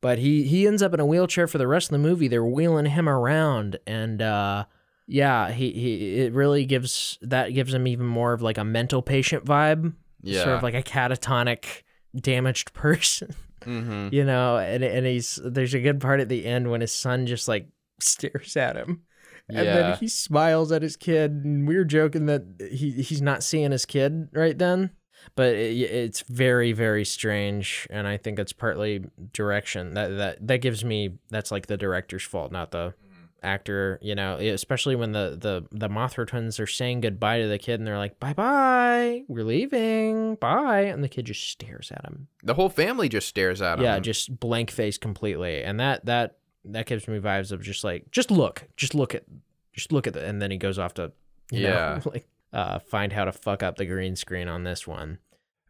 but 0.00 0.18
he 0.18 0.44
he 0.44 0.66
ends 0.66 0.82
up 0.82 0.94
in 0.94 1.00
a 1.00 1.06
wheelchair 1.06 1.46
for 1.46 1.58
the 1.58 1.66
rest 1.66 1.88
of 1.88 1.92
the 1.92 1.98
movie. 1.98 2.28
They're 2.28 2.44
wheeling 2.44 2.86
him 2.86 3.08
around, 3.08 3.78
and 3.86 4.22
uh, 4.22 4.64
yeah, 5.10 5.50
he 5.50 5.72
he 5.72 6.20
it 6.20 6.32
really 6.34 6.66
gives 6.66 7.18
that 7.22 7.54
gives 7.54 7.72
him 7.72 7.86
even 7.86 8.06
more 8.06 8.34
of 8.34 8.42
like 8.42 8.58
a 8.58 8.64
mental 8.64 9.00
patient 9.02 9.44
vibe 9.44 9.94
yeah 10.22 10.42
sort 10.44 10.56
of 10.56 10.62
like 10.62 10.74
a 10.74 10.82
catatonic 10.82 11.82
damaged 12.14 12.72
person 12.74 13.34
mm-hmm. 13.62 14.08
you 14.12 14.24
know 14.24 14.58
and, 14.58 14.84
and 14.84 15.06
he's 15.06 15.40
there's 15.44 15.74
a 15.74 15.80
good 15.80 16.00
part 16.00 16.20
at 16.20 16.28
the 16.28 16.44
end 16.44 16.70
when 16.70 16.80
his 16.80 16.92
son 16.92 17.26
just 17.26 17.48
like 17.48 17.68
stares 18.00 18.56
at 18.56 18.76
him 18.76 19.02
and 19.48 19.64
Yeah. 19.64 19.74
then 19.74 19.96
he 19.98 20.08
smiles 20.08 20.72
at 20.72 20.82
his 20.82 20.96
kid 20.96 21.30
and 21.44 21.66
we 21.66 21.76
were 21.76 21.84
joking 21.84 22.26
that 22.26 22.42
he 22.70 22.90
he's 22.90 23.22
not 23.22 23.42
seeing 23.42 23.70
his 23.70 23.86
kid 23.86 24.28
right 24.32 24.58
then 24.58 24.90
but 25.36 25.54
it, 25.54 25.76
it's 25.80 26.20
very 26.22 26.72
very 26.72 27.04
strange 27.04 27.86
and 27.90 28.06
i 28.06 28.16
think 28.16 28.38
it's 28.38 28.52
partly 28.52 29.04
direction 29.32 29.94
that 29.94 30.08
that 30.16 30.46
that 30.46 30.58
gives 30.58 30.84
me 30.84 31.18
that's 31.30 31.50
like 31.50 31.66
the 31.66 31.76
director's 31.76 32.22
fault 32.24 32.52
not 32.52 32.72
the 32.72 32.92
actor 33.42 33.98
you 34.02 34.14
know 34.14 34.36
especially 34.36 34.96
when 34.96 35.12
the 35.12 35.36
the 35.40 35.64
the 35.70 35.88
mothra 35.88 36.26
twins 36.26 36.58
are 36.58 36.66
saying 36.66 37.00
goodbye 37.00 37.38
to 37.40 37.46
the 37.48 37.58
kid 37.58 37.78
and 37.80 37.86
they're 37.86 37.98
like 37.98 38.18
bye 38.18 38.32
bye 38.32 39.22
we're 39.28 39.44
leaving 39.44 40.34
bye 40.36 40.80
and 40.80 41.04
the 41.04 41.08
kid 41.08 41.24
just 41.26 41.48
stares 41.48 41.90
at 41.92 42.04
him 42.04 42.26
the 42.42 42.54
whole 42.54 42.68
family 42.68 43.08
just 43.08 43.28
stares 43.28 43.62
at 43.62 43.78
him 43.78 43.84
yeah 43.84 43.98
just 43.98 44.40
blank 44.40 44.70
face 44.70 44.98
completely 44.98 45.62
and 45.62 45.78
that 45.78 46.04
that 46.04 46.38
that 46.64 46.86
gives 46.86 47.06
me 47.06 47.18
vibes 47.18 47.52
of 47.52 47.62
just 47.62 47.84
like 47.84 48.10
just 48.10 48.30
look 48.30 48.64
just 48.76 48.94
look 48.94 49.14
at 49.14 49.24
just 49.72 49.92
look 49.92 50.06
at 50.06 50.16
it 50.16 50.24
and 50.24 50.42
then 50.42 50.50
he 50.50 50.56
goes 50.56 50.78
off 50.78 50.94
to 50.94 51.12
you 51.50 51.60
Yeah. 51.62 52.00
know, 52.04 52.10
like 52.12 52.26
uh 52.52 52.78
find 52.80 53.12
how 53.12 53.24
to 53.24 53.32
fuck 53.32 53.62
up 53.62 53.76
the 53.76 53.86
green 53.86 54.16
screen 54.16 54.48
on 54.48 54.64
this 54.64 54.86
one. 54.86 55.18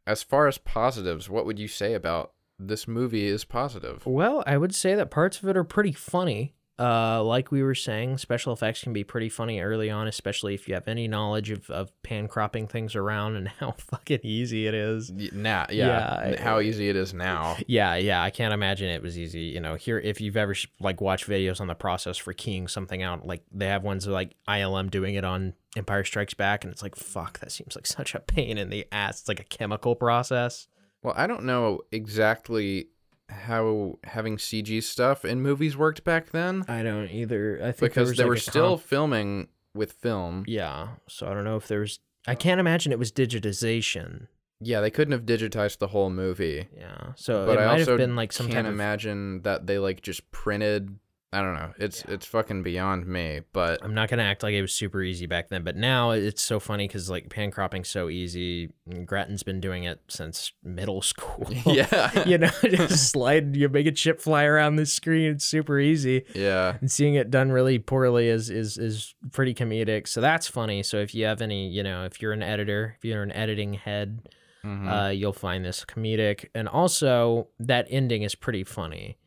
As 0.07 0.23
far 0.23 0.47
as 0.49 0.57
positives 0.59 1.29
what 1.29 1.45
would 1.45 1.59
you 1.59 1.69
say 1.69 1.93
about 1.95 2.33
this 2.59 2.89
movie 2.89 3.27
is 3.27 3.45
positive? 3.45 4.07
Well 4.07 4.43
i 4.47 4.57
would 4.57 4.75
say 4.75 4.95
that 4.95 5.11
parts 5.11 5.43
of 5.43 5.49
it 5.49 5.57
are 5.57 5.65
pretty 5.65 5.93
funny 5.93 6.55
Uh, 6.79 7.23
like 7.25 7.51
we 7.51 7.63
were 7.63 7.75
saying, 7.75 8.19
special 8.19 8.53
effects 8.53 8.83
can 8.83 8.93
be 8.93 9.03
pretty 9.03 9.29
funny 9.29 9.61
early 9.61 9.91
on, 9.91 10.07
especially 10.07 10.55
if 10.55 10.69
you 10.69 10.75
have 10.75 10.87
any 10.87 11.09
knowledge 11.09 11.51
of, 11.51 11.69
of 11.71 11.91
pan 12.03 12.29
cropping 12.29 12.69
things 12.69 12.95
around 12.95 13.35
and 13.37 13.49
how 13.61 13.73
fucking 13.73 14.21
easy 14.23 14.67
it 14.67 14.75
is. 14.75 15.11
Now, 15.33 15.67
yeah, 15.71 16.31
Yeah, 16.31 16.43
how 16.43 16.61
easy 16.61 16.89
it 16.89 16.97
is 16.97 17.13
now. 17.13 17.57
Yeah, 17.67 17.97
yeah, 17.97 18.23
I 18.23 18.31
can't 18.31 18.55
imagine 18.55 18.89
it 18.91 19.03
was 19.03 19.19
easy. 19.19 19.41
You 19.41 19.61
know, 19.61 19.75
here 19.75 19.99
if 19.99 20.21
you've 20.21 20.37
ever 20.37 20.55
like 20.79 21.01
watched 21.01 21.29
videos 21.29 21.61
on 21.61 21.67
the 21.67 21.75
process 21.75 22.17
for 22.17 22.33
keying 22.33 22.69
something 22.69 23.03
out, 23.03 23.27
like 23.27 23.43
they 23.53 23.67
have 23.67 23.83
ones 23.83 24.07
like 24.07 24.37
ILM 24.49 24.91
doing 24.91 25.17
it 25.17 25.25
on 25.25 25.55
Empire 25.77 26.05
Strikes 26.05 26.35
Back, 26.35 26.65
and 26.65 26.73
it's 26.73 26.83
like 26.83 26.95
fuck, 26.95 27.41
that 27.41 27.51
seems 27.51 27.75
like 27.75 27.87
such 27.87 28.15
a 28.15 28.21
pain 28.21 28.57
in 28.57 28.71
the 28.71 28.87
ass. 28.93 29.21
It's 29.21 29.29
like 29.29 29.41
a 29.41 29.45
chemical 29.45 29.97
process. 29.97 30.69
Well, 31.03 31.15
I 31.17 31.27
don't 31.27 31.45
know 31.45 31.81
exactly 31.93 32.89
how 33.29 33.99
having 34.05 34.37
CG 34.37 34.83
stuff 34.83 35.25
in 35.25 35.41
movies 35.41 35.77
worked 35.77 36.05
back 36.05 36.31
then 36.31 36.65
I 36.69 36.83
don't 36.83 37.11
either. 37.11 37.59
I 37.63 37.73
think 37.73 37.93
because 37.93 38.17
they 38.17 38.25
were 38.25 38.35
like, 38.35 38.39
a 38.39 38.51
still 38.51 38.77
comp- 38.77 38.83
filming 38.89 39.49
with 39.75 39.93
film. 39.93 40.45
yeah. 40.47 40.89
So 41.09 41.27
I 41.29 41.35
don't 41.35 41.45
know 41.45 41.57
if 41.57 41.69
there's. 41.69 42.01
I 42.27 42.35
can't 42.35 42.61
imagine 42.61 42.93
it 42.93 42.99
was 42.99 43.13
digitization. 43.13 44.27
Yeah, 44.61 44.81
they 44.81 44.91
couldn't 44.91 45.13
have 45.13 45.23
digitized 45.25 45.79
the 45.79 45.87
whole 45.89 46.11
movie. 46.11 46.69
Yeah. 46.77 47.13
So 47.17 47.47
but 47.47 47.59
it 47.59 47.61
I 47.63 47.67
might 47.67 47.79
also 47.81 47.93
have 47.93 47.99
been 47.99 48.17
like 48.17 48.33
some 48.33 48.47
can't 48.47 48.65
type 48.65 48.67
of. 48.67 48.73
imagine 48.75 49.43
that 49.43 49.67
they 49.67 49.79
like 49.79 50.03
just 50.03 50.29
printed. 50.31 50.99
I 51.31 51.43
don't 51.43 51.53
know. 51.55 51.73
It's 51.79 52.03
it's 52.07 52.25
fucking 52.25 52.63
beyond 52.63 53.07
me. 53.07 53.41
But 53.53 53.85
I'm 53.85 53.93
not 53.93 54.09
gonna 54.09 54.23
act 54.23 54.43
like 54.43 54.55
it 54.55 54.63
was 54.63 54.73
super 54.73 55.03
easy 55.03 55.27
back 55.27 55.51
then, 55.51 55.63
but 55.63 55.77
now 55.77 56.13
it's 56.13 56.43
so 56.43 56.59
funny 56.59 56.89
because 56.89 57.11
like 57.11 57.29
pan 57.29 57.51
cropping's 57.51 57.91
so 57.91 58.09
easy. 58.09 58.71
Grattan's 59.05 59.43
been 59.43 59.61
doing 59.61 59.85
it 59.85 60.01
since 60.09 60.53
middle 60.65 61.03
school. 61.13 61.47
yeah, 61.67 62.27
you 62.27 62.39
know, 62.39 62.49
just 62.63 63.11
slide, 63.11 63.55
you 63.57 63.69
make 63.69 63.87
a 63.87 63.93
chip 63.93 64.23
fly 64.23 64.45
around 64.45 64.77
the 64.77 64.87
screen. 64.87 65.33
It's 65.33 65.45
super 65.45 65.79
easy. 65.79 66.25
yeah, 66.35 66.79
And 66.81 66.91
seeing 66.91 67.15
it 67.15 67.31
done 67.31 67.53
really 67.53 67.79
poorly 67.79 68.29
is 68.29 68.49
is 68.49 68.79
is 68.79 69.15
pretty 69.33 69.53
comedic. 69.53 70.09
So 70.09 70.23
that's 70.23 70.47
funny. 70.49 70.83
So 70.83 70.97
if 70.97 71.15
you 71.15 71.27
have 71.27 71.43
any, 71.43 71.69
you 71.69 71.83
know, 71.83 72.05
if 72.07 72.23
you're 72.23 72.33
an 72.33 72.43
editor, 72.43 72.95
if 72.97 73.05
you're 73.05 73.23
an 73.23 73.33
editing 73.33 73.75
head, 73.75 74.27
Mhm. 74.65 75.07
uh, 75.07 75.11
you'll 75.11 75.33
find 75.35 75.63
this 75.65 75.85
comedic. 75.85 76.47
And 76.55 76.69
also 76.69 77.49
that 77.61 77.87
ending 77.91 78.23
is 78.23 78.35
pretty 78.35 78.65
funny. 78.65 79.19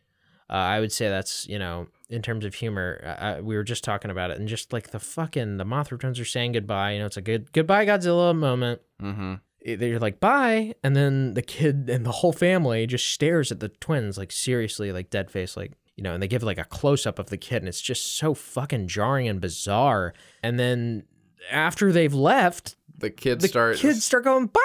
Uh, 0.51 0.55
I 0.55 0.79
would 0.79 0.91
say 0.91 1.07
that's 1.09 1.47
you 1.47 1.57
know 1.57 1.87
in 2.09 2.21
terms 2.21 2.43
of 2.43 2.53
humor. 2.55 3.01
I, 3.19 3.27
I- 3.37 3.41
we 3.41 3.55
were 3.55 3.63
just 3.63 3.83
talking 3.83 4.11
about 4.11 4.31
it, 4.31 4.37
and 4.37 4.47
just 4.47 4.73
like 4.73 4.91
the 4.91 4.99
fucking 4.99 5.57
the 5.57 5.65
moth 5.65 5.89
twins 5.89 6.19
are 6.19 6.25
saying 6.25 6.51
goodbye. 6.51 6.91
You 6.93 6.99
know, 6.99 7.05
it's 7.05 7.17
a 7.17 7.21
good 7.21 7.51
goodbye 7.53 7.85
Godzilla 7.85 8.35
moment 8.35 8.81
mm-hmm. 9.01 9.35
they're 9.77 9.99
like 9.99 10.19
bye 10.19 10.73
and 10.83 10.95
then 10.95 11.33
the 11.33 11.41
kid 11.41 11.89
and 11.93 12.05
the 12.05 12.11
whole 12.11 12.33
family 12.33 12.85
just 12.87 13.07
stares 13.11 13.51
at 13.51 13.59
the 13.59 13.69
twins 13.69 14.17
like 14.17 14.31
seriously 14.31 14.91
like 14.91 15.09
dead 15.09 15.29
face 15.31 15.57
like 15.57 15.73
you 15.95 16.03
know 16.03 16.13
and 16.13 16.21
they 16.21 16.27
give 16.27 16.43
like 16.43 16.57
a 16.57 16.63
close-up 16.63 17.19
of 17.19 17.29
the 17.29 17.37
kid 17.37 17.57
and 17.57 17.67
it's 17.67 17.81
just 17.81 18.17
so 18.17 18.33
fucking 18.33 18.87
jarring 18.87 19.27
and 19.27 19.41
bizarre 19.41 20.13
and 20.43 20.59
then 20.59 21.03
after 21.51 21.91
they've 21.91 22.13
left 22.13 22.75
The 22.97 23.09
kids 23.09 23.41
the 23.41 23.47
start 23.49 23.77
kids 23.77 24.03
start 24.03 24.23
going 24.23 24.47
bye 24.47 24.61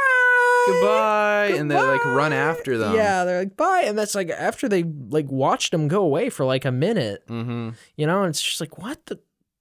goodbye, 0.66 1.46
and 1.58 1.70
they 1.70 1.80
like 1.80 2.04
run 2.04 2.32
after 2.32 2.76
them. 2.78 2.94
yeah 2.94 3.24
they're 3.24 3.40
like 3.40 3.56
bye. 3.56 3.84
And 3.86 3.96
that's 3.98 4.14
like 4.14 4.30
after 4.30 4.68
they 4.68 4.82
like 4.82 5.30
watched 5.30 5.72
them 5.72 5.88
go 5.88 6.02
away 6.02 6.30
for 6.30 6.44
like 6.44 6.64
a 6.64 6.72
minute. 6.72 7.26
Mm-hmm. 7.28 7.70
you 7.96 8.06
know 8.06 8.22
and 8.22 8.30
it's 8.30 8.42
just 8.42 8.60
like 8.60 8.78
what 8.78 9.04
the 9.06 9.18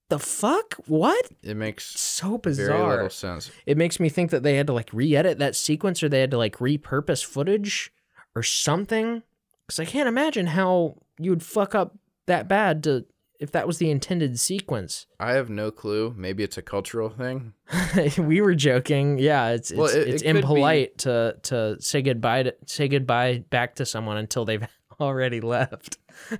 the 0.09 0.19
fuck? 0.19 0.75
What? 0.85 1.29
It 1.41 1.57
makes 1.57 1.99
so 1.99 2.37
very 2.37 2.39
bizarre 2.41 2.89
little 2.91 3.09
sense. 3.09 3.49
it 3.65 3.75
makes 3.75 3.99
me 3.99 4.07
think 4.07 4.29
that 4.29 4.43
they 4.43 4.55
had 4.55 4.67
to 4.67 4.73
like 4.73 4.89
re-edit 4.93 5.39
that 5.39 5.55
sequence 5.55 6.03
or 6.03 6.09
they 6.09 6.19
had 6.21 6.29
to 6.31 6.37
like 6.37 6.57
repurpose 6.57 7.25
footage 7.25 7.91
or 8.35 8.43
something. 8.43 9.23
Because 9.65 9.79
i 9.79 9.85
can't 9.85 10.07
imagine 10.07 10.45
how 10.47 10.97
you 11.19 11.31
would 11.31 11.41
fuck 11.41 11.73
up 11.73 11.97
that 12.27 12.47
bad 12.47 12.83
to 12.83 13.05
if 13.39 13.51
that 13.51 13.67
was 13.67 13.77
the 13.77 13.89
intended 13.91 14.39
sequence 14.39 15.05
I 15.19 15.33
have 15.33 15.49
no 15.49 15.71
clue. 15.71 16.13
Maybe 16.17 16.43
it's 16.43 16.57
a 16.57 16.61
cultural 16.61 17.09
thing. 17.09 17.53
we 18.17 18.41
were 18.41 18.55
joking 18.55 19.17
yeah 19.19 19.49
it's 19.49 19.71
it's, 19.71 19.93
it- 19.93 20.07
it's 20.07 20.21
it 20.23 20.27
impolite 20.35 20.97
to 20.99 21.35
to 21.43 21.77
say 21.81 22.01
goodbye 22.01 22.43
to 22.43 22.55
say 22.65 22.87
goodbye 22.87 23.43
back 23.49 23.75
to 23.75 23.85
someone 23.85 24.17
until 24.17 24.45
they've 24.45 24.65
already 24.99 25.41
left 25.41 25.97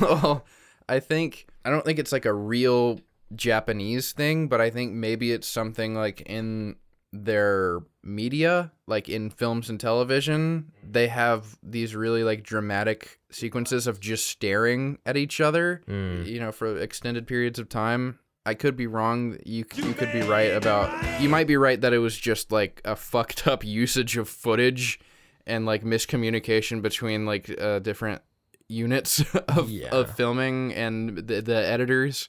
well, 0.00 0.44
I 0.88 1.00
think 1.00 1.46
I 1.64 1.70
don't 1.70 1.84
think 1.84 1.98
it's 1.98 2.12
like 2.12 2.24
a 2.24 2.32
real 2.32 3.00
Japanese 3.34 4.12
thing, 4.12 4.48
but 4.48 4.60
I 4.60 4.70
think 4.70 4.92
maybe 4.94 5.32
it's 5.32 5.48
something 5.48 5.94
like 5.94 6.20
in 6.22 6.76
their 7.12 7.80
media, 8.02 8.70
like 8.86 9.08
in 9.08 9.30
films 9.30 9.70
and 9.70 9.80
television, 9.80 10.72
they 10.82 11.08
have 11.08 11.58
these 11.62 11.94
really 11.96 12.22
like 12.24 12.42
dramatic 12.42 13.18
sequences 13.30 13.86
of 13.86 14.00
just 14.00 14.26
staring 14.26 14.98
at 15.06 15.16
each 15.16 15.40
other, 15.40 15.82
Hmm. 15.86 16.22
you 16.24 16.38
know, 16.40 16.52
for 16.52 16.76
extended 16.78 17.26
periods 17.26 17.58
of 17.58 17.68
time. 17.68 18.18
I 18.46 18.54
could 18.54 18.76
be 18.76 18.86
wrong. 18.86 19.38
You 19.44 19.64
you 19.74 19.92
could 19.94 20.12
be 20.12 20.22
right 20.22 20.52
about. 20.54 21.20
You 21.20 21.28
might 21.28 21.46
be 21.46 21.56
right 21.58 21.78
that 21.82 21.92
it 21.92 21.98
was 21.98 22.16
just 22.16 22.50
like 22.50 22.80
a 22.84 22.96
fucked 22.96 23.46
up 23.46 23.62
usage 23.82 24.16
of 24.16 24.28
footage 24.28 24.98
and 25.46 25.66
like 25.66 25.84
miscommunication 25.84 26.80
between 26.82 27.26
like 27.26 27.50
uh, 27.60 27.78
different 27.80 28.22
units 28.68 29.22
of, 29.48 29.68
Yeah. 29.70 29.88
of 29.90 30.14
filming 30.14 30.72
and 30.74 31.16
the, 31.26 31.42
the 31.42 31.56
editors. 31.56 32.28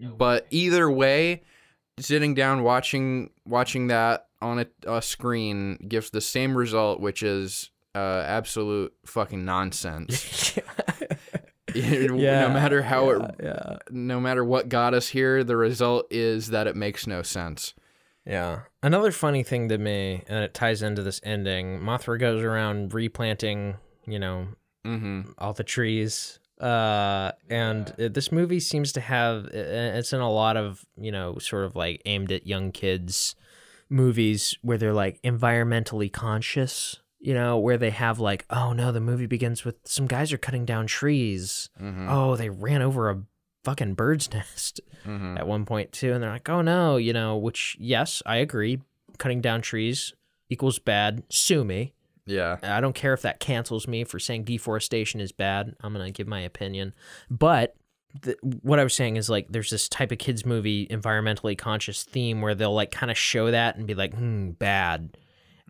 But 0.00 0.46
either 0.50 0.90
way, 0.90 1.42
sitting 1.98 2.34
down 2.34 2.62
watching 2.62 3.30
watching 3.46 3.88
that 3.88 4.26
on 4.40 4.58
a, 4.60 4.66
a 4.86 5.02
screen 5.02 5.76
gives 5.88 6.10
the 6.10 6.20
same 6.20 6.56
result, 6.56 7.00
which 7.00 7.22
is 7.22 7.70
uh, 7.94 8.24
absolute 8.26 8.92
fucking 9.06 9.44
nonsense. 9.44 10.56
yeah, 11.74 12.06
no 12.06 12.48
matter 12.48 12.82
how 12.82 13.10
it, 13.10 13.34
yeah 13.42 13.76
no 13.90 14.20
matter 14.20 14.44
what 14.44 14.68
got 14.68 14.94
us 14.94 15.08
here, 15.08 15.44
the 15.44 15.56
result 15.56 16.06
is 16.10 16.48
that 16.48 16.66
it 16.66 16.76
makes 16.76 17.06
no 17.06 17.22
sense. 17.22 17.74
Yeah. 18.26 18.60
Another 18.82 19.10
funny 19.10 19.42
thing 19.42 19.68
to 19.68 19.78
me, 19.78 20.22
and 20.28 20.44
it 20.44 20.54
ties 20.54 20.82
into 20.82 21.02
this 21.02 21.20
ending, 21.24 21.80
Mothra 21.80 22.18
goes 22.20 22.42
around 22.42 22.94
replanting, 22.94 23.76
you 24.06 24.18
know, 24.18 24.48
Mm-hmm. 24.84 25.30
all 25.38 25.52
the 25.52 25.62
trees. 25.62 26.40
Uh, 26.62 27.32
and 27.50 27.92
it- 27.98 28.14
this 28.14 28.30
movie 28.32 28.60
seems 28.60 28.92
to 28.92 29.00
have, 29.00 29.46
it's 29.46 30.12
in 30.12 30.20
a 30.20 30.30
lot 30.30 30.56
of, 30.56 30.84
you 30.96 31.10
know, 31.12 31.38
sort 31.38 31.64
of 31.64 31.74
like 31.76 32.00
aimed 32.06 32.30
at 32.32 32.46
young 32.46 32.70
kids 32.72 33.34
movies 33.90 34.56
where 34.62 34.78
they're 34.78 34.92
like 34.92 35.20
environmentally 35.22 36.10
conscious, 36.12 36.96
you 37.20 37.34
know, 37.34 37.58
where 37.58 37.76
they 37.76 37.90
have 37.90 38.18
like, 38.20 38.44
oh 38.50 38.72
no, 38.72 38.90
the 38.92 39.00
movie 39.00 39.26
begins 39.26 39.64
with 39.64 39.76
some 39.84 40.06
guys 40.06 40.32
are 40.32 40.38
cutting 40.38 40.64
down 40.64 40.86
trees. 40.86 41.68
Mm-hmm. 41.80 42.08
Oh, 42.08 42.36
they 42.36 42.48
ran 42.48 42.80
over 42.82 43.10
a 43.10 43.22
fucking 43.64 43.94
bird's 43.94 44.30
nest 44.32 44.80
Mm-hmm. 45.06 45.36
at 45.36 45.48
one 45.48 45.64
point 45.64 45.90
too 45.90 46.12
and 46.12 46.22
they're 46.22 46.30
like 46.30 46.48
oh 46.48 46.62
no 46.62 46.96
you 46.96 47.12
know 47.12 47.36
which 47.36 47.76
yes 47.80 48.22
i 48.24 48.36
agree 48.36 48.78
cutting 49.18 49.40
down 49.40 49.60
trees 49.60 50.12
equals 50.48 50.78
bad 50.78 51.24
sue 51.28 51.64
me 51.64 51.92
Yeah. 52.26 52.58
i 52.62 52.80
don't 52.80 52.94
care 52.94 53.12
if 53.14 53.22
that 53.22 53.40
cancels 53.40 53.88
me 53.88 54.04
for 54.04 54.18
saying 54.18 54.44
deforestation 54.44 55.20
is 55.20 55.32
bad 55.32 55.74
i'm 55.80 55.92
gonna 55.92 56.10
give 56.10 56.28
my 56.28 56.40
opinion 56.40 56.94
but 57.30 57.74
the, 58.22 58.36
what 58.62 58.78
i 58.78 58.84
was 58.84 58.94
saying 58.94 59.16
is 59.16 59.28
like 59.30 59.46
there's 59.50 59.70
this 59.70 59.88
type 59.88 60.12
of 60.12 60.18
kids 60.18 60.44
movie 60.46 60.86
environmentally 60.88 61.56
conscious 61.58 62.04
theme 62.04 62.40
where 62.40 62.54
they'll 62.54 62.74
like 62.74 62.90
kind 62.90 63.10
of 63.10 63.18
show 63.18 63.50
that 63.50 63.76
and 63.76 63.86
be 63.86 63.94
like 63.94 64.14
hmm 64.14 64.50
bad 64.50 65.16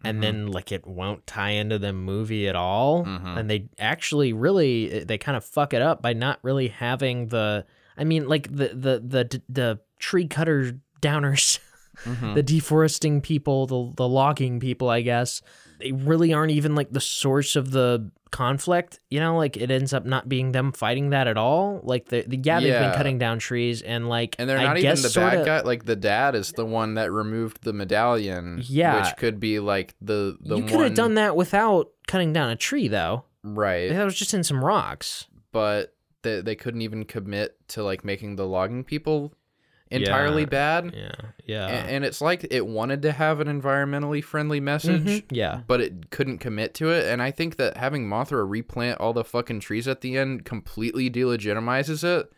and 0.04 0.20
then 0.20 0.48
like 0.48 0.72
it 0.72 0.84
won't 0.84 1.24
tie 1.28 1.50
into 1.50 1.78
the 1.78 1.92
movie 1.92 2.48
at 2.48 2.56
all 2.56 3.04
Mhm. 3.04 3.38
and 3.38 3.48
they 3.48 3.68
actually 3.78 4.32
really 4.32 5.04
they 5.04 5.16
kind 5.16 5.36
of 5.36 5.44
fuck 5.44 5.72
it 5.72 5.80
up 5.80 6.02
by 6.02 6.12
not 6.12 6.40
really 6.42 6.68
having 6.68 7.28
the 7.28 7.64
i 7.96 8.02
mean 8.04 8.26
like 8.28 8.48
the 8.50 8.68
the 8.74 9.00
the 9.06 9.42
the 9.48 9.78
tree 10.00 10.26
cutter 10.26 10.78
downers 11.00 11.60
Mhm. 12.04 12.34
the 12.34 12.42
deforesting 12.42 13.20
people 13.20 13.66
the 13.66 13.92
the 13.96 14.08
logging 14.08 14.58
people 14.58 14.88
i 14.88 15.02
guess 15.02 15.40
they 15.82 15.92
really 15.92 16.32
aren't 16.32 16.52
even 16.52 16.74
like 16.74 16.90
the 16.90 17.00
source 17.00 17.56
of 17.56 17.70
the 17.70 18.10
conflict 18.30 18.98
you 19.10 19.20
know 19.20 19.36
like 19.36 19.58
it 19.58 19.70
ends 19.70 19.92
up 19.92 20.06
not 20.06 20.26
being 20.26 20.52
them 20.52 20.72
fighting 20.72 21.10
that 21.10 21.26
at 21.26 21.36
all 21.36 21.80
like 21.84 22.08
the, 22.08 22.24
the 22.26 22.38
yeah, 22.42 22.60
they've 22.60 22.72
been 22.72 22.94
cutting 22.94 23.18
down 23.18 23.38
trees 23.38 23.82
and 23.82 24.08
like 24.08 24.34
And 24.38 24.48
they're 24.48 24.58
I 24.58 24.64
not 24.64 24.78
even 24.78 24.90
guess 24.90 25.02
the 25.02 25.10
sorta- 25.10 25.36
bad 25.38 25.46
guy. 25.46 25.60
Like 25.60 25.84
the 25.84 25.96
dad 25.96 26.34
is 26.34 26.52
the 26.52 26.64
one 26.64 26.94
that 26.94 27.12
removed 27.12 27.62
the 27.62 27.74
medallion. 27.74 28.62
Yeah. 28.64 29.04
Which 29.04 29.16
could 29.18 29.38
be 29.38 29.58
like 29.58 29.94
the 30.00 30.38
the 30.40 30.56
you 30.56 30.62
could 30.62 30.76
one 30.76 30.84
have 30.84 30.94
done 30.94 31.14
that 31.14 31.36
without 31.36 31.90
cutting 32.06 32.32
down 32.32 32.48
a 32.48 32.56
tree 32.56 32.88
though 32.88 33.24
right, 33.44 33.90
that 33.90 34.04
was 34.04 34.14
just 34.14 34.32
in 34.32 34.42
some 34.42 34.64
rocks 34.64 35.26
but 35.52 35.94
they 36.22 36.40
they 36.40 36.56
couldn't 36.56 36.82
even 36.82 37.04
commit 37.04 37.56
to 37.68 37.84
like 37.84 38.04
making 38.04 38.36
the 38.36 38.46
logging 38.46 38.82
people 38.82 39.34
entirely 39.92 40.42
Yeah. 40.42 40.48
bad. 40.48 40.94
yeah 40.94 41.12
yeah 41.44 41.66
A- 41.66 41.90
and 41.90 42.04
it's 42.04 42.20
like 42.20 42.46
it 42.50 42.66
wanted 42.66 43.02
to 43.02 43.12
have 43.12 43.40
an 43.40 43.48
environmentally 43.48 44.22
friendly 44.22 44.60
message. 44.60 45.02
Mhm, 45.04 45.24
yeah 45.30 45.60
But 45.66 45.80
it 45.80 46.10
couldn't 46.10 46.38
commit 46.38 46.74
to 46.74 46.90
it, 46.90 47.06
and 47.06 47.20
I 47.22 47.30
think 47.30 47.56
that 47.56 47.76
having 47.76 48.08
Mothra 48.08 48.48
replant 48.48 49.00
all 49.00 49.12
the 49.12 49.24
fucking 49.24 49.60
trees 49.60 49.86
at 49.88 50.00
the 50.00 50.16
end 50.16 50.44
completely 50.44 51.10
delegitimizes 51.10 52.02
it. 52.04 52.30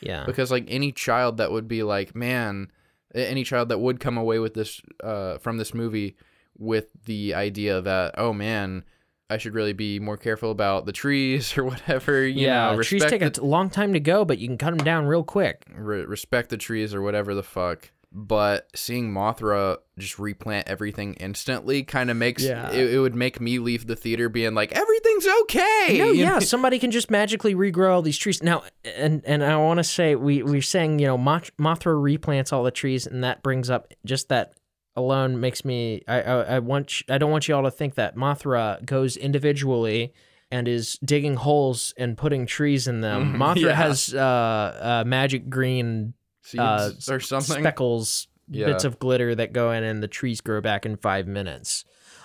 yeah 0.00 0.24
because 0.26 0.50
like 0.50 0.64
any 0.68 0.92
child 0.92 1.36
that 1.38 1.50
would 1.52 1.66
be 1.68 1.82
like 1.82 2.14
man 2.14 2.70
any 3.14 3.42
child 3.44 3.68
that 3.68 3.78
would 3.78 3.98
come 4.00 4.16
away 4.18 4.38
with 4.38 4.54
this 4.54 4.80
uh 5.02 5.38
from 5.38 5.56
this 5.56 5.72
movie 5.74 6.16
with 6.56 6.86
the 7.06 7.34
idea 7.34 7.80
that 7.80 8.14
oh 8.18 8.32
man 8.32 8.84
I 9.30 9.36
should 9.38 9.54
really 9.54 9.74
be 9.74 10.00
more 10.00 10.16
careful 10.16 10.50
about 10.50 10.86
the 10.86 10.92
trees 10.92 11.56
or 11.58 11.64
whatever. 11.64 12.26
You 12.26 12.46
yeah, 12.46 12.72
know, 12.72 12.82
trees 12.82 13.04
take 13.04 13.20
the, 13.20 13.40
a 13.40 13.44
long 13.44 13.70
time 13.70 13.92
to 13.92 14.00
go, 14.00 14.24
but 14.24 14.38
you 14.38 14.48
can 14.48 14.58
cut 14.58 14.76
them 14.76 14.84
down 14.84 15.06
real 15.06 15.24
quick. 15.24 15.64
re- 15.74 16.04
respect 16.04 16.50
the 16.50 16.56
trees 16.56 16.94
or 16.94 17.02
whatever 17.02 17.34
the 17.34 17.42
fuck. 17.42 17.90
But 18.10 18.68
seeing 18.74 19.12
Mothra 19.12 19.76
just 19.98 20.18
replant 20.18 20.66
everything 20.66 21.12
instantly 21.16 21.82
kind 21.82 22.10
of 22.10 22.16
makes 22.16 22.42
Yeah. 22.42 22.70
it, 22.70 22.94
it 22.94 22.98
would 23.00 23.14
make 23.14 23.38
me 23.38 23.58
leave 23.58 23.86
the 23.86 23.96
theater 23.96 24.30
being 24.30 24.54
like 24.54 24.72
everything's 24.72 25.26
okay. 25.42 25.98
No, 25.98 26.10
yeah, 26.12 26.38
somebody 26.38 26.78
can 26.78 26.90
just 26.90 27.10
magically 27.10 27.54
regrow 27.54 27.92
all 27.92 28.00
these 28.00 28.16
trees. 28.16 28.42
Now, 28.42 28.62
and 28.96 29.22
and 29.26 29.44
I 29.44 29.58
want 29.58 29.76
to 29.76 29.84
say 29.84 30.14
we 30.14 30.42
we're 30.42 30.62
saying 30.62 31.00
you 31.00 31.06
know 31.06 31.18
Mothra 31.18 31.50
replants 31.58 32.50
all 32.50 32.62
the 32.62 32.70
trees, 32.70 33.06
and 33.06 33.22
that 33.24 33.42
brings 33.42 33.68
up 33.68 33.92
just 34.06 34.30
that 34.30 34.54
alone 34.98 35.40
makes 35.40 35.64
me 35.64 36.02
I 36.06 36.20
I, 36.22 36.34
I 36.56 36.58
want 36.58 36.92
I 37.08 37.16
don't 37.18 37.30
want 37.30 37.48
you 37.48 37.54
all 37.54 37.62
to 37.62 37.70
think 37.70 37.94
that 37.94 38.16
Mothra 38.16 38.84
goes 38.84 39.16
individually 39.16 40.12
and 40.50 40.66
is 40.66 40.98
digging 41.04 41.36
holes 41.36 41.92
and 41.96 42.16
putting 42.16 42.46
trees 42.46 42.88
in 42.88 43.00
them. 43.00 43.34
Mothra 43.38 43.54
Mm-hmm. 43.56 43.66
yeah. 43.66 43.74
has 43.74 44.14
uh, 44.14 45.02
uh 45.02 45.04
magic 45.06 45.48
green 45.50 46.14
Seeds 46.42 46.60
uh, 46.62 46.92
or 47.10 47.20
something. 47.20 47.60
speckles, 47.62 48.26
Yeah. 48.48 48.66
bits 48.66 48.84
of 48.84 48.98
glitter 48.98 49.34
that 49.34 49.52
go 49.52 49.70
in, 49.72 49.84
and 49.84 50.02
the 50.02 50.08
trees 50.08 50.40
grow 50.40 50.60
back 50.62 50.86
in 50.86 50.96
five 50.96 51.26
minutes. 51.26 51.84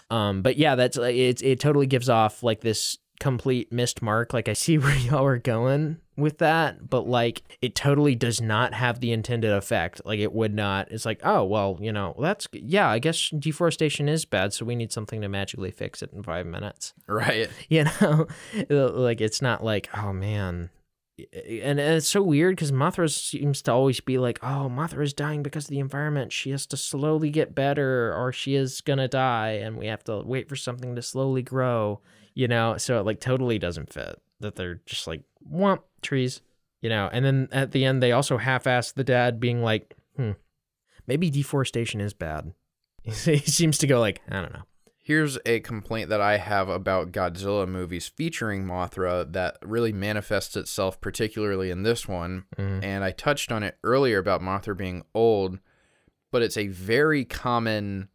Um, 0.10 0.42
but 0.42 0.58
yeah, 0.58 0.76
that's 0.76 0.96
it. 0.98 1.42
It 1.44 1.60
totally 1.60 1.88
gives 1.88 2.08
off 2.10 2.42
like 2.44 2.62
this 2.62 2.98
complete 3.20 3.72
missed 3.74 4.02
mark. 4.02 4.32
Like 4.34 4.48
I 4.48 4.54
see 4.54 4.78
where 4.84 4.96
y'all 4.98 5.26
are 5.26 5.38
going 5.40 5.98
with 6.16 6.38
that, 6.40 6.90
but 6.90 7.08
like 7.08 7.44
it 7.62 7.76
totally 7.76 8.16
does 8.16 8.42
not 8.42 8.74
have 8.74 9.00
the 9.00 9.12
intended 9.12 9.52
effect. 9.52 10.02
Like 10.06 10.20
it 10.20 10.34
would 10.34 10.54
not. 10.54 10.92
It's 10.92 11.06
like 11.06 11.22
oh 11.24 11.44
well, 11.44 11.78
you 11.82 11.92
know 11.92 12.16
that's 12.20 12.48
yeah. 12.54 12.90
I 12.90 13.00
guess 13.00 13.30
deforestation 13.30 14.08
is 14.10 14.26
bad, 14.26 14.54
so 14.54 14.66
we 14.66 14.76
need 14.76 14.92
something 14.92 15.22
to 15.22 15.30
magically 15.30 15.72
fix 15.72 16.02
it 16.02 16.12
in 16.14 16.24
five 16.24 16.46
minutes 16.46 16.94
right. 17.08 17.50
you 17.70 17.86
know 17.86 18.28
like 18.70 19.22
it's 19.22 19.42
not 19.42 19.64
like 19.64 19.90
oh 19.98 20.14
man 20.14 20.70
and, 21.32 21.80
it's 21.80 22.08
so 22.08 22.24
weird 22.24 22.56
because 22.56 22.72
mothra 22.72 23.10
seems 23.10 23.62
to 23.62 23.72
always 23.72 24.00
be 24.00 24.18
like 24.18 24.40
oh 24.42 24.72
mothra 24.72 25.04
is 25.04 25.14
dying 25.14 25.44
because 25.44 25.66
of 25.66 25.70
the 25.70 25.80
environment 25.80 26.32
she 26.32 26.50
has 26.50 26.66
to 26.66 26.78
slowly 26.78 27.30
get 27.30 27.54
better 27.54 28.14
or 28.16 28.32
she 28.32 28.56
is 28.56 28.82
gonna 28.82 29.08
die 29.08 29.52
and 29.52 29.78
we 29.78 29.86
have 29.86 30.04
to 30.04 30.22
wait 30.26 30.50
for 30.50 30.56
something 30.56 30.96
to 30.96 31.02
slowly 31.02 31.44
grow 31.44 32.00
you 32.34 32.48
know 32.48 32.78
so 32.78 33.00
it 33.00 33.06
like 33.06 33.20
totally 33.20 33.60
doesn't 33.60 33.94
fit 33.94 34.20
that 34.40 34.56
they're 34.56 34.82
just 34.86 35.06
like 35.06 35.22
womp 35.52 35.82
trees 36.04 36.42
you 36.82 36.90
know 36.90 37.10
and 37.12 37.24
then 37.26 37.48
at 37.52 37.72
the 37.72 37.86
end 37.86 38.02
they 38.04 38.12
also 38.12 38.38
half-ass 38.38 38.92
the 38.92 39.04
dad 39.04 39.40
being 39.40 39.62
like 39.62 39.96
hmm 40.18 40.32
maybe 41.08 41.30
deforestation 41.30 42.00
is 42.02 42.14
bad 42.14 42.54
he 43.04 43.38
seems 43.38 43.78
to 43.78 43.88
go 43.88 44.00
like 44.00 44.22
i 44.30 44.42
don't 44.42 44.54
know 44.54 44.64
Here's 45.06 45.38
a 45.46 45.60
complaint 45.60 46.08
that 46.12 46.22
I 46.22 46.38
have 46.38 46.70
about 46.70 47.12
Godzilla 47.12 47.68
movies 47.68 48.08
featuring 48.08 48.64
Mothra 48.64 49.30
that 49.34 49.58
really 49.62 49.92
manifests 49.92 50.56
itself 50.56 51.02
particularly 51.02 51.70
in 51.70 51.84
this 51.84 52.08
one. 52.08 52.46
Mhm. 52.56 52.82
And 52.82 53.04
I 53.04 53.12
touched 53.12 53.52
on 53.52 53.64
it 53.64 53.78
earlier 53.84 54.18
about 54.18 54.40
Mothra 54.40 54.78
being 54.78 55.04
old, 55.14 55.60
but 56.32 56.42
it's 56.42 56.56
a 56.56 56.68
very 56.68 57.26
common 57.26 58.08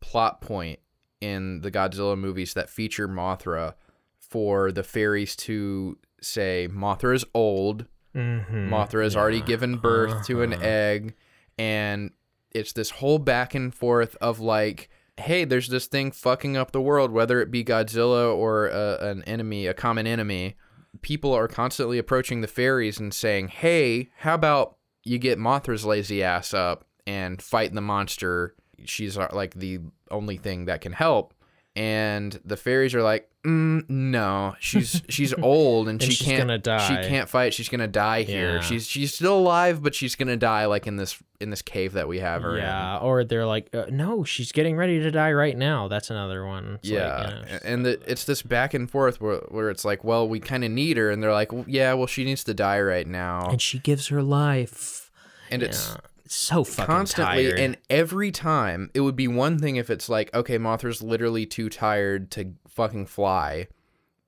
plot 0.00 0.42
point 0.42 0.78
in 1.22 1.62
the 1.62 1.70
Godzilla 1.70 2.18
movies 2.18 2.52
that 2.52 2.68
feature 2.68 3.08
Mothra 3.08 3.72
for 4.18 4.70
the 4.70 4.82
fairies 4.82 5.36
to 5.36 5.96
say 6.26 6.68
Mothra 6.70 7.14
is 7.14 7.24
old, 7.34 7.86
mm-hmm. 8.14 8.72
Mothra 8.72 9.02
has 9.04 9.16
already 9.16 9.40
given 9.40 9.76
birth 9.76 10.26
to 10.26 10.42
an 10.42 10.52
Uh-huh. 10.54 10.62
egg, 10.64 11.14
and 11.58 12.10
it's 12.52 12.72
this 12.72 12.90
whole 12.90 13.18
back 13.18 13.54
and 13.54 13.74
forth 13.74 14.16
of 14.20 14.40
like, 14.40 14.88
hey, 15.18 15.44
there's 15.44 15.68
this 15.68 15.86
thing 15.86 16.10
fucking 16.10 16.56
up 16.56 16.72
the 16.72 16.80
world, 16.80 17.10
whether 17.10 17.40
it 17.40 17.50
be 17.50 17.64
Godzilla 17.64 18.34
or 18.34 18.70
uh, 18.70 18.98
an 19.00 19.22
enemy, 19.24 19.66
a 19.66 19.74
common 19.74 20.06
enemy. 20.06 20.56
People 21.02 21.32
are 21.32 21.48
constantly 21.48 21.98
approaching 21.98 22.40
the 22.40 22.46
fairies 22.48 22.98
and 22.98 23.12
saying, 23.12 23.48
hey, 23.48 24.08
how 24.18 24.34
about 24.34 24.76
you 25.04 25.18
get 25.18 25.38
Mothra's 25.38 25.84
lazy 25.84 26.22
ass 26.22 26.52
up 26.54 26.86
and 27.06 27.40
fight 27.40 27.72
the 27.74 27.80
monster? 27.80 28.54
She's 28.84 29.16
uh, 29.16 29.28
like 29.32 29.54
the 29.54 29.80
only 30.10 30.36
thing 30.36 30.66
that 30.66 30.80
can 30.80 30.92
help. 30.92 31.34
And 31.76 32.40
the 32.42 32.56
fairies 32.56 32.94
are 32.94 33.02
like, 33.02 33.28
mm, 33.44 33.88
no, 33.90 34.56
she's 34.58 35.02
she's 35.10 35.34
old 35.34 35.88
and, 35.88 36.02
And 36.02 36.10
she 36.10 36.24
can't 36.24 36.40
gonna 36.40 36.56
die." 36.58 36.88
She 36.88 37.08
can't 37.08 37.28
fight. 37.28 37.52
She's 37.52 37.68
gonna 37.68 37.86
die 37.86 38.22
here. 38.22 38.54
Yeah. 38.54 38.60
She's 38.62 38.86
she's 38.88 39.14
still 39.14 39.36
alive, 39.38 39.82
but 39.82 39.94
she's 39.94 40.14
gonna 40.14 40.38
die 40.38 40.64
like 40.64 40.86
in 40.86 40.96
this 40.96 41.22
in 41.38 41.50
this 41.50 41.60
cave 41.60 41.92
that 41.92 42.08
we 42.08 42.20
have 42.20 42.40
her 42.42 42.56
in. 42.56 42.62
Yeah, 42.62 42.96
or 42.96 43.22
they're 43.22 43.44
like, 43.44 43.68
uh, 43.74 43.84
no, 43.90 44.24
she's 44.24 44.52
getting 44.52 44.74
ready 44.74 45.00
to 45.00 45.10
die 45.10 45.32
right 45.34 45.54
now. 45.54 45.86
That's 45.86 46.08
another 46.08 46.46
one. 46.46 46.78
It's 46.82 46.88
like, 46.90 46.98
yeah, 46.98 47.42
know, 47.50 47.58
and 47.62 47.84
the, 47.84 48.00
it's 48.10 48.24
this 48.24 48.40
back 48.40 48.72
and 48.72 48.90
forth 48.90 49.20
where, 49.20 49.40
where 49.48 49.68
it's 49.68 49.84
like, 49.84 50.02
well, 50.02 50.26
we 50.26 50.40
kind 50.40 50.64
of 50.64 50.70
need 50.70 50.96
her, 50.96 51.10
and 51.10 51.22
they're 51.22 51.34
like, 51.34 51.52
well, 51.52 51.66
yeah, 51.68 51.92
well, 51.92 52.06
she 52.06 52.24
needs 52.24 52.42
to 52.44 52.54
die 52.54 52.80
right 52.80 53.06
now, 53.06 53.50
and 53.50 53.60
she 53.60 53.78
gives 53.78 54.08
her 54.08 54.22
life. 54.22 55.10
and 55.50 55.62
it's 55.62 55.90
Yeah. 55.90 55.96
So 56.28 56.64
fucking 56.64 56.84
constantly, 56.86 57.44
tired. 57.48 57.58
and 57.58 57.76
every 57.90 58.30
time 58.30 58.90
it 58.94 59.00
would 59.00 59.16
be 59.16 59.28
one 59.28 59.58
thing 59.58 59.76
if 59.76 59.90
it's 59.90 60.08
like, 60.08 60.32
okay, 60.34 60.58
Mothra's 60.58 61.02
literally 61.02 61.46
too 61.46 61.68
tired 61.68 62.30
to 62.32 62.54
fucking 62.68 63.06
fly, 63.06 63.68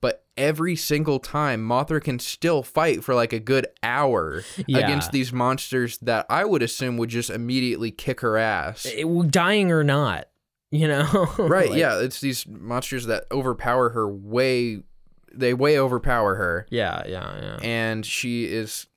but 0.01 0.25
every 0.37 0.75
single 0.75 1.19
time, 1.19 1.61
Mothra 1.67 2.01
can 2.01 2.19
still 2.19 2.63
fight 2.63 3.03
for 3.03 3.13
like 3.13 3.33
a 3.33 3.39
good 3.39 3.67
hour 3.83 4.43
Yeah. 4.67 4.77
against 4.79 5.11
these 5.11 5.33
monsters 5.33 5.97
that 5.99 6.25
I 6.29 6.45
would 6.45 6.61
assume 6.63 6.97
would 6.97 7.09
just 7.09 7.29
immediately 7.29 7.91
kick 7.91 8.21
her 8.21 8.37
ass. 8.37 8.85
Eh, 8.85 9.03
it- 9.05 9.31
dying 9.31 9.71
or 9.71 9.83
not, 9.83 10.27
you 10.71 10.87
know. 10.87 11.27
Right, 11.37 11.69
Like, 11.69 11.79
yeah, 11.79 11.99
it's 11.99 12.21
these 12.21 12.47
monsters 12.47 13.05
that 13.07 13.25
overpower 13.31 13.89
her 13.89 14.07
way 14.09 14.83
they 15.31 15.53
way 15.53 15.77
overpower 15.77 16.33
her 16.35 16.65
yeah, 16.71 17.03
yeah, 17.05 17.39
yeah. 17.39 17.57
and 17.61 18.03
she 18.03 18.45
is 18.45 18.87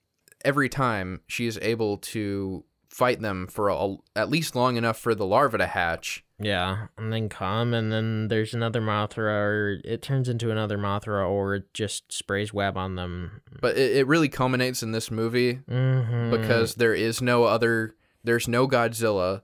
every 0.47 0.71
time 0.71 1.21
she 1.27 1.47
is 1.47 1.59
able 1.61 1.99
to 1.99 2.65
fight 2.93 3.21
them 3.23 3.47
for 3.47 3.71
a, 3.71 3.97
at 4.15 4.29
least 4.29 4.55
long 4.55 4.77
enough 4.77 4.99
for 4.99 5.15
the 5.15 5.25
larva 5.25 5.57
to 5.59 5.67
hatch. 5.67 6.23
Yeah, 6.39 6.89
and 6.99 7.13
then 7.13 7.29
come, 7.29 7.73
and 7.73 7.91
then 7.93 8.29
there's 8.29 8.53
another 8.53 8.81
Mothra, 8.83 9.31
or 9.45 9.79
it 9.85 10.03
turns 10.03 10.29
into 10.29 10.51
another 10.51 10.77
Mothra, 10.77 11.29
or 11.29 11.55
it 11.55 11.73
just 11.73 12.13
sprays 12.13 12.53
web 12.53 12.77
on 12.77 12.97
them. 12.97 13.41
But 13.61 13.77
it, 13.79 13.97
it 13.99 14.07
really 14.09 14.29
culminates 14.29 14.83
in 14.83 14.91
this 14.93 15.11
movie 15.11 15.61
Mm-hmm. 15.71 16.31
because 16.33 16.75
there 16.75 16.95
is 16.95 17.23
no 17.23 17.45
other 17.45 17.95
there's 18.25 18.47
no 18.49 18.67
Godzilla 18.69 19.43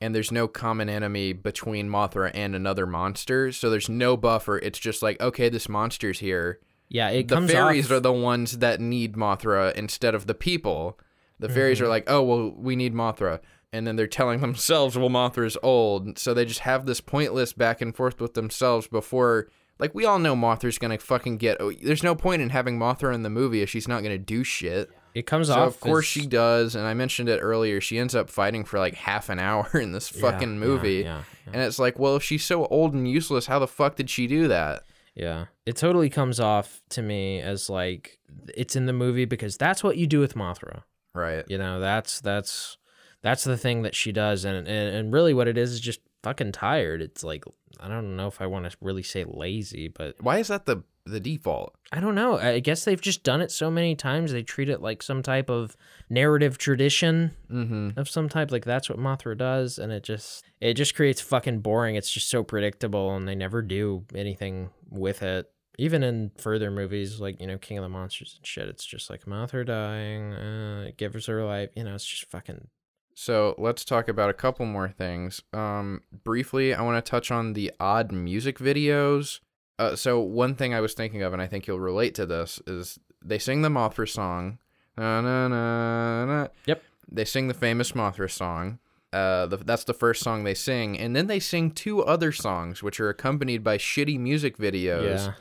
and 0.00 0.14
there's 0.14 0.32
no 0.32 0.48
common 0.48 0.88
enemy 0.88 1.32
between 1.32 1.88
Mothra 1.88 2.30
and 2.34 2.54
another 2.56 2.86
monster. 2.86 3.52
So 3.52 3.70
there's 3.70 3.88
no 3.88 4.16
buffer. 4.16 4.58
It's 4.58 4.78
just 4.80 5.00
like, 5.02 5.20
okay, 5.20 5.48
this 5.48 5.68
monster's 5.68 6.18
here. 6.18 6.58
yeah, 6.88 7.08
it 7.10 7.28
the 7.28 7.36
comes 7.36 7.52
fairies 7.52 7.86
off, 7.86 7.92
are 7.98 8.00
the 8.00 8.12
ones 8.12 8.58
that 8.58 8.80
need 8.80 9.14
Mothra 9.14 9.72
instead 9.74 10.14
of 10.16 10.26
the 10.26 10.34
people. 10.34 10.98
The 11.42 11.48
fairies 11.50 11.78
Mm-hmm. 11.78 11.86
are 11.86 11.90
like, 11.90 12.04
oh 12.06 12.22
well, 12.22 12.52
we 12.56 12.74
need 12.76 12.94
Mothra, 12.94 13.40
and 13.72 13.86
then 13.86 13.96
they're 13.96 14.06
telling 14.06 14.40
themselves, 14.40 14.96
well, 14.96 15.10
Mothra's 15.10 15.56
old, 15.62 16.18
so 16.18 16.32
they 16.34 16.44
just 16.44 16.60
have 16.60 16.86
this 16.86 17.00
pointless 17.00 17.52
back 17.52 17.80
and 17.82 17.94
forth 17.94 18.20
with 18.20 18.34
themselves 18.34 18.86
before. 18.88 19.48
Like 19.78 19.94
we 19.94 20.04
all 20.04 20.18
know 20.18 20.36
Mothra's 20.36 20.78
gonna 20.78 20.98
fucking 20.98 21.38
get. 21.38 21.56
Oh, 21.60 21.72
there's 21.72 22.02
no 22.04 22.14
point 22.14 22.40
in 22.42 22.50
having 22.50 22.78
Mothra 22.78 23.14
in 23.14 23.22
the 23.22 23.30
movie 23.30 23.62
if 23.62 23.68
she's 23.70 23.88
not 23.88 24.02
gonna 24.02 24.18
do 24.18 24.44
shit. 24.44 24.90
it 25.14 25.26
comes 25.26 25.48
So 25.48 25.54
off. 25.54 25.68
of 25.74 25.80
course 25.80 26.04
as- 26.04 26.08
she 26.22 26.26
does, 26.26 26.74
and 26.76 26.86
I 26.86 26.94
mentioned 26.94 27.28
it 27.28 27.38
earlier. 27.40 27.80
She 27.80 27.98
ends 27.98 28.14
up 28.14 28.30
fighting 28.30 28.64
for 28.64 28.78
like 28.78 28.94
half 28.94 29.28
an 29.28 29.38
hour 29.40 29.68
in 29.74 29.92
this 29.92 30.08
fucking 30.08 30.52
yeah, 30.52 30.58
movie, 30.66 30.92
yeah, 31.04 31.22
yeah. 31.46 31.52
and 31.54 31.62
it's 31.62 31.78
like, 31.80 31.98
well, 31.98 32.14
if 32.16 32.22
she's 32.22 32.44
so 32.44 32.66
old 32.66 32.94
and 32.94 33.08
useless, 33.10 33.46
how 33.46 33.58
the 33.58 33.66
fuck 33.66 33.96
did 33.96 34.08
she 34.08 34.26
do 34.28 34.46
that? 34.48 34.84
Yeah. 35.16 35.46
It 35.66 35.76
totally 35.76 36.08
comes 36.08 36.38
off 36.40 36.80
to 36.90 37.02
me 37.02 37.40
as 37.40 37.68
like 37.68 38.18
it's 38.54 38.76
in 38.76 38.86
the 38.86 38.92
movie 38.92 39.24
because 39.24 39.56
that's 39.56 39.82
what 39.82 39.96
you 39.96 40.06
do 40.06 40.20
with 40.20 40.34
Mothra. 40.34 40.82
Right. 41.14 41.44
You 41.48 41.58
know, 41.58 41.80
that's 41.80 42.20
that's 42.20 42.76
that's 43.22 43.44
the 43.44 43.56
thing 43.56 43.82
that 43.82 43.94
she 43.94 44.12
does 44.12 44.44
and 44.44 44.56
and, 44.56 44.68
and 44.96 45.12
really 45.12 45.34
what 45.34 45.48
it 45.48 45.56
is 45.58 45.72
is 45.72 45.80
just 45.80 46.00
fucking 46.22 46.52
tired. 46.52 47.02
It's 47.02 47.22
like 47.24 47.44
I 47.80 47.88
don't 47.88 48.16
know 48.16 48.28
if 48.28 48.40
I 48.40 48.46
want 48.46 48.70
to 48.70 48.76
really 48.80 49.02
say 49.02 49.24
lazy, 49.26 49.88
but 49.88 50.16
Why 50.20 50.38
is 50.38 50.48
that 50.48 50.66
the 50.66 50.82
the 51.04 51.18
default? 51.20 51.74
I 51.90 51.98
don't 51.98 52.14
know. 52.14 52.38
I 52.38 52.60
guess 52.60 52.84
they've 52.84 53.00
just 53.00 53.24
done 53.24 53.40
it 53.40 53.50
so 53.50 53.70
many 53.72 53.96
times 53.96 54.30
they 54.30 54.44
treat 54.44 54.68
it 54.68 54.80
like 54.80 55.02
some 55.02 55.20
type 55.20 55.50
of 55.50 55.76
narrative 56.08 56.58
tradition 56.58 57.32
Mm-hmm. 57.50 57.98
of 57.98 58.08
some 58.08 58.28
type 58.30 58.50
like 58.50 58.64
that's 58.64 58.88
what 58.88 58.98
Mothra 58.98 59.36
does 59.36 59.78
and 59.78 59.92
it 59.92 60.02
just 60.04 60.44
it 60.60 60.74
just 60.74 60.94
creates 60.94 61.20
fucking 61.20 61.58
boring. 61.58 61.96
It's 61.96 62.10
just 62.10 62.30
so 62.30 62.42
predictable 62.42 63.14
and 63.14 63.28
they 63.28 63.34
never 63.34 63.60
do 63.60 64.04
anything 64.14 64.70
with 64.88 65.22
it. 65.22 65.50
Even 65.78 66.02
in 66.02 66.30
further 66.36 66.70
movies 66.70 67.18
like, 67.18 67.40
you 67.40 67.46
know, 67.46 67.56
King 67.58 67.78
of 67.78 67.82
the 67.82 67.88
Monsters 67.88 68.34
and 68.36 68.46
shit, 68.46 68.68
it's 68.68 68.84
just 68.84 69.08
like 69.08 69.24
Mothra 69.24 69.66
dying, 69.66 70.32
uh, 70.34 70.84
it 70.88 70.96
gives 70.98 71.26
her 71.26 71.44
life, 71.44 71.70
you 71.74 71.84
know, 71.84 71.94
it's 71.94 72.04
just 72.04 72.30
fucking 72.30 72.68
So 73.14 73.54
let's 73.58 73.84
talk 73.84 74.08
about 74.08 74.30
a 74.30 74.34
couple 74.34 74.66
more 74.66 74.88
things. 74.88 75.40
Um, 75.52 76.02
briefly, 76.24 76.74
I 76.74 76.82
want 76.82 77.02
to 77.02 77.10
touch 77.10 77.30
on 77.30 77.54
the 77.54 77.72
odd 77.80 78.12
music 78.12 78.58
videos. 78.58 79.40
Uh, 79.78 79.96
so 79.96 80.20
one 80.20 80.54
thing 80.54 80.74
I 80.74 80.80
was 80.80 80.94
thinking 80.94 81.22
of, 81.22 81.32
and 81.32 81.40
I 81.40 81.46
think 81.46 81.66
you'll 81.66 81.80
relate 81.80 82.14
to 82.16 82.26
this, 82.26 82.60
is 82.66 82.98
they 83.24 83.38
sing 83.38 83.62
the 83.62 83.68
Mothra 83.68 84.08
song. 84.08 84.58
Na, 84.96 85.20
na, 85.22 85.48
na, 85.48 86.24
na. 86.26 86.48
Yep. 86.66 86.82
They 87.10 87.24
sing 87.24 87.48
the 87.48 87.54
famous 87.54 87.92
Mothra 87.92 88.30
song, 88.30 88.78
Uh, 89.12 89.46
the, 89.46 89.58
that's 89.58 89.84
the 89.84 89.94
first 89.94 90.22
song 90.22 90.44
they 90.44 90.54
sing, 90.54 90.98
and 90.98 91.14
then 91.14 91.26
they 91.26 91.40
sing 91.40 91.70
two 91.70 92.02
other 92.02 92.32
songs, 92.32 92.82
which 92.82 92.98
are 93.00 93.10
accompanied 93.10 93.62
by 93.62 93.76
shitty 93.76 94.18
music 94.18 94.56
videos. 94.56 95.26
Yeah. 95.26 95.32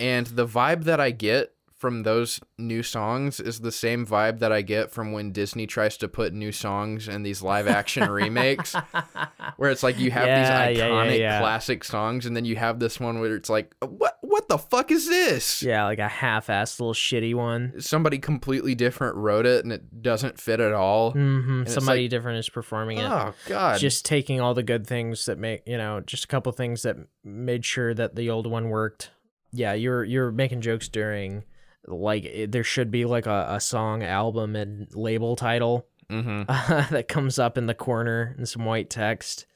And 0.00 0.26
the 0.26 0.46
vibe 0.46 0.84
that 0.84 1.00
I 1.00 1.10
get 1.10 1.52
from 1.76 2.04
those 2.04 2.38
new 2.58 2.80
songs 2.80 3.40
is 3.40 3.58
the 3.58 3.72
same 3.72 4.06
vibe 4.06 4.38
that 4.38 4.52
I 4.52 4.62
get 4.62 4.92
from 4.92 5.10
when 5.10 5.32
Disney 5.32 5.66
tries 5.66 5.96
to 5.96 6.06
put 6.06 6.32
new 6.32 6.52
songs 6.52 7.08
in 7.08 7.24
these 7.24 7.42
live 7.42 7.66
action 7.66 8.08
remakes, 8.08 8.76
where 9.56 9.68
it's 9.70 9.82
like 9.82 9.98
you 9.98 10.12
have 10.12 10.26
Yeah, 10.28 10.68
these 10.68 10.78
yeah, 10.78 10.86
yeah, 10.86 10.90
iconic 10.92 11.18
yeah. 11.18 11.40
classic 11.40 11.82
songs, 11.82 12.24
and 12.24 12.36
then 12.36 12.44
you 12.44 12.54
have 12.54 12.78
this 12.78 13.00
one 13.00 13.18
where 13.20 13.34
it's 13.34 13.50
like, 13.50 13.74
what 13.80 14.16
what 14.20 14.48
the 14.48 14.58
fuck 14.58 14.92
is 14.92 15.08
this? 15.08 15.60
Yeah, 15.62 15.84
like 15.84 15.98
a 15.98 16.06
half-assed 16.08 16.78
little 16.78 16.94
shitty 16.94 17.34
one. 17.34 17.74
Somebody 17.80 18.18
completely 18.20 18.76
different 18.76 19.16
wrote 19.16 19.44
it, 19.44 19.64
and 19.64 19.72
it 19.72 20.02
doesn't 20.02 20.38
fit 20.40 20.60
at 20.60 20.72
all. 20.72 21.10
hmm 21.10 21.64
Somebody 21.66 22.02
like- 22.02 22.10
different 22.10 22.38
is 22.38 22.48
performing 22.48 22.98
it. 22.98 23.10
Oh 23.10 23.34
god, 23.48 23.80
just 23.80 24.04
taking 24.04 24.40
all 24.40 24.54
the 24.54 24.62
good 24.62 24.86
things 24.86 25.26
that 25.26 25.36
make 25.36 25.64
you 25.66 25.78
know 25.78 26.00
just 26.00 26.24
a 26.24 26.28
couple 26.28 26.52
things 26.52 26.82
that 26.82 26.96
made 27.24 27.64
sure 27.64 27.92
that 27.92 28.14
the 28.14 28.30
old 28.30 28.46
one 28.46 28.68
worked 28.68 29.10
yeah 29.52 29.72
you're 29.72 30.04
you're 30.04 30.32
making 30.32 30.60
jokes 30.60 30.88
during 30.88 31.44
like 31.86 32.24
it, 32.24 32.52
there 32.52 32.64
should 32.64 32.90
be 32.90 33.04
like 33.04 33.26
a, 33.26 33.46
a 33.50 33.60
song 33.60 34.02
album 34.02 34.56
and 34.56 34.88
label 34.94 35.36
title 35.36 35.86
hmm 36.10 36.42
that 36.48 37.06
comes 37.08 37.38
up 37.38 37.56
in 37.56 37.66
the 37.66 37.74
corner 37.74 38.34
in 38.38 38.46
some 38.46 38.64
white 38.64 38.90
text. 38.90 39.46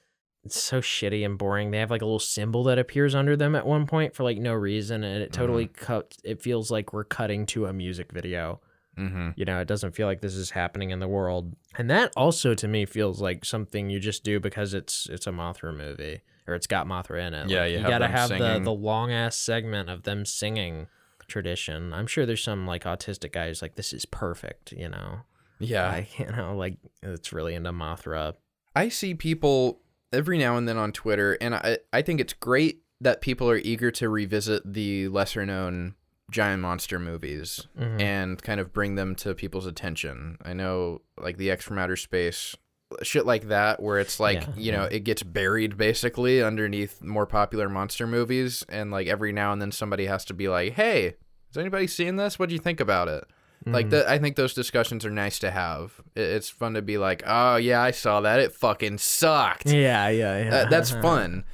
It's 0.45 0.63
so 0.63 0.81
shitty 0.81 1.25
and 1.27 1.37
boring. 1.37 1.73
They 1.73 1.79
have 1.79 1.91
like 1.91 2.03
a 2.03 2.05
little 2.05 2.21
symbol 2.21 2.63
that 2.65 2.79
appears 2.79 3.17
under 3.17 3.37
them 3.37 3.57
at 3.57 3.67
one 3.67 3.85
point 3.85 4.15
for 4.15 4.23
like 4.23 4.39
no 4.39 4.55
reason 4.55 5.03
and 5.03 5.23
it 5.23 5.33
totally 5.33 5.67
cut 5.67 6.17
it 6.25 6.41
feels 6.41 6.71
like 6.71 6.93
we're 6.93 7.05
cutting 7.05 7.47
to 7.47 7.67
a 7.67 7.73
music 7.73 8.13
video. 8.13 8.61
Hmm 8.97 9.31
you 9.37 9.45
know, 9.45 9.61
it 9.61 9.69
doesn't 9.69 9.95
feel 9.95 10.07
like 10.07 10.21
this 10.21 10.35
is 10.35 10.51
happening 10.51 10.91
in 10.91 11.01
the 11.01 11.09
world. 11.09 11.55
And 11.77 11.91
that 11.91 12.13
also 12.17 12.55
to 12.55 12.69
me 12.69 12.87
feels 12.87 13.21
like 13.21 13.45
something 13.45 13.91
you 13.91 13.99
just 13.99 14.25
do 14.25 14.41
because 14.41 14.73
it's 14.73 15.09
it's 15.11 15.27
a 15.27 15.33
Mothra 15.33 15.77
movie 15.77 16.23
or 16.47 16.55
it's 16.55 16.67
got 16.67 16.87
Mothra 16.87 17.27
in 17.27 17.35
it. 17.35 17.49
Yeah, 17.49 17.61
Like, 17.63 17.71
you 17.71 17.77
you 17.79 17.83
have 17.83 17.91
gotta 17.91 18.09
have 18.09 18.29
the 18.31 18.39
singing. 18.39 18.65
the 18.65 18.73
long 18.73 19.13
ass 19.13 19.37
segment 19.37 19.89
of 19.91 20.03
them 20.05 20.25
singing 20.25 20.87
tradition. 21.29 21.93
I'm 21.93 22.07
sure 22.07 22.25
there's 22.27 22.43
some 22.43 22.67
like 22.67 22.85
autistic 22.85 23.33
guy 23.33 23.49
who's 23.49 23.63
like, 23.63 23.75
this 23.75 23.93
is 23.93 24.07
perfect, 24.07 24.73
you 24.73 24.89
know. 24.89 25.21
yeah. 25.59 25.91
Like, 25.91 26.19
you 26.19 26.27
know, 26.27 26.57
like 26.57 26.77
it's 27.03 27.33
really 27.33 27.55
into 27.55 27.73
Mothra. 27.73 28.35
I 28.75 28.89
see 28.89 29.15
people 29.15 29.81
every 30.13 30.39
now 30.39 30.57
and 30.57 30.69
then 30.69 30.77
on 30.77 30.93
Twitter, 30.93 31.37
and 31.41 31.55
I, 31.55 31.79
I 31.93 32.03
think 32.03 32.21
it's 32.21 32.33
great 32.33 32.83
that 33.01 33.21
people 33.21 33.51
are 33.51 33.57
eager 33.57 33.91
to 33.91 34.09
revisit 34.09 34.63
the 34.73 35.09
lesser 35.09 35.45
known 35.45 35.95
giant 36.31 36.63
monster 36.63 36.99
movies 36.99 37.67
Mhm. 37.79 38.01
and 38.01 38.43
kind 38.43 38.61
of 38.61 38.73
bring 38.73 38.95
them 38.97 39.15
to 39.17 39.35
people's 39.35 39.67
attention. 39.67 40.39
I 40.43 40.53
know, 40.55 41.03
like, 41.21 41.37
the 41.37 41.51
X 41.51 41.65
from 41.65 41.79
Outer 41.79 41.97
Space, 41.97 42.57
shit 43.03 43.27
like 43.27 43.49
that, 43.49 43.83
where 43.83 43.99
it's 43.99 44.21
like, 44.21 44.43
Yeah, 44.43 44.49
you 44.57 44.73
know, 44.73 44.85
it 44.85 45.01
gets 45.01 45.23
buried 45.23 45.77
basically 45.77 46.43
underneath 46.43 47.03
more 47.03 47.27
popular 47.27 47.69
monster 47.69 48.07
movies, 48.07 48.65
and 48.69 48.91
like 48.91 49.07
every 49.09 49.33
now 49.33 49.53
and 49.53 49.61
then 49.61 49.73
somebody 49.73 50.07
has 50.07 50.25
to 50.27 50.35
be 50.35 50.49
like, 50.49 50.75
hey, 50.75 51.15
has 51.49 51.57
anybody 51.59 51.87
seen 51.87 52.17
this? 52.17 52.39
What 52.39 52.49
do 52.49 52.55
you 52.55 52.61
think 52.61 52.81
about 52.81 53.09
it? 53.09 53.25
Like 53.65 53.87
Mhm. 53.87 53.91
that, 53.91 54.09
I 54.09 54.19
think 54.19 54.37
those 54.37 54.55
discussions 54.55 55.05
are 55.05 55.11
nice 55.11 55.39
to 55.41 55.51
have. 55.51 56.01
It- 56.15 56.21
It's 56.21 56.49
fun 56.51 56.75
to 56.75 56.83
be 56.83 56.99
like, 56.99 57.23
"Oh 57.27 57.57
yeah, 57.57 57.81
I 57.83 57.91
saw 57.91 58.21
that. 58.21 58.39
It 58.39 58.55
fucking 58.55 58.99
sucked." 58.99 59.67
Yeah, 59.67 60.09
yeah, 60.09 60.45
yeah. 60.45 60.55
Uh, 60.55 60.69
that's 60.69 60.91
fun 61.03 61.45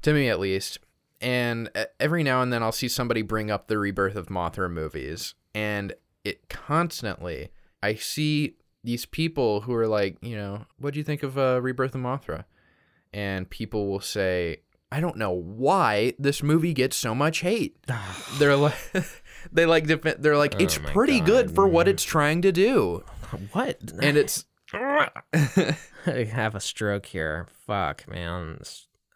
to 0.00 0.12
me, 0.12 0.28
at 0.28 0.40
least. 0.40 0.78
And 1.20 1.70
every 2.00 2.24
now 2.24 2.42
and 2.42 2.52
then, 2.52 2.62
I'll 2.64 2.72
see 2.72 2.88
somebody 2.88 3.22
bring 3.22 3.48
up 3.50 3.68
the 3.68 3.78
rebirth 3.78 4.16
of 4.16 4.26
Mothra 4.26 4.68
movies, 4.68 5.34
and 5.54 5.92
it 6.24 6.48
constantly, 6.48 7.50
I 7.82 7.94
see 7.94 8.56
these 8.84 9.06
people 9.06 9.60
who 9.62 9.74
are 9.74 9.86
like, 9.86 10.16
you 10.22 10.36
know, 10.36 10.64
what 10.78 10.92
do 10.94 11.00
you 11.00 11.04
think 11.04 11.22
of 11.22 11.38
uh, 11.38 11.60
Rebirth 11.62 11.94
of 11.94 12.00
Mothra? 12.00 12.44
And 13.12 13.48
people 13.48 13.88
will 13.88 14.00
say, 14.00 14.58
I 14.90 15.00
don't 15.00 15.16
know 15.16 15.30
why 15.32 16.14
this 16.18 16.42
movie 16.42 16.74
gets 16.74 16.96
so 16.96 17.14
much 17.14 17.40
hate. 17.40 17.76
they're 18.38 18.56
like, 18.56 18.74
they 19.52 19.66
like, 19.66 19.86
defen- 19.86 20.20
they're 20.20 20.36
like, 20.36 20.60
it's 20.60 20.78
Oh 20.78 20.82
pretty 20.82 21.18
God, 21.20 21.26
good 21.26 21.54
for 21.54 21.66
what 21.66 21.88
it's 21.88 22.04
trying 22.04 22.42
to 22.42 22.52
do, 22.52 23.04
what? 23.52 23.78
and 24.00 24.16
it's. 24.16 24.44
I 24.74 26.24
have 26.32 26.54
a 26.54 26.60
stroke 26.60 27.06
here. 27.06 27.46
Fuck, 27.66 28.08
man. 28.08 28.58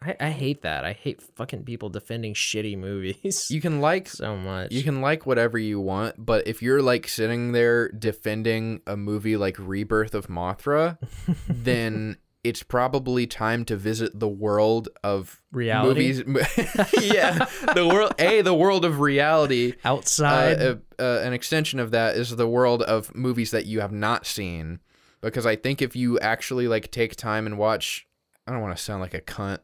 I, 0.06 0.16
I 0.20 0.30
hate 0.30 0.62
that. 0.62 0.84
I 0.84 0.92
hate 0.92 1.20
fucking 1.20 1.64
people 1.64 1.88
defending 1.88 2.34
shitty 2.34 2.78
movies 2.78 3.48
you 3.50 3.60
can 3.60 3.80
like 3.80 4.08
so 4.08 4.36
much. 4.36 4.72
You 4.72 4.82
can 4.82 5.00
like 5.00 5.26
whatever 5.26 5.58
you 5.58 5.80
want, 5.80 6.14
but 6.24 6.46
if 6.46 6.62
you're 6.62 6.82
like 6.82 7.08
sitting 7.08 7.52
there 7.52 7.88
defending 7.88 8.80
a 8.86 8.96
movie 8.96 9.36
like 9.36 9.56
Rebirth 9.58 10.14
of 10.14 10.28
Mothra, 10.28 10.98
then 11.48 12.16
it's 12.44 12.62
probably 12.62 13.26
time 13.26 13.64
to 13.64 13.76
visit 13.76 14.18
the 14.18 14.28
world 14.28 14.88
of 15.02 15.42
Reality? 15.50 16.22
movies. 16.24 16.46
yeah, 17.02 17.46
the 17.74 17.88
world. 17.92 18.14
A 18.20 18.42
the 18.42 18.54
world 18.54 18.84
of 18.84 19.00
reality. 19.00 19.72
Uh, 19.84 19.88
outside. 19.88 20.62
uh, 20.62 20.76
uh, 20.98 21.20
an 21.24 21.32
extension 21.32 21.80
of 21.80 21.90
that 21.90 22.14
is 22.16 22.34
the 22.36 22.46
world 22.46 22.82
of 22.82 23.12
movies 23.14 23.50
that 23.50 23.66
you 23.66 23.80
have 23.80 23.92
not 23.92 24.26
seen, 24.26 24.78
because 25.20 25.44
I 25.44 25.56
think 25.56 25.82
if 25.82 25.96
you 25.96 26.20
actually 26.20 26.68
like 26.68 26.92
take 26.92 27.16
time 27.16 27.46
and 27.46 27.58
watch, 27.58 28.06
I 28.46 28.52
don't 28.52 28.60
want 28.60 28.76
to 28.76 28.82
sound 28.82 29.00
like 29.00 29.14
a 29.14 29.20
cunt 29.20 29.58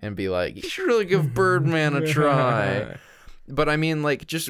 and 0.00 0.16
be 0.16 0.28
like, 0.28 0.56
you 0.56 0.68
should 0.68 0.86
really 0.86 1.04
give 1.04 1.34
Birdman 1.34 1.94
a 1.94 2.06
try. 2.06 2.96
But 3.52 3.68
I 3.68 3.76
mean, 3.76 4.02
like, 4.04 4.26
just 4.28 4.48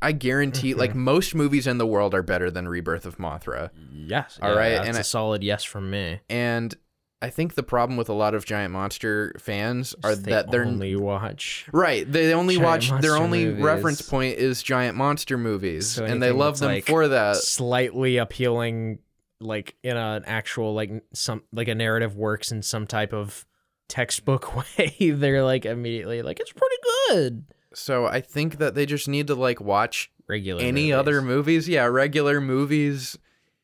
I 0.00 0.10
guarantee, 0.10 0.74
like, 0.82 0.96
most 0.96 1.32
movies 1.34 1.68
in 1.68 1.78
the 1.78 1.86
world 1.86 2.12
are 2.12 2.24
better 2.24 2.50
than 2.50 2.66
Rebirth 2.66 3.06
of 3.06 3.18
Mothra. 3.18 3.70
yes. 3.92 4.36
All 4.42 4.50
yeah, 4.50 4.56
right, 4.58 4.68
That's 4.70 4.88
and 4.88 4.96
a 4.96 5.00
I- 5.00 5.02
solid 5.02 5.44
yes 5.44 5.62
from 5.62 5.90
me. 5.90 6.18
And 6.28 6.74
I 7.20 7.30
think 7.30 7.54
the 7.54 7.62
problem 7.62 7.96
with 7.96 8.08
a 8.08 8.12
lot 8.14 8.34
of 8.34 8.44
giant 8.44 8.72
monster 8.72 9.32
fans 9.38 9.94
are 10.02 10.16
They 10.16 10.32
that 10.32 10.50
they're 10.50 10.64
only 10.64 10.96
watch. 10.96 11.68
right. 11.72 12.04
They 12.10 12.34
only 12.34 12.56
Giant 12.56 12.90
watch 12.90 13.00
their 13.00 13.16
only 13.16 13.44
movies. 13.44 13.62
reference 13.62 14.02
point 14.02 14.38
is 14.38 14.60
giant 14.60 14.96
monster 14.96 15.38
movies, 15.38 15.88
So 15.88 16.04
and 16.04 16.20
they 16.20 16.32
love 16.32 16.58
them 16.58 16.70
like, 16.72 16.86
for 16.86 17.06
that. 17.06 17.36
Slightly 17.36 18.16
appealing, 18.16 18.98
like 19.40 19.76
in 19.84 19.96
an 19.96 20.24
actual 20.26 20.74
like 20.74 20.90
some 21.14 21.44
like 21.52 21.68
a 21.68 21.76
narrative 21.76 22.16
works 22.16 22.50
in 22.50 22.60
some 22.62 22.88
type 22.88 23.12
of 23.12 23.46
textbook 23.92 24.56
way. 24.78 25.10
They're 25.12 25.44
like 25.44 25.66
immediately 25.66 26.22
like 26.22 26.40
it's 26.40 26.52
pretty 26.52 26.76
good. 27.08 27.44
So 27.74 28.06
I 28.06 28.20
think 28.20 28.58
that 28.58 28.74
they 28.74 28.86
just 28.86 29.06
need 29.08 29.26
to 29.28 29.34
like 29.34 29.60
watch 29.60 30.10
Regular. 30.28 30.62
any 30.62 30.84
movies. 30.90 30.94
other 30.94 31.22
movies. 31.22 31.68
Yeah, 31.68 31.84
regular 31.84 32.40
movies. 32.40 33.18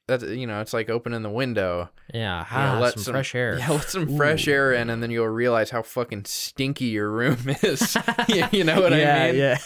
That 0.06 0.22
you 0.22 0.46
know, 0.46 0.60
it's 0.60 0.72
like 0.72 0.88
opening 0.88 1.22
the 1.22 1.30
window. 1.30 1.90
Yeah, 2.14 2.44
You 2.50 2.74
know, 2.76 2.80
let 2.80 2.98
some, 2.98 3.12
fresh 3.12 3.34
air. 3.34 3.56
Yeah, 3.58 3.70
let 3.70 3.90
some 3.90 4.16
fresh 4.16 4.48
air 4.48 4.72
in, 4.72 4.88
and 4.88 5.02
then 5.02 5.10
you'll 5.10 5.28
realize 5.28 5.68
how 5.70 5.82
fucking 5.82 6.24
stinky 6.24 6.86
your 6.86 7.10
room 7.10 7.36
is. 7.62 7.94
you, 8.52 8.64
know 8.64 8.80
what 8.80 8.92
yeah, 8.92 9.22
I 9.24 9.32
mean? 9.32 9.40
yeah. 9.40 9.58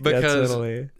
Because 0.00 0.50
totally. 0.50 0.90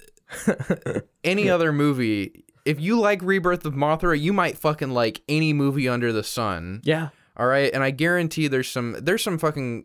any 1.23 1.49
other 1.49 1.73
movie, 1.73 2.45
if 2.65 2.81
you 2.81 2.99
like 2.99 3.23
Rebirth 3.23 3.65
of 3.65 3.75
Mothra, 3.75 4.19
you 4.19 4.33
might 4.33 4.59
fucking 4.59 4.91
like 4.91 5.23
any 5.29 5.53
movie 5.53 5.89
under 5.89 6.13
the 6.13 6.25
sun. 6.25 6.81
Yeah. 6.83 7.11
All 7.37 7.47
right, 7.47 7.71
and 7.73 7.83
I 7.83 7.91
guarantee 7.91 8.49
there's 8.49 8.69
some 8.69 8.97
there's 9.01 9.23
some 9.23 9.39
fucking 9.39 9.85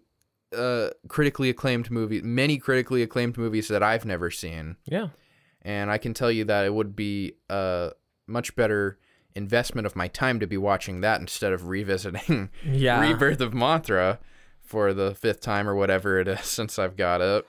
uh 0.56 0.90
critically 1.08 1.50
acclaimed 1.50 1.90
movie, 1.92 2.22
many 2.22 2.58
critically 2.58 3.02
acclaimed 3.04 3.38
movies 3.38 3.68
that 3.70 3.84
I've 3.84 4.06
never 4.06 4.30
seen, 4.32 4.78
Yeah. 4.86 5.10
and 5.62 5.90
I 5.92 5.98
can 5.98 6.14
tell 6.14 6.32
you 6.32 6.44
that 6.46 6.66
it 6.66 6.74
would 6.74 6.96
be 6.96 7.34
a 7.50 7.92
much 8.28 8.56
better 8.56 8.98
investment 9.36 9.86
of 9.86 9.96
my 9.96 10.08
time 10.10 10.40
to 10.42 10.48
be 10.48 10.58
watching 10.58 11.02
that 11.02 11.22
instead 11.22 11.54
of 11.54 11.68
revisiting 11.70 12.50
Yeah. 12.66 13.00
Rebirth 13.02 13.40
of 13.42 13.54
Mothra 13.54 14.18
for 14.62 14.94
the 14.94 15.16
fifth 15.16 15.40
time 15.42 15.68
or 15.70 15.76
whatever 15.76 16.20
it 16.20 16.28
is 16.28 16.42
since 16.46 16.78
I've 16.80 16.96
got 16.98 17.22
it. 17.22 17.46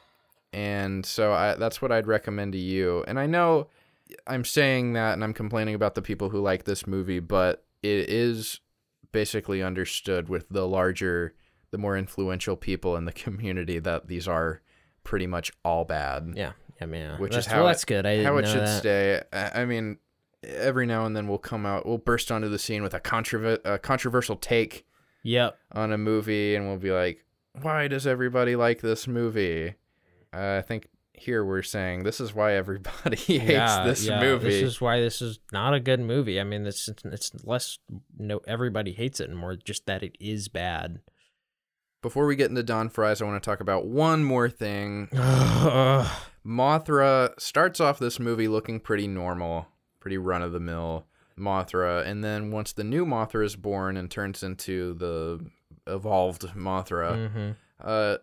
And 0.53 1.05
so 1.07 1.33
I, 1.33 1.55
that's 1.55 1.81
what 1.83 1.91
I'd 1.91 2.07
recommend 2.07 2.53
to 2.53 2.59
you. 2.59 3.05
And 3.09 3.19
I 3.19 3.27
know 3.27 3.69
I'm 4.27 4.45
saying 4.45 4.93
that 4.93 5.15
and 5.15 5.25
I'm 5.25 5.33
complaining 5.33 5.75
about 5.75 5.95
the 5.95 6.03
people 6.03 6.29
who 6.29 6.41
like 6.41 6.65
this 6.65 6.87
movie, 6.87 7.21
but 7.21 7.65
it 7.83 8.09
is 8.11 8.61
basically 9.13 9.63
understood 9.63 10.29
with 10.29 10.49
the 10.49 10.67
larger, 10.67 11.35
the 11.71 11.79
more 11.79 11.97
influential 11.97 12.57
people 12.57 12.97
in 12.97 13.05
the 13.05 13.13
community 13.25 13.79
that 13.79 14.09
these 14.09 14.27
are 14.27 14.61
pretty 15.05 15.27
much 15.27 15.53
all 15.65 15.85
bad. 15.85 16.33
Yeah. 16.35 16.53
Yeah, 16.81 16.87
man. 16.87 17.21
Which 17.21 17.33
that's, 17.35 17.47
is 17.47 17.53
how 17.53 17.59
well, 17.61 17.67
it- 17.69 17.73
that's 17.73 17.85
good. 17.85 18.07
I 18.07 18.23
How 18.25 18.37
it 18.39 18.47
should 18.49 18.61
that. 18.63 18.79
stay. 18.81 19.23
I 19.33 19.63
I 19.63 19.65
mean, 19.67 19.99
every 20.43 20.87
now 20.87 21.05
and 21.07 21.15
then 21.17 21.29
we'll 21.29 21.39
come 21.39 21.65
out, 21.67 21.87
we'll 21.87 21.99
burst 21.99 22.33
onto 22.33 22.49
the 22.49 22.59
scene 22.59 22.83
with 22.83 22.95
a, 22.95 23.01
controver- 23.01 23.61
a 23.65 23.79
controversial 23.79 24.35
take 24.37 24.85
Yep. 25.23 25.57
on 25.73 25.93
a 25.93 25.99
movie 25.99 26.57
and 26.57 26.67
we'll 26.67 26.79
be 26.79 26.91
like, 26.91 27.25
why 27.61 27.87
does 27.87 28.07
everybody 28.07 28.57
like 28.57 28.81
this 28.81 29.07
movie? 29.07 29.75
Uh, 30.35 30.57
I 30.59 30.63
think 30.63 30.89
here 31.23 31.45
we're 31.45 31.63
saying 31.63 32.03
this 32.03 32.21
is 32.21 32.35
why 32.35 32.55
everybody 32.55 33.17
hates 33.17 33.51
yeah, 33.51 33.85
this 33.85 34.07
yeah, 34.07 34.21
movie. 34.21 34.51
This 34.51 34.63
is 34.63 34.81
why 34.81 35.01
this 35.01 35.23
is 35.23 35.39
not 35.53 35.75
a 35.75 35.81
good 35.81 36.01
movie. 36.01 36.41
I 36.41 36.45
mean, 36.45 36.67
it's 36.67 36.89
it's 37.05 37.33
less 37.45 37.79
no 38.19 38.41
everybody 38.47 38.93
hates 38.93 39.21
it 39.21 39.29
and 39.29 39.39
more 39.39 39.57
just 39.57 39.87
that 39.87 40.03
it 40.03 40.17
is 40.21 40.49
bad. 40.49 41.01
Before 42.03 42.27
we 42.27 42.35
get 42.35 42.51
into 42.51 42.65
Don 42.65 42.89
Fries, 42.89 43.23
I 43.23 43.25
want 43.25 43.41
to 43.41 43.49
talk 43.49 43.61
about 43.61 43.87
one 43.87 44.25
more 44.25 44.49
thing. 44.49 45.09
Mothra 46.45 47.41
starts 47.41 47.79
off 47.79 48.01
this 48.01 48.19
movie 48.19 48.49
looking 48.49 48.81
pretty 48.81 49.07
normal, 49.07 49.69
pretty 50.01 50.19
run 50.19 50.43
of 50.43 50.51
the 50.53 50.61
mill. 50.61 51.07
Mothra, 51.39 52.05
and 52.05 52.23
then 52.23 52.51
once 52.51 52.73
the 52.73 52.85
new 52.85 53.07
Mothra 53.07 53.45
is 53.45 53.57
born 53.57 53.97
and 53.97 54.11
turns 54.11 54.43
into 54.43 54.95
the 54.95 55.41
evolved 55.87 56.43
Mothra, 56.55 57.31
hmm 57.31 57.51
uh, 57.83 58.19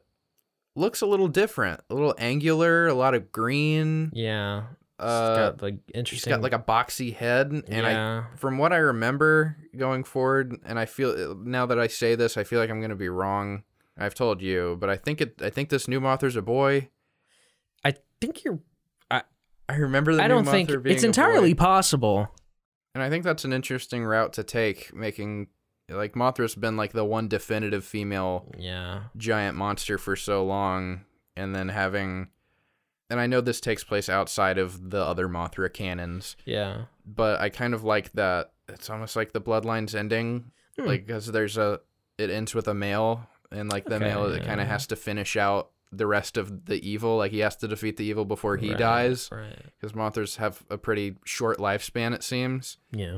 looks 0.80 1.02
a 1.02 1.06
little 1.06 1.28
different, 1.28 1.82
a 1.90 1.94
little 1.94 2.16
angular, 2.18 2.88
a 2.88 2.94
lot 2.94 3.14
of 3.14 3.32
green. 3.32 4.12
Yeah. 4.14 4.64
It's 4.98 5.06
Uh, 5.06 5.36
got 5.36 5.62
like 5.62 5.78
interesting. 5.94 6.32
got 6.32 6.42
like 6.42 6.54
a 6.54 6.60
boxy 6.60 7.16
head, 7.16 7.52
and 7.52 7.64
yeah. 7.68 8.24
I, 8.34 8.38
from 8.38 8.58
what 8.58 8.74
I 8.74 8.78
remember 8.78 9.56
going 9.78 10.04
forward, 10.04 10.58
and 10.66 10.78
I 10.78 10.86
feel 10.86 11.36
now 11.36 11.66
that 11.68 11.80
I 11.80 11.88
say 11.88 12.16
this, 12.16 12.36
I 12.36 12.44
feel 12.44 12.60
like 12.60 12.70
I'm 12.70 12.82
gonna 12.82 12.96
be 12.96 13.08
wrong. 13.08 13.64
I've 13.98 14.14
told 14.16 14.42
you, 14.42 14.78
but 14.80 14.90
I 14.90 14.98
think 14.98 15.22
it. 15.22 15.42
I 15.42 15.50
think 15.50 15.70
this 15.70 15.88
new 15.88 16.02
Mothra's 16.02 16.36
a 16.36 16.42
boy. 16.42 16.90
I 17.86 17.94
think 18.20 18.44
you're. 18.44 18.60
I 19.10 19.22
I 19.70 19.76
remember 19.76 20.16
the 20.16 20.22
I 20.22 20.28
new 20.28 20.34
don't 20.36 20.46
think 20.46 20.70
it's 20.70 21.04
entirely 21.04 21.54
possible. 21.54 22.28
And 22.94 23.02
I 23.04 23.10
think 23.10 23.24
that's 23.24 23.46
an 23.46 23.54
interesting 23.54 24.04
route 24.04 24.34
to 24.34 24.44
take, 24.44 24.94
making 24.94 25.48
like 25.90 26.14
Mothra's 26.14 26.56
been 26.56 26.78
like 26.78 26.94
the 26.94 27.06
one 27.06 27.28
definitive 27.28 27.84
female 27.84 28.46
Yeah. 28.58 29.04
giant 29.18 29.58
monster 29.58 29.98
for 29.98 30.16
so 30.16 30.44
long, 30.46 31.06
and 31.36 31.56
then 31.56 31.70
having, 31.70 32.30
and 33.10 33.20
I 33.20 33.28
know 33.28 33.42
this 33.42 33.60
takes 33.62 33.84
place 33.84 34.10
outside 34.10 34.58
of 34.58 34.90
the 34.92 35.02
other 35.04 35.28
Mothra 35.28 35.72
canons, 35.74 36.36
Yeah. 36.46 36.86
but 37.06 37.40
I 37.40 37.50
kind 37.50 37.74
of 37.74 37.84
like 37.84 38.12
that. 38.14 38.52
It's 38.68 38.90
almost 38.90 39.16
like 39.16 39.32
the 39.34 39.42
Bloodlines 39.42 39.96
ending, 39.96 40.52
Hmm. 40.78 40.86
like 40.86 41.06
because 41.08 41.28
there's 41.28 41.58
a, 41.58 41.82
it 42.18 42.30
ends 42.30 42.54
with 42.54 42.68
a 42.68 42.74
male, 42.74 43.28
and 43.52 43.72
like 43.72 43.86
the 43.86 43.96
Okay, 43.96 44.06
male, 44.06 44.26
it 44.32 44.44
kind 44.44 44.62
of 44.62 44.68
has 44.68 44.86
to 44.88 44.96
finish 44.96 45.36
out 45.36 45.72
the 45.92 46.06
rest 46.06 46.38
of 46.38 46.66
the 46.66 46.88
evil. 46.88 47.18
Like 47.18 47.32
he 47.32 47.40
has 47.40 47.56
to 47.58 47.68
defeat 47.68 47.98
the 47.98 48.04
evil 48.06 48.26
before 48.26 48.58
he 48.58 48.70
Right, 48.70 48.78
dies, 48.78 49.30
Right. 49.32 49.58
because 49.80 49.94
Mothras 49.94 50.36
have 50.38 50.64
a 50.70 50.78
pretty 50.78 51.16
short 51.26 51.58
lifespan, 51.58 52.14
it 52.14 52.22
seems. 52.24 52.78
Yeah. 52.92 53.18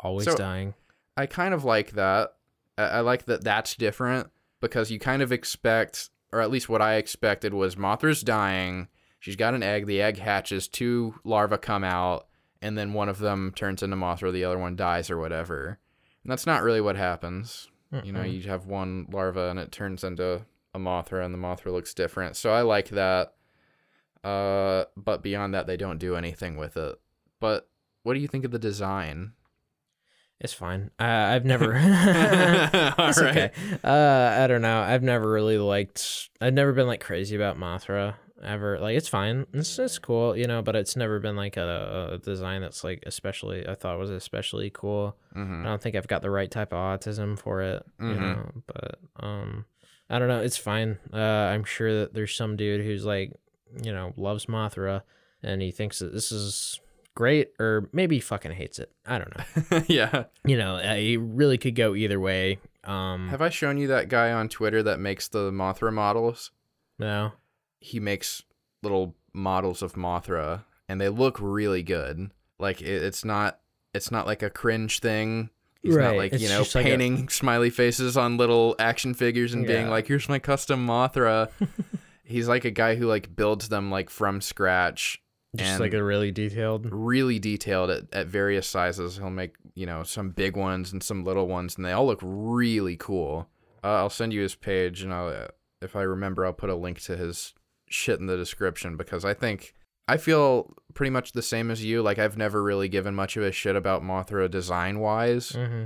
Always 0.00 0.24
So- 0.24 0.36
dying. 0.36 0.74
I 1.16 1.26
kind 1.26 1.54
of 1.54 1.64
like 1.64 1.92
that. 1.92 2.34
I, 2.76 2.82
I 2.82 3.00
like 3.00 3.26
that 3.26 3.44
that's 3.44 3.76
different 3.76 4.30
because 4.60 4.90
you 4.90 4.98
kind 4.98 5.22
of 5.22 5.32
expect, 5.32 6.10
or 6.32 6.40
at 6.40 6.50
least 6.50 6.68
what 6.68 6.82
I 6.82 6.94
expected 6.94 7.54
was 7.54 7.76
Mothra's 7.76 8.22
dying. 8.22 8.88
She's 9.20 9.36
got 9.36 9.54
an 9.54 9.62
egg. 9.62 9.86
The 9.86 10.02
egg 10.02 10.18
hatches. 10.18 10.68
Two 10.68 11.14
larvae 11.24 11.58
come 11.58 11.84
out, 11.84 12.26
and 12.60 12.76
then 12.76 12.92
one 12.92 13.08
of 13.08 13.18
them 13.18 13.52
turns 13.54 13.82
into 13.82 13.96
Mothra. 13.96 14.32
The 14.32 14.44
other 14.44 14.58
one 14.58 14.76
dies 14.76 15.10
or 15.10 15.18
whatever. 15.18 15.78
And 16.22 16.30
that's 16.30 16.46
not 16.46 16.62
really 16.62 16.80
what 16.80 16.96
happens. 16.96 17.68
You 18.04 18.12
know, 18.12 18.22
you 18.22 18.42
have 18.48 18.66
one 18.66 19.06
larva 19.12 19.50
and 19.50 19.58
it 19.58 19.70
turns 19.70 20.02
into 20.02 20.44
a 20.74 20.78
Mothra, 20.78 21.24
and 21.24 21.32
the 21.32 21.38
Mothra 21.38 21.70
looks 21.70 21.94
different. 21.94 22.36
So 22.36 22.52
I 22.52 22.62
like 22.62 22.88
that. 22.88 23.34
Uh, 24.24 24.86
but 24.96 25.22
beyond 25.22 25.54
that, 25.54 25.66
they 25.66 25.76
don't 25.76 25.98
do 25.98 26.16
anything 26.16 26.56
with 26.56 26.76
it. 26.76 26.98
But 27.40 27.68
what 28.02 28.14
do 28.14 28.20
you 28.20 28.26
think 28.26 28.44
of 28.44 28.50
the 28.50 28.58
design? 28.58 29.32
It's 30.44 30.52
fine. 30.52 30.90
Uh, 31.00 31.04
I've 31.04 31.46
never. 31.46 31.74
All 32.98 33.08
it's 33.08 33.18
okay. 33.18 33.50
Uh, 33.82 34.36
I 34.42 34.46
don't 34.46 34.60
know. 34.60 34.80
I've 34.82 35.02
never 35.02 35.28
really 35.32 35.56
liked. 35.56 36.28
I've 36.38 36.52
never 36.52 36.72
been 36.74 36.86
like 36.86 37.00
crazy 37.00 37.34
about 37.34 37.56
Mothra 37.58 38.16
ever. 38.42 38.78
Like 38.78 38.94
it's 38.94 39.08
fine. 39.08 39.46
It's 39.54 39.78
it's 39.78 39.98
cool, 39.98 40.36
you 40.36 40.46
know. 40.46 40.60
But 40.60 40.76
it's 40.76 40.96
never 40.96 41.18
been 41.18 41.34
like 41.34 41.56
a, 41.56 42.10
a 42.12 42.18
design 42.18 42.60
that's 42.60 42.84
like 42.84 43.02
especially. 43.06 43.66
I 43.66 43.74
thought 43.74 43.98
was 43.98 44.10
especially 44.10 44.68
cool. 44.68 45.16
Mhm. 45.34 45.62
I 45.62 45.64
don't 45.64 45.80
think 45.80 45.96
I've 45.96 46.08
got 46.08 46.20
the 46.20 46.30
right 46.30 46.50
type 46.50 46.74
of 46.74 46.78
autism 46.78 47.38
for 47.38 47.62
it, 47.62 47.82
you 47.98 48.04
Mhm. 48.06 48.20
know. 48.20 48.50
But 48.66 48.98
um, 49.24 49.64
I 50.10 50.18
don't 50.18 50.28
know. 50.28 50.42
It's 50.42 50.58
fine. 50.58 50.98
Uh, 51.10 51.16
I'm 51.16 51.64
sure 51.64 52.00
that 52.00 52.12
there's 52.12 52.36
some 52.36 52.56
dude 52.56 52.84
who's 52.84 53.06
like, 53.06 53.32
you 53.82 53.92
know, 53.94 54.12
loves 54.18 54.44
Mothra, 54.44 55.04
and 55.42 55.62
he 55.62 55.70
thinks 55.70 56.00
that 56.00 56.12
this 56.12 56.30
is 56.30 56.80
great, 57.14 57.52
or 57.58 57.88
maybe 57.92 58.16
he 58.16 58.20
fucking 58.20 58.52
hates 58.52 58.78
it. 58.78 58.90
I 59.06 59.18
don't 59.18 59.32
know. 59.72 59.82
yeah. 59.88 60.24
you 60.44 60.56
know, 60.56 60.76
uh, 60.76 60.94
he 60.94 61.16
really 61.16 61.58
could 61.58 61.74
go 61.74 61.94
either 61.94 62.18
way. 62.20 62.58
Um, 62.84 63.28
Have 63.28 63.40
I 63.42 63.48
shown 63.50 63.78
you 63.78 63.86
that 63.88 64.08
guy 64.08 64.32
on 64.32 64.48
Twitter 64.48 64.82
that 64.82 65.00
makes 65.00 65.28
the 65.28 65.50
Mothra 65.50 65.92
models? 65.92 66.50
no. 66.98 67.32
He 67.80 68.00
makes 68.00 68.42
little 68.82 69.14
models 69.34 69.82
of 69.82 69.92
Mothra, 69.92 70.64
and 70.88 70.98
they 70.98 71.10
look 71.10 71.36
really 71.38 71.82
good. 71.82 72.30
Like 72.58 72.80
it, 72.80 73.02
it's 73.02 73.26
not, 73.26 73.58
it's 73.92 74.10
not 74.10 74.26
like 74.26 74.42
a 74.42 74.48
cringe 74.48 75.00
thing. 75.00 75.50
He's 75.82 75.94
Right, 75.94 76.04
not 76.04 76.16
like 76.16 76.32
it's 76.32 76.42
you 76.42 76.48
know 76.48 76.60
just 76.62 76.74
like 76.74 76.86
a- 76.86 76.88
painting 76.88 77.28
smiley 77.28 77.68
faces 77.68 78.16
on 78.16 78.38
little 78.38 78.74
action 78.78 79.12
figures 79.12 79.52
and 79.52 79.66
being 79.66 79.90
like, 79.90 80.06
"Here's 80.06 80.30
my 80.30 80.38
custom 80.38 80.86
Mothra." 80.86 81.50
He's 82.24 82.48
like 82.48 82.64
a 82.64 82.70
guy 82.70 82.94
who 82.94 83.06
like 83.06 83.36
builds 83.36 83.68
them 83.68 83.90
like 83.90 84.08
from 84.08 84.40
scratch 84.40 85.20
Just 85.56 85.80
like 85.80 85.94
a 85.94 86.02
really 86.02 86.30
detailed. 86.30 86.88
really 86.90 87.38
detailed 87.38 87.90
at, 87.90 88.04
at 88.12 88.26
various 88.26 88.66
sizes. 88.66 89.16
He'll 89.16 89.30
make, 89.30 89.54
you 89.74 89.86
know, 89.86 90.02
some 90.02 90.30
big 90.30 90.56
ones 90.56 90.92
and 90.92 91.02
some 91.02 91.24
little 91.24 91.46
ones, 91.46 91.76
and 91.76 91.84
they 91.84 91.92
all 91.92 92.06
look 92.06 92.20
really 92.22 92.96
cool. 92.96 93.48
Uh, 93.82 93.96
I'll 93.96 94.10
send 94.10 94.32
you 94.32 94.42
his 94.42 94.54
page, 94.54 95.02
and 95.02 95.12
I'll, 95.12 95.28
uh, 95.28 95.48
if 95.82 95.94
I 95.94 96.02
remember, 96.02 96.44
I'll 96.44 96.52
put 96.52 96.70
a 96.70 96.74
link 96.74 97.00
to 97.02 97.16
his 97.16 97.54
shit 97.88 98.18
in 98.18 98.26
the 98.26 98.36
description 98.36 98.96
because 98.96 99.24
I 99.24 99.34
think 99.34 99.74
I 100.08 100.16
feel 100.16 100.74
pretty 100.94 101.10
much 101.10 101.32
the 101.32 101.42
same 101.42 101.70
as 101.70 101.84
you. 101.84 102.02
Like, 102.02 102.18
I've 102.18 102.36
never 102.36 102.62
really 102.62 102.88
given 102.88 103.14
much 103.14 103.36
of 103.36 103.42
a 103.42 103.52
shit 103.52 103.76
about 103.76 104.02
Mothra 104.02 104.50
design 104.50 105.00
wise, 105.00 105.50
hmm 105.50 105.84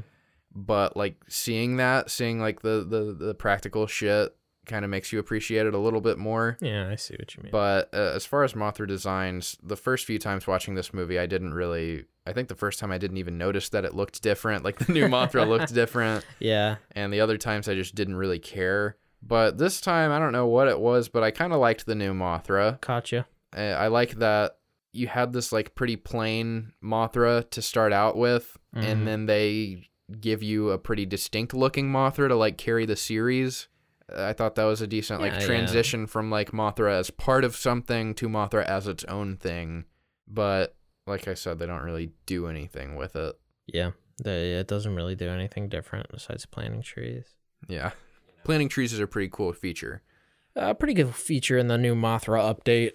but 0.54 0.96
like 0.96 1.16
seeing 1.28 1.76
that, 1.76 2.10
seeing 2.10 2.40
like 2.40 2.62
the, 2.62 2.84
the, 2.88 3.14
the 3.26 3.34
practical 3.34 3.86
shit 3.86 4.34
kind 4.68 4.84
of 4.84 4.90
makes 4.90 5.12
you 5.12 5.18
appreciate 5.18 5.66
it 5.66 5.74
a 5.74 5.78
little 5.78 6.00
bit 6.00 6.18
more. 6.18 6.56
Yeah, 6.60 6.88
I 6.88 6.94
see 6.96 7.16
what 7.18 7.34
you 7.36 7.42
mean. 7.42 7.50
But 7.52 7.88
uh, 7.92 8.12
as 8.14 8.24
far 8.26 8.44
as 8.44 8.52
Mothra 8.52 8.86
designs, 8.86 9.56
the 9.62 9.76
first 9.76 10.04
few 10.06 10.18
times 10.18 10.46
watching 10.46 10.74
this 10.74 10.94
movie, 10.94 11.18
I 11.18 11.26
didn't 11.26 11.54
really. 11.54 12.04
I 12.26 12.32
think 12.34 12.48
the 12.48 12.54
first 12.54 12.78
time 12.78 12.92
I 12.92 12.98
didn't 12.98 13.16
even 13.16 13.38
notice 13.38 13.70
that 13.70 13.84
it 13.86 13.94
looked 13.94 14.22
different. 14.22 14.62
Like 14.64 14.78
the 14.78 14.92
new 14.92 15.06
Mothra 15.08 15.48
looked 15.48 15.72
different, 15.74 16.24
yeah, 16.38 16.76
and 16.92 17.12
the 17.12 17.20
other 17.20 17.38
times 17.38 17.68
I 17.68 17.74
just 17.74 17.94
didn't 17.94 18.16
really 18.16 18.38
care. 18.38 18.96
But 19.22 19.58
this 19.58 19.80
time, 19.80 20.12
I 20.12 20.18
don't 20.20 20.32
know 20.32 20.46
what 20.46 20.68
it 20.68 20.78
was, 20.78 21.08
but 21.08 21.24
I 21.24 21.30
kind 21.32 21.52
of 21.52 21.58
liked 21.58 21.86
the 21.86 21.94
new 21.96 22.12
Mothra. 22.14 23.10
you. 23.10 23.24
Uh, 23.56 23.60
I 23.60 23.88
like 23.88 24.12
that 24.18 24.58
you 24.92 25.06
had 25.08 25.32
this 25.32 25.52
like 25.52 25.74
pretty 25.74 25.96
plain 25.96 26.72
Mothra 26.82 27.48
to 27.50 27.62
start 27.62 27.92
out 27.92 28.16
with, 28.16 28.56
Mhm. 28.76 28.84
and 28.84 29.06
then 29.08 29.26
they 29.26 29.88
give 30.20 30.42
you 30.42 30.70
a 30.70 30.78
pretty 30.78 31.04
distinct 31.04 31.52
looking 31.54 31.90
Mothra 31.90 32.28
to 32.28 32.34
like 32.34 32.56
carry 32.58 32.86
the 32.86 32.96
series. 32.96 33.68
I 34.16 34.32
thought 34.32 34.54
that 34.54 34.64
was 34.64 34.80
a 34.80 34.86
decent 34.86 35.20
Yeah, 35.20 35.28
like 35.30 35.40
yeah. 35.40 35.46
transition 35.46 36.06
from 36.06 36.30
like 36.30 36.52
Mothra 36.52 36.92
as 36.98 37.10
part 37.10 37.44
of 37.44 37.54
something 37.56 38.14
to 38.14 38.28
Mothra 38.28 38.64
as 38.64 38.86
its 38.86 39.04
own 39.04 39.36
thing. 39.36 39.84
But 40.26 40.74
like 41.06 41.28
I 41.28 41.34
said, 41.34 41.58
they 41.58 41.66
don't 41.66 41.82
really 41.82 42.12
do 42.26 42.46
anything 42.46 42.96
with 42.96 43.16
it. 43.16 43.34
Yeah, 43.66 43.90
the, 44.22 44.30
it 44.30 44.68
doesn't 44.68 44.94
really 44.94 45.14
do 45.14 45.28
anything 45.28 45.68
different 45.68 46.06
besides 46.10 46.46
planting 46.46 46.82
trees. 46.82 47.24
Yeah. 47.68 47.90
Planting 48.44 48.68
trees 48.70 48.92
is 48.92 49.00
a 49.00 49.06
pretty 49.06 49.28
cool 49.30 49.52
feature. 49.52 50.02
A 50.56 50.74
pretty 50.74 50.94
good 50.94 51.14
feature 51.14 51.58
in 51.58 51.68
the 51.68 51.76
new 51.78 51.94
Mothra 51.94 52.40
update. 52.54 52.92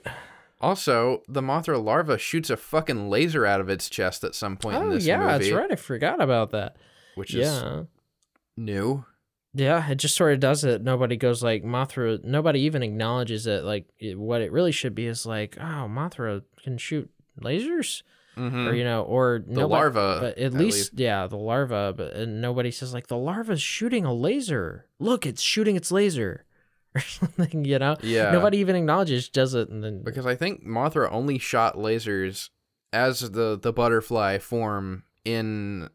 Also, 0.59 1.22
the 1.28 1.41
Mothra 1.41 1.84
larva 1.84 2.18
shoots 2.18 2.49
a 2.49 2.57
fucking 2.57 3.09
laser 3.09 3.45
out 3.45 3.59
of 3.61 3.70
its 3.70 3.89
chest 3.89 4.24
at 4.24 4.34
some 4.34 4.57
point 4.57 4.78
in 4.78 4.84
Oh 4.84 4.89
this 4.91 5.05
yeah, 5.05 5.18
movie, 5.18 5.28
that's 5.49 5.51
right. 5.51 5.72
I 5.72 5.76
forgot 5.76 6.22
about 6.22 6.51
that. 6.51 6.78
which 7.16 7.34
is 7.36 7.47
Yeah. 7.47 7.84
new. 8.57 9.05
Yeah, 9.54 9.88
it 9.89 9.95
just 9.95 10.16
sort 10.16 10.34
of 10.34 10.39
does 10.39 10.64
it. 10.64 10.82
Nobody 10.84 11.16
goes 11.16 11.43
like 11.43 11.64
Mothra. 11.64 12.24
Nobody 12.24 12.62
even 12.62 12.82
acknowledges 12.82 13.45
it. 13.45 13.64
Like 13.64 13.86
it, 13.99 14.18
what 14.18 14.41
it 14.41 14.51
really 14.51 14.72
should 14.72 14.95
be 14.95 15.06
is 15.06 15.26
like, 15.26 15.58
oh, 15.60 15.88
Mothra 15.89 16.41
can 16.64 16.78
shoot 16.78 17.10
lasers, 17.41 18.01
Mm-hmm. 18.36 18.68
or 18.68 18.74
you 18.74 18.84
know, 18.84 19.04
or 19.04 19.43
the 19.47 19.68
larva, 19.68 20.18
But 20.20 20.38
at, 20.39 20.54
least, 20.54 20.93
yeah, 20.95 21.28
the 21.28 21.38
larva. 21.38 21.93
But 21.95 22.14
and 22.14 22.41
nobody 22.41 22.72
says 22.72 22.91
like 22.91 23.06
the 23.06 23.16
larva's 23.18 23.62
shooting 23.62 24.06
a 24.06 24.14
laser. 24.14 24.88
Look, 24.97 25.28
it's 25.28 25.43
shooting 25.43 25.76
its 25.76 25.91
laser, 25.91 26.43
or 26.95 27.01
something. 27.01 27.64
You 27.64 27.78
know, 27.78 27.95
Yeah. 28.01 28.32
nobody 28.32 28.58
even 28.58 28.76
acknowledges 28.76 29.30
does 29.30 29.54
it, 29.54 29.70
and 29.70 29.84
then 29.84 30.01
because 30.01 30.26
I 30.26 30.34
think 30.36 30.66
Mothra 30.66 31.10
only 31.12 31.38
shot 31.38 31.76
lasers 31.76 32.49
as 32.91 33.20
the 33.20 33.60
the 33.62 33.72
butterfly 33.72 34.39
form 34.39 35.04
in 35.24 35.89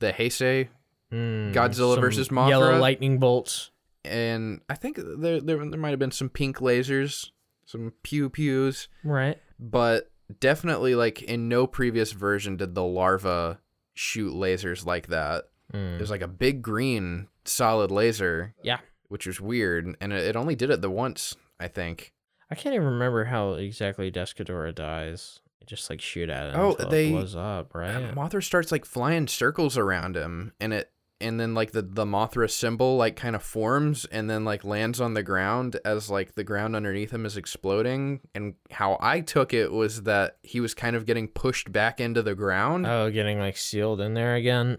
the 0.00 0.12
Heisei, 0.12 0.66
Mm, 1.12 1.52
Godzilla 1.54 2.00
versus 2.00 2.28
Mothra? 2.28 2.48
Yellow 2.50 2.78
lightning 2.78 3.18
bolts. 3.18 3.70
and 4.04 4.60
I 4.68 4.74
think 4.74 4.96
there 4.96 5.40
there, 5.40 5.58
there 5.58 5.78
might 5.78 5.90
have 5.90 5.98
been 5.98 6.10
some 6.12 6.28
pink 6.28 6.58
lasers, 6.58 7.30
some 7.64 7.92
pew 8.02 8.28
pews, 8.30 8.88
Right. 9.04 9.38
but 9.58 10.10
definitely 10.40 10.94
like 10.94 11.22
in 11.22 11.48
no 11.48 11.66
previous 11.66 12.12
version 12.12 12.56
did 12.56 12.74
the 12.74 12.84
larva 12.84 13.60
shoot 13.94 14.32
lasers 14.34 14.84
like 14.86 15.08
that. 15.08 15.44
Mm. 15.72 15.96
It 15.96 16.00
was 16.00 16.10
like 16.10 16.22
a 16.22 16.28
big 16.28 16.62
green 16.62 17.28
solid 17.44 17.90
laser, 17.90 18.54
Yeah. 18.62 18.78
which 19.08 19.26
was 19.26 19.40
weird, 19.40 19.96
and 20.00 20.12
it, 20.12 20.36
only 20.36 20.54
did 20.54 20.70
it 20.70 20.80
the 20.82 20.90
once, 20.90 21.34
I 21.58 21.68
think. 21.68 22.12
I 22.50 22.54
can't 22.54 22.74
even 22.74 22.86
remember 22.86 23.24
how 23.24 23.54
exactly 23.54 24.10
Desghidorah 24.12 24.74
dies. 24.74 25.40
Just 25.66 25.90
like 25.90 26.00
shoot 26.00 26.30
at 26.30 26.50
it 26.50 26.54
Oh, 26.56 26.74
they- 26.74 27.10
blows 27.10 27.34
up, 27.34 27.74
right? 27.74 28.14
Mothra 28.14 28.40
starts 28.42 28.70
like 28.70 28.84
flying 28.84 29.26
circles 29.26 29.76
around 29.76 30.16
him, 30.16 30.52
and 30.60 30.72
it 30.72 30.92
and 31.20 31.40
then 31.40 31.54
like 31.54 31.72
the 31.72 31.82
the 31.82 32.04
Mothra 32.04 32.50
symbol 32.50 32.96
like 32.96 33.16
kind 33.16 33.34
of 33.34 33.42
forms 33.42 34.04
and 34.06 34.28
then 34.28 34.44
like 34.44 34.64
lands 34.64 35.00
on 35.00 35.14
the 35.14 35.22
ground 35.22 35.78
as 35.84 36.10
like 36.10 36.34
the 36.34 36.44
ground 36.44 36.76
underneath 36.76 37.10
him 37.12 37.24
is 37.24 37.36
exploding. 37.36 38.20
And 38.34 38.54
how 38.70 38.98
I 39.00 39.20
took 39.20 39.54
it 39.54 39.72
was 39.72 40.02
that 40.02 40.36
he 40.42 40.60
was 40.60 40.74
kind 40.74 40.94
of 40.96 41.06
getting 41.06 41.28
pushed 41.28 41.72
back 41.72 42.00
into 42.00 42.22
the 42.22 42.34
ground. 42.34 42.86
Oh, 42.86 43.10
getting 43.10 43.38
like 43.38 43.56
sealed 43.56 44.00
in 44.00 44.14
there 44.14 44.34
again. 44.34 44.78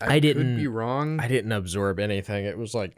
I 0.00 0.14
could 0.14 0.22
didn't- 0.22 0.56
be 0.56 0.66
wrong. 0.66 1.20
I 1.20 1.28
didn't 1.28 1.52
absorb 1.52 1.98
anything. 1.98 2.44
It 2.44 2.58
was 2.58 2.74
like 2.74 2.96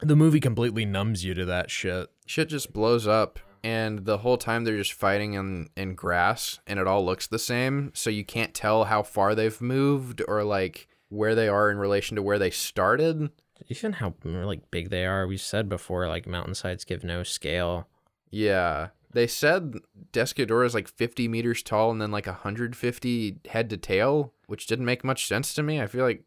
the 0.00 0.16
movie 0.16 0.40
completely 0.40 0.84
numbs 0.84 1.24
you 1.24 1.34
to 1.34 1.44
that 1.46 1.70
shit. 1.70 2.08
Shit 2.26 2.48
just 2.48 2.72
blows 2.72 3.06
up. 3.06 3.38
And 3.64 4.06
the 4.06 4.18
whole 4.18 4.38
time 4.38 4.64
they're 4.64 4.76
just 4.76 4.92
fighting 4.92 5.34
in, 5.34 5.68
in 5.76 5.94
grass 5.94 6.58
and 6.66 6.80
it 6.80 6.86
all 6.88 7.04
looks 7.04 7.28
the 7.28 7.38
same. 7.38 7.92
So 7.94 8.10
you 8.10 8.24
can't 8.24 8.54
tell 8.54 8.84
how 8.86 9.04
far 9.04 9.36
they've 9.36 9.60
moved 9.60 10.20
or 10.26 10.42
like 10.42 10.88
where 11.12 11.34
they 11.34 11.46
are 11.46 11.70
in 11.70 11.76
relation 11.76 12.16
to 12.16 12.22
where 12.22 12.38
they 12.38 12.50
started. 12.50 13.30
Even 13.68 13.94
how 13.94 14.14
like 14.24 14.70
big 14.70 14.90
they 14.90 15.04
are. 15.06 15.26
We 15.26 15.36
said 15.36 15.68
before, 15.68 16.08
like 16.08 16.26
mountainsides 16.26 16.84
give 16.84 17.04
no 17.04 17.22
scale. 17.22 17.86
Yeah. 18.30 18.88
They 19.12 19.26
said 19.26 19.74
Desghidorah 20.12 20.66
is 20.66 20.74
like 20.74 20.88
50 20.88 21.28
meters 21.28 21.62
tall 21.62 21.90
and 21.90 22.00
then 22.00 22.10
like 22.10 22.26
150 22.26 23.36
head 23.48 23.70
to 23.70 23.76
tail, 23.76 24.32
which 24.46 24.66
didn't 24.66 24.86
make 24.86 25.04
much 25.04 25.26
sense 25.26 25.52
to 25.54 25.62
me. 25.62 25.80
I 25.80 25.86
feel 25.86 26.04
like 26.04 26.24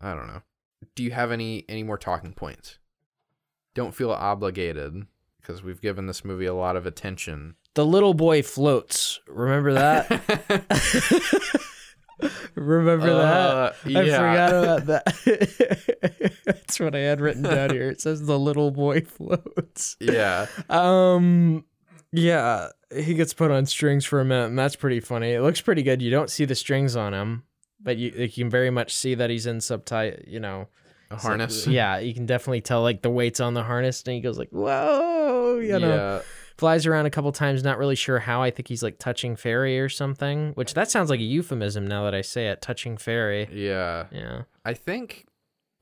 I 0.00 0.14
don't 0.14 0.28
know. 0.28 0.42
Do 0.94 1.02
you 1.02 1.10
have 1.10 1.32
any 1.32 1.64
any 1.68 1.82
more 1.82 1.98
talking 1.98 2.32
points? 2.32 2.78
Don't 3.74 3.94
feel 3.94 4.12
obligated 4.12 5.06
because 5.40 5.62
we've 5.62 5.80
given 5.80 6.06
this 6.06 6.24
movie 6.24 6.46
a 6.46 6.54
lot 6.54 6.76
of 6.76 6.86
attention. 6.86 7.56
The 7.74 7.84
little 7.84 8.14
boy 8.14 8.42
floats. 8.42 9.20
Remember 9.26 9.72
that? 9.72 10.08
Remember 12.54 13.06
that? 13.06 13.46
Uh, 13.46 13.72
I 13.86 14.04
forgot 14.04 14.50
about 14.50 14.86
that. 14.86 16.32
That's 16.44 16.80
what 16.80 16.94
I 16.94 17.00
had 17.00 17.20
written 17.20 17.42
down 17.42 17.70
here. 17.70 17.88
It 17.90 18.00
says 18.00 18.24
the 18.26 18.38
little 18.38 18.70
boy 18.70 19.00
floats. 19.06 19.96
Yeah. 20.00 20.46
Um 20.68 21.64
yeah, 22.12 22.68
he 22.92 23.14
gets 23.14 23.32
put 23.34 23.50
on 23.52 23.66
strings 23.66 24.04
for 24.04 24.20
a 24.20 24.24
minute, 24.24 24.46
and 24.46 24.58
that's 24.58 24.74
pretty 24.74 24.98
funny. 24.98 25.30
It 25.32 25.42
looks 25.42 25.60
pretty 25.60 25.84
good. 25.84 26.02
You 26.02 26.10
don't 26.10 26.28
see 26.28 26.44
the 26.44 26.56
strings 26.56 26.96
on 26.96 27.14
him, 27.14 27.44
but 27.80 27.98
you, 27.98 28.10
you 28.16 28.28
can 28.28 28.50
very 28.50 28.70
much 28.70 28.92
see 28.92 29.14
that 29.14 29.30
he's 29.30 29.46
in 29.46 29.60
subtight, 29.60 30.24
you 30.26 30.40
know. 30.40 30.66
A 31.12 31.16
harness. 31.16 31.68
yeah, 31.68 31.98
you 31.98 32.12
can 32.12 32.26
definitely 32.26 32.62
tell 32.62 32.82
like 32.82 33.02
the 33.02 33.10
weight's 33.10 33.38
on 33.38 33.54
the 33.54 33.62
harness, 33.62 34.02
and 34.04 34.14
he 34.14 34.20
goes 34.20 34.38
like, 34.38 34.50
"Whoa!" 34.50 35.58
You 35.60 35.78
know, 35.78 35.94
Yeah. 35.94 36.20
Flies 36.60 36.86
around 36.86 37.06
a 37.06 37.10
couple 37.10 37.32
times. 37.32 37.64
Not 37.64 37.78
really 37.78 37.96
sure 37.96 38.20
how. 38.20 38.42
I 38.42 38.50
think 38.52 38.68
he's 38.68 38.82
like 38.82 38.98
touching 38.98 39.34
fairy 39.34 39.80
or 39.80 39.88
something. 39.88 40.52
Which 40.52 40.74
that 40.74 40.90
sounds 40.90 41.10
like 41.10 41.18
a 41.18 41.24
euphemism 41.24 41.86
now 41.86 42.04
that 42.04 42.14
I 42.14 42.20
say 42.20 42.46
it. 42.48 42.62
Touching 42.62 42.96
fairy. 42.96 43.48
Yeah. 43.52 44.06
Yeah. 44.12 44.42
I 44.64 44.74
think 44.74 45.26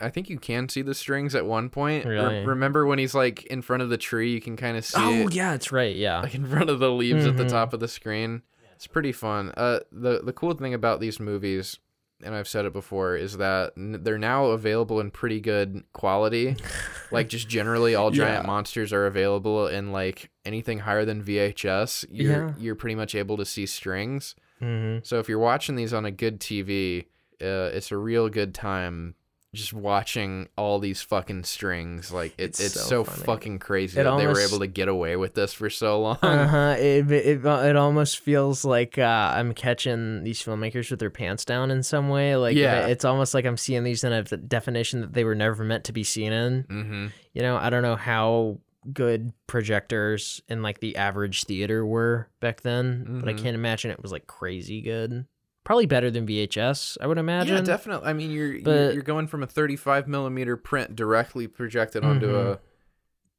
I 0.00 0.08
think 0.10 0.30
you 0.30 0.38
can 0.38 0.68
see 0.68 0.80
the 0.82 0.94
strings 0.94 1.34
at 1.34 1.44
one 1.44 1.68
point. 1.68 2.04
Re- 2.06 2.14
Really? 2.14 2.46
remember 2.46 2.86
when 2.86 2.98
he's 3.00 3.14
like 3.14 3.44
in 3.46 3.60
front 3.62 3.82
of 3.82 3.90
the 3.90 3.98
tree, 3.98 4.32
you 4.32 4.40
can 4.40 4.56
kind 4.56 4.76
of 4.76 4.84
see 4.84 5.00
Oh 5.02 5.26
it, 5.26 5.34
yeah, 5.34 5.54
it's 5.54 5.72
right. 5.72 5.94
Yeah. 5.96 6.20
like 6.22 6.34
in 6.36 6.46
front 6.46 6.70
of 6.70 6.78
the 6.78 6.90
leaves 6.92 7.26
at 7.26 7.36
the 7.36 7.44
Mhm. 7.44 7.50
top 7.50 7.72
of 7.74 7.80
the 7.80 7.88
screen. 7.88 8.42
It's 8.76 8.86
pretty 8.86 9.12
fun. 9.12 9.52
Uh 9.56 9.80
the 9.92 10.20
the 10.22 10.32
cool 10.32 10.54
thing 10.54 10.72
about 10.72 11.00
these 11.00 11.18
movies 11.18 11.78
and 12.24 12.34
I've 12.34 12.48
said 12.48 12.64
it 12.64 12.72
before 12.72 13.16
is 13.16 13.36
that 13.38 13.72
n- 13.76 14.00
they're 14.02 14.18
now 14.18 14.46
available 14.46 15.00
in 15.00 15.10
pretty 15.10 15.40
good 15.40 15.84
quality. 15.92 16.56
like 17.10 17.28
just 17.28 17.48
generally 17.48 17.94
all 17.94 18.10
giant 18.10 18.42
Yeah. 18.44 18.46
monsters 18.46 18.92
are 18.92 19.06
available 19.06 19.66
in 19.68 19.92
like 19.92 20.30
anything 20.44 20.80
higher 20.80 21.04
than 21.04 21.22
VHS. 21.22 22.04
You're 22.10 22.32
Yeah. 22.48 22.52
you're 22.58 22.74
pretty 22.74 22.94
much 22.96 23.14
able 23.14 23.36
to 23.36 23.44
see 23.44 23.66
strings. 23.66 24.34
hmm 24.58 24.98
So 25.02 25.18
if 25.20 25.28
you're 25.28 25.38
watching 25.38 25.76
these 25.76 25.92
on 25.94 26.04
a 26.04 26.10
good 26.10 26.40
TV, 26.40 27.06
uh, 27.40 27.70
it's 27.72 27.92
a 27.92 27.96
real 27.96 28.28
good 28.28 28.52
time 28.54 29.14
just 29.54 29.72
watching 29.72 30.48
all 30.58 30.78
these 30.78 31.00
fucking 31.00 31.44
strings. 31.44 32.12
Like 32.12 32.34
it, 32.38 32.44
It's 32.44 32.60
it's, 32.60 32.74
so 32.74 33.02
so, 33.02 33.04
fucking 33.04 33.58
crazy 33.60 33.98
It 33.98 34.04
that 34.04 34.16
they 34.18 34.26
were 34.26 34.40
able 34.40 34.58
to 34.58 34.66
get 34.66 34.88
away 34.88 35.16
with 35.16 35.34
this 35.34 35.52
for 35.54 35.70
so 35.70 36.00
long. 36.00 36.18
Uh 36.22 36.46
huh. 36.46 36.74
It, 36.78 37.10
it 37.10 37.44
it 37.44 37.76
almost 37.76 38.18
feels 38.18 38.64
like 38.64 38.98
uh, 38.98 39.32
I'm 39.34 39.54
catching 39.54 40.22
these 40.22 40.42
filmmakers 40.42 40.90
with 40.90 41.00
their 41.00 41.10
pants 41.10 41.44
down 41.44 41.70
in 41.70 41.82
some 41.82 42.08
way. 42.10 42.36
Like 42.36 42.56
Yeah. 42.56 42.86
it's 42.88 43.04
almost 43.04 43.32
like 43.32 43.46
I'm 43.46 43.56
seeing 43.56 43.84
these 43.84 44.04
in 44.04 44.12
a 44.12 44.22
definition 44.22 45.00
that 45.00 45.14
they 45.14 45.24
were 45.24 45.34
never 45.34 45.64
meant 45.64 45.84
to 45.84 45.92
be 45.92 46.04
seen 46.04 46.32
in. 46.32 46.64
mm-hmm. 46.64 47.06
You 47.32 47.42
know, 47.42 47.56
I 47.56 47.70
don't 47.70 47.82
know 47.82 47.96
how 47.96 48.58
good 48.92 49.32
projectors 49.46 50.40
in 50.48 50.62
like 50.62 50.80
the 50.80 50.96
average 50.96 51.44
theater 51.44 51.84
were 51.84 52.28
back 52.40 52.62
then, 52.62 53.20
but 53.20 53.28
I 53.28 53.32
Mhm. 53.34 53.42
can't 53.42 53.54
imagine 53.54 53.90
it 53.90 54.02
was 54.02 54.12
like 54.12 54.26
crazy 54.26 54.80
good. 54.80 55.26
Probably 55.68 55.84
better 55.84 56.10
than 56.10 56.26
VHS, 56.26 56.96
I 56.98 57.06
would 57.06 57.18
imagine. 57.18 57.56
Yeah, 57.56 57.60
definitely. 57.60 58.08
I 58.08 58.14
mean, 58.14 58.30
you're, 58.30 58.54
you're 58.54 58.62
But- 58.62 58.94
you're 58.94 59.02
going 59.02 59.26
from 59.26 59.42
a 59.42 59.46
35 59.46 60.08
millimeter 60.08 60.56
print 60.56 60.96
directly 60.96 61.46
projected 61.46 62.04
onto 62.04 62.26
Mhm. 62.28 62.52
a. 62.54 62.60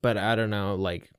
But 0.03 0.17
I 0.19 0.35
don't 0.35 0.51
know, 0.51 0.75
like 0.75 1.09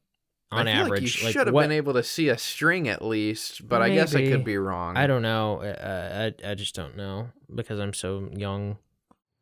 on 0.52 0.68
I 0.68 0.72
feel 0.72 0.84
average, 0.84 1.00
like 1.16 1.20
you 1.20 1.26
like 1.26 1.32
should 1.32 1.46
have 1.48 1.54
what- 1.54 1.62
been 1.62 1.72
able 1.72 1.94
to 1.94 2.04
see 2.04 2.28
a 2.28 2.38
string 2.38 2.86
at 2.88 3.04
least, 3.04 3.66
but 3.68 3.82
I 3.82 3.90
guess 3.90 4.14
I 4.14 4.24
could 4.28 4.44
be 4.44 4.56
wrong. 4.56 4.96
I 4.96 5.08
don't 5.08 5.22
know. 5.22 5.62
Uh, 5.62 6.30
I 6.44 6.50
I 6.52 6.54
just 6.54 6.76
don't 6.76 6.96
know 6.96 7.30
because 7.52 7.80
I'm 7.80 7.92
so 7.92 8.30
young. 8.32 8.78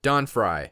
Don 0.02 0.24
Fry. 0.24 0.70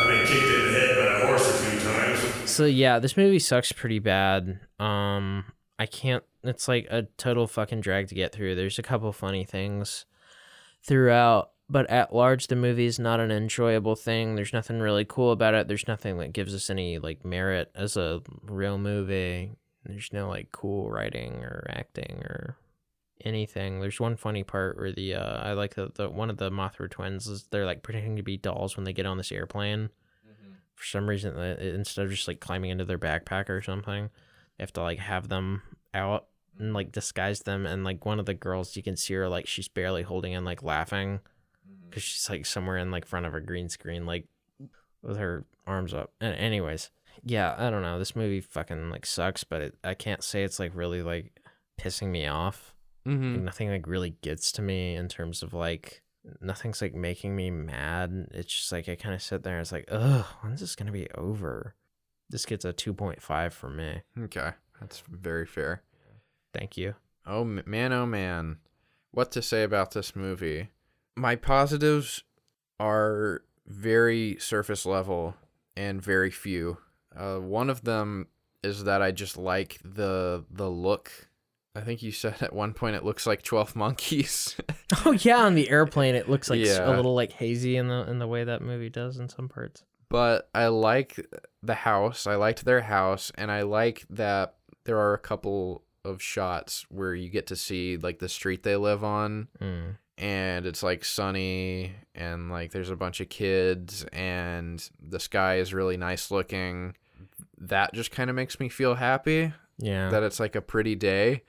I've 0.00 0.06
been 0.06 0.26
kicked 0.26 0.44
in 0.44 0.72
the 0.72 0.78
head 0.78 0.96
by 0.98 1.20
a 1.22 1.26
horse 1.26 1.48
a 1.48 1.64
few 1.64 1.80
times. 1.80 2.48
So 2.50 2.64
yeah, 2.64 3.00
this 3.00 3.16
movie 3.16 3.40
sucks 3.40 3.72
pretty 3.72 3.98
bad. 3.98 4.60
Um, 4.78 5.46
I 5.78 5.86
can't. 5.86 6.24
It's 6.42 6.68
like 6.68 6.86
a 6.90 7.02
total 7.16 7.46
fucking 7.46 7.80
drag 7.80 8.08
to 8.08 8.14
get 8.14 8.32
through. 8.32 8.54
There's 8.54 8.78
a 8.78 8.82
couple 8.82 9.12
funny 9.12 9.44
things 9.44 10.06
throughout, 10.82 11.50
but 11.68 11.90
at 11.90 12.14
large, 12.14 12.46
the 12.46 12.56
movie 12.56 12.86
is 12.86 12.98
not 12.98 13.20
an 13.20 13.30
enjoyable 13.30 13.96
thing. 13.96 14.36
There's 14.36 14.52
nothing 14.52 14.80
really 14.80 15.04
cool 15.04 15.32
about 15.32 15.54
it. 15.54 15.68
There's 15.68 15.88
nothing 15.88 16.18
that 16.18 16.32
gives 16.32 16.54
us 16.54 16.70
any 16.70 16.98
like 16.98 17.24
merit 17.24 17.70
as 17.74 17.96
a 17.96 18.22
real 18.42 18.78
movie. 18.78 19.52
There's 19.84 20.12
no 20.12 20.28
like 20.28 20.50
cool 20.52 20.90
writing 20.90 21.44
or 21.44 21.66
acting 21.68 22.22
or 22.24 22.56
anything. 23.24 23.80
There's 23.80 24.00
one 24.00 24.16
funny 24.16 24.44
part 24.44 24.78
where 24.78 24.92
the 24.92 25.14
uh, 25.14 25.40
I 25.42 25.52
like 25.52 25.74
the, 25.74 25.90
the 25.94 26.08
one 26.08 26.30
of 26.30 26.38
the 26.38 26.50
Mothra 26.50 26.90
twins 26.90 27.26
is 27.26 27.44
they're 27.50 27.66
like 27.66 27.82
pretending 27.82 28.16
to 28.16 28.22
be 28.22 28.36
dolls 28.36 28.76
when 28.76 28.84
they 28.84 28.92
get 28.92 29.06
on 29.06 29.16
this 29.16 29.32
airplane 29.32 29.90
for 30.74 30.84
some 30.84 31.08
reason 31.08 31.36
instead 31.36 32.04
of 32.04 32.10
just 32.10 32.28
like 32.28 32.40
climbing 32.40 32.70
into 32.70 32.84
their 32.84 32.98
backpack 32.98 33.48
or 33.48 33.62
something 33.62 34.10
have 34.60 34.72
to 34.72 34.82
like 34.82 34.98
have 34.98 35.28
them 35.28 35.62
out 35.94 36.26
and 36.58 36.72
like 36.72 36.92
disguise 36.92 37.40
them 37.40 37.66
and 37.66 37.84
like 37.84 38.04
one 38.04 38.18
of 38.18 38.26
the 38.26 38.34
girls 38.34 38.76
you 38.76 38.82
can 38.82 38.96
see 38.96 39.14
her 39.14 39.28
like 39.28 39.46
she's 39.46 39.68
barely 39.68 40.02
holding 40.02 40.32
in 40.32 40.44
like 40.44 40.62
laughing 40.62 41.20
because 41.88 42.02
she's 42.02 42.28
like 42.30 42.46
somewhere 42.46 42.78
in 42.78 42.90
like 42.90 43.04
front 43.06 43.26
of 43.26 43.34
a 43.34 43.40
green 43.40 43.68
screen 43.68 44.06
like 44.06 44.26
with 45.02 45.16
her 45.16 45.44
arms 45.66 45.92
up 45.94 46.12
and 46.20 46.34
anyways 46.36 46.90
yeah 47.24 47.54
i 47.58 47.70
don't 47.70 47.82
know 47.82 47.98
this 47.98 48.16
movie 48.16 48.40
fucking 48.40 48.90
like 48.90 49.04
sucks 49.06 49.44
but 49.44 49.60
it, 49.62 49.74
i 49.84 49.94
can't 49.94 50.24
say 50.24 50.42
it's 50.42 50.58
like 50.58 50.72
really 50.74 51.02
like 51.02 51.40
pissing 51.80 52.08
me 52.08 52.26
off 52.26 52.72
Mm-hmm. 53.06 53.34
like, 53.34 53.42
nothing 53.42 53.70
like 53.70 53.86
really 53.86 54.16
gets 54.20 54.50
to 54.52 54.62
me 54.62 54.96
in 54.96 55.06
terms 55.06 55.44
of 55.44 55.54
like 55.54 56.02
nothing's 56.40 56.82
like 56.82 56.92
making 56.94 57.36
me 57.36 57.50
mad. 57.52 58.26
It's 58.32 58.52
just 58.52 58.72
like 58.72 58.88
I 58.88 58.96
kind 58.96 59.14
of 59.14 59.22
sit 59.22 59.44
there 59.44 59.54
and 59.54 59.60
it's 59.60 59.70
like, 59.70 59.86
ugh, 59.92 60.24
when's 60.40 60.58
this 60.60 60.74
gonna 60.74 60.90
be 60.90 61.08
over? 61.14 61.76
This 62.30 62.44
gets 62.46 62.64
a 62.64 62.72
two 62.72 62.92
point 62.92 63.22
five 63.22 63.54
from 63.54 63.76
me. 63.76 64.02
Okay, 64.18 64.50
that's 64.80 65.02
very 65.10 65.46
fair. 65.46 65.82
Thank 66.52 66.76
you. 66.76 66.94
Oh 67.26 67.44
man, 67.44 67.92
oh 67.92 68.06
man, 68.06 68.58
what 69.10 69.30
to 69.32 69.42
say 69.42 69.62
about 69.62 69.92
this 69.92 70.14
movie? 70.16 70.70
My 71.16 71.36
positives 71.36 72.22
are 72.78 73.42
very 73.66 74.36
surface 74.38 74.86
level 74.86 75.34
and 75.76 76.00
very 76.02 76.30
few. 76.30 76.78
Uh, 77.14 77.36
one 77.38 77.70
of 77.70 77.82
them 77.84 78.26
is 78.62 78.84
that 78.84 79.02
I 79.02 79.10
just 79.12 79.36
like 79.36 79.78
the 79.84 80.44
the 80.50 80.68
look. 80.70 81.10
I 81.74 81.80
think 81.82 82.02
you 82.02 82.10
said 82.12 82.36
at 82.42 82.52
one 82.54 82.72
point 82.74 82.96
it 82.96 83.04
looks 83.04 83.26
like 83.26 83.42
Twelve 83.42 83.76
Monkeys. 83.76 84.56
Oh 85.04 85.10
yeah, 85.12 85.38
on 85.38 85.56
the 85.56 85.68
airplane 85.68 86.14
it 86.14 86.28
looks 86.28 86.48
like 86.48 86.60
s- 86.60 86.78
a 86.78 86.82
Yeah. 86.82 86.96
little 86.96 87.14
like 87.14 87.32
hazy 87.32 87.76
in 87.76 87.88
the 87.88 88.08
in 88.08 88.18
the 88.20 88.26
way 88.28 88.44
that 88.44 88.62
movie 88.62 88.88
does 88.88 89.18
in 89.18 89.28
some 89.28 89.48
parts. 89.48 89.82
but 90.08 90.48
I 90.54 90.68
like 90.68 91.18
the 91.66 91.74
house. 91.74 92.26
I 92.26 92.34
liked 92.36 92.64
their 92.64 92.82
house, 92.82 93.32
and 93.36 93.50
I 93.50 93.62
like 93.62 94.04
that 94.10 94.54
there 94.84 94.98
are 94.98 95.14
a 95.14 95.18
couple 95.18 95.82
of 96.04 96.22
shots 96.22 96.86
where 96.88 97.14
you 97.14 97.28
get 97.28 97.46
to 97.48 97.56
see 97.56 97.96
like 97.96 98.18
the 98.20 98.28
street 98.28 98.62
they 98.62 98.76
live 98.76 99.02
on, 99.04 99.48
Mm. 99.60 99.96
and 100.18 100.66
it's 100.66 100.82
like 100.82 101.04
sunny, 101.04 101.92
and 102.14 102.50
like 102.50 102.70
there's 102.72 102.90
a 102.90 102.96
bunch 102.96 103.20
of 103.20 103.28
kids, 103.28 104.04
and 104.12 104.88
the 105.00 105.18
sky 105.20 105.56
is 105.58 105.74
really 105.74 105.96
nice 105.96 106.30
looking. 106.30 106.94
That 107.58 107.92
just 107.94 108.10
kind 108.10 108.30
of 108.30 108.36
makes 108.36 108.60
me 108.60 108.68
feel 108.68 108.94
happy 108.94 109.52
Yeah. 109.78 110.10
that 110.10 110.22
it's 110.22 110.38
like 110.38 110.54
a 110.56 110.60
pretty 110.60 110.94
day. 110.94 111.42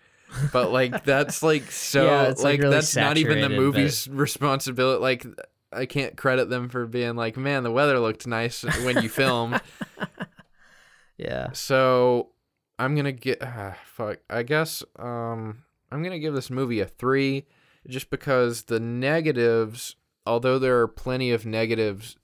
But 0.52 0.72
like 0.72 1.04
that's 1.06 1.42
like 1.44 1.72
so 1.72 2.06
Yeah, 2.06 2.22
like, 2.30 2.38
like, 2.40 2.60
really 2.62 2.74
that's 2.76 2.96
not 2.96 3.18
even 3.18 3.38
the 3.38 3.44
saturated, 3.44 3.56
but- 3.58 3.62
movie's 3.64 4.10
responsibility. 4.10 5.02
Like 5.02 5.26
I 5.72 5.86
can't 5.86 6.16
credit 6.16 6.50
them 6.50 6.70
for 6.70 6.86
being 6.86 7.16
like, 7.16 7.38
man, 7.38 7.64
the 7.64 7.72
weather 7.72 8.00
looked 8.00 8.26
nice 8.26 8.64
when 8.64 9.02
you 9.02 9.10
filmed. 9.10 9.62
yeah. 11.18 11.52
so 11.52 12.30
I'm 12.80 12.96
gonna 12.96 13.12
get 13.12 13.40
ah, 13.42 13.76
fuck. 13.86 14.20
I 14.30 14.44
guess 14.44 14.84
um 14.98 15.64
I'm 15.92 16.04
gonna 16.04 16.20
give 16.20 16.34
this 16.34 16.50
movie 16.50 16.80
a 16.80 16.86
three, 16.86 17.46
just 17.88 18.10
because 18.10 18.64
the 18.64 18.80
negatives 18.80 19.96
although 20.28 20.60
there 20.60 20.80
are 20.82 20.88
plenty 20.88 21.32
of 21.32 21.46
negatives, 21.46 22.18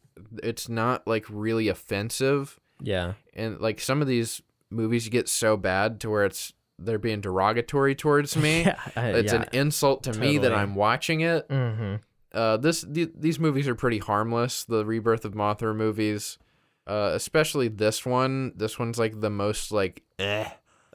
it's 0.44 0.70
not 0.70 1.08
like 1.08 1.26
really 1.30 1.70
offensive. 1.70 2.60
Yeah. 2.82 3.14
And 3.34 3.60
like 3.60 3.80
some 3.80 4.02
of 4.02 4.08
these 4.08 4.42
movies 4.70 5.10
get 5.10 5.30
so 5.30 5.58
bad 5.58 6.00
to 6.02 6.10
where 6.10 6.26
it's 6.26 6.54
they're 6.78 7.00
being 7.00 7.22
derogatory 7.22 7.96
towards 7.96 8.36
me. 8.36 8.62
Yeah, 8.66 8.80
uh, 8.96 9.02
it's 9.16 9.34
yeah. 9.34 9.44
an 9.44 9.50
insult 9.54 10.04
to 10.04 10.14
me 10.14 10.38
that 10.40 10.54
I'm 10.54 10.76
watching 10.76 11.22
it. 11.22 11.48
Mm-hmm. 11.50 11.96
Uh, 12.34 12.58
this 12.58 12.84
th- 12.92 13.12
these 13.20 13.40
movies 13.40 13.68
are 13.68 13.76
pretty 13.76 14.00
harmless. 14.00 14.64
The 14.64 14.86
Rebirth 14.86 15.24
of 15.26 15.34
Mothra 15.34 15.76
movies, 15.76 16.38
uh, 16.88 17.12
especially 17.14 17.68
this 17.68 18.06
one. 18.06 18.54
This 18.56 18.80
one's 18.80 18.98
like 18.98 19.22
the 19.22 19.30
most 19.30 19.72
like 19.72 20.02
eh. 20.20 20.50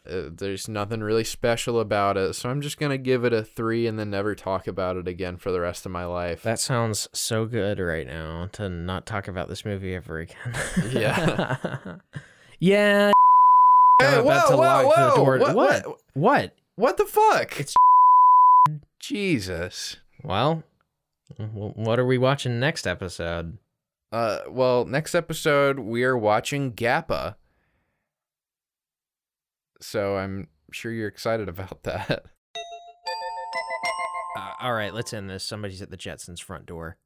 Uh, 0.08 0.30
there's 0.32 0.68
nothing 0.68 1.00
really 1.00 1.22
special 1.24 1.80
about 1.80 2.16
it, 2.16 2.32
so 2.34 2.48
I'm 2.48 2.62
just 2.62 2.78
gonna 2.78 2.96
give 2.96 3.24
it 3.24 3.32
a 3.34 3.44
three 3.44 3.86
and 3.86 3.98
then 3.98 4.08
never 4.10 4.34
talk 4.34 4.66
about 4.66 4.96
it 4.96 5.06
again 5.06 5.36
for 5.36 5.52
the 5.52 5.60
rest 5.60 5.84
of 5.84 5.92
my 5.92 6.06
life. 6.06 6.42
That 6.42 6.58
sounds 6.58 7.08
so 7.12 7.44
good 7.44 7.78
right 7.78 8.06
now 8.06 8.48
to 8.52 8.68
not 8.70 9.04
talk 9.04 9.28
about 9.28 9.48
this 9.48 9.66
movie 9.66 9.94
ever 9.94 10.20
again. 10.20 10.36
Yeah. 10.92 11.56
yeah. 12.58 13.12
Hey, 14.00 14.06
I'm 14.06 14.20
about 14.20 14.48
whoa, 14.48 14.50
to 14.50 14.56
whoa, 14.56 14.62
lock 14.62 14.82
the 14.96 15.02
whoa, 15.10 15.16
door. 15.16 15.38
what- 15.38 15.54
What? 15.54 15.86
what- 15.86 16.00
What? 16.14 16.54
what 16.76 16.96
the 16.96 17.04
fuck? 17.04 17.60
It's- 17.60 17.74
Jesus. 19.00 19.96
Well, 20.22 20.48
w- 20.50 20.62
what 21.36 21.98
are 21.98 22.06
we 22.06 22.18
watching 22.18 22.58
next 22.58 22.86
episode? 22.86 23.58
Uh, 24.10 24.38
well, 24.48 24.84
next 24.84 25.14
episode 25.14 25.78
we 25.78 26.04
are 26.04 26.16
watching 26.16 26.72
Gappa. 26.72 27.36
So 29.80 30.16
I'm 30.16 30.48
sure 30.72 30.92
you're 30.92 31.08
excited 31.08 31.48
about 31.48 31.82
that. 31.84 32.24
Uh, 34.36 34.52
all 34.60 34.72
right, 34.72 34.94
let's 34.94 35.12
end 35.12 35.28
this. 35.28 35.44
Somebody's 35.44 35.82
at 35.82 35.90
the 35.90 35.96
Jetsons' 35.96 36.42
front 36.42 36.66
door. 36.66 36.96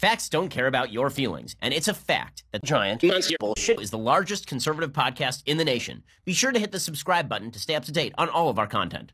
Facts 0.00 0.30
don't 0.30 0.48
care 0.48 0.66
about 0.66 0.90
your 0.90 1.10
feelings, 1.10 1.56
and 1.60 1.74
it's 1.74 1.86
a 1.86 1.92
fact 1.92 2.44
that 2.52 2.64
Giant 2.64 3.02
monster 3.02 3.36
bullshit 3.38 3.82
is 3.82 3.90
the 3.90 3.98
largest 3.98 4.46
conservative 4.46 4.94
podcast 4.94 5.42
in 5.44 5.58
the 5.58 5.64
nation. 5.64 6.02
Be 6.24 6.32
sure 6.32 6.52
to 6.52 6.58
hit 6.58 6.72
the 6.72 6.80
subscribe 6.80 7.28
button 7.28 7.50
to 7.50 7.58
stay 7.58 7.74
up 7.74 7.84
to 7.84 7.92
date 7.92 8.14
on 8.16 8.30
all 8.30 8.48
of 8.48 8.58
our 8.58 8.66
content. 8.66 9.12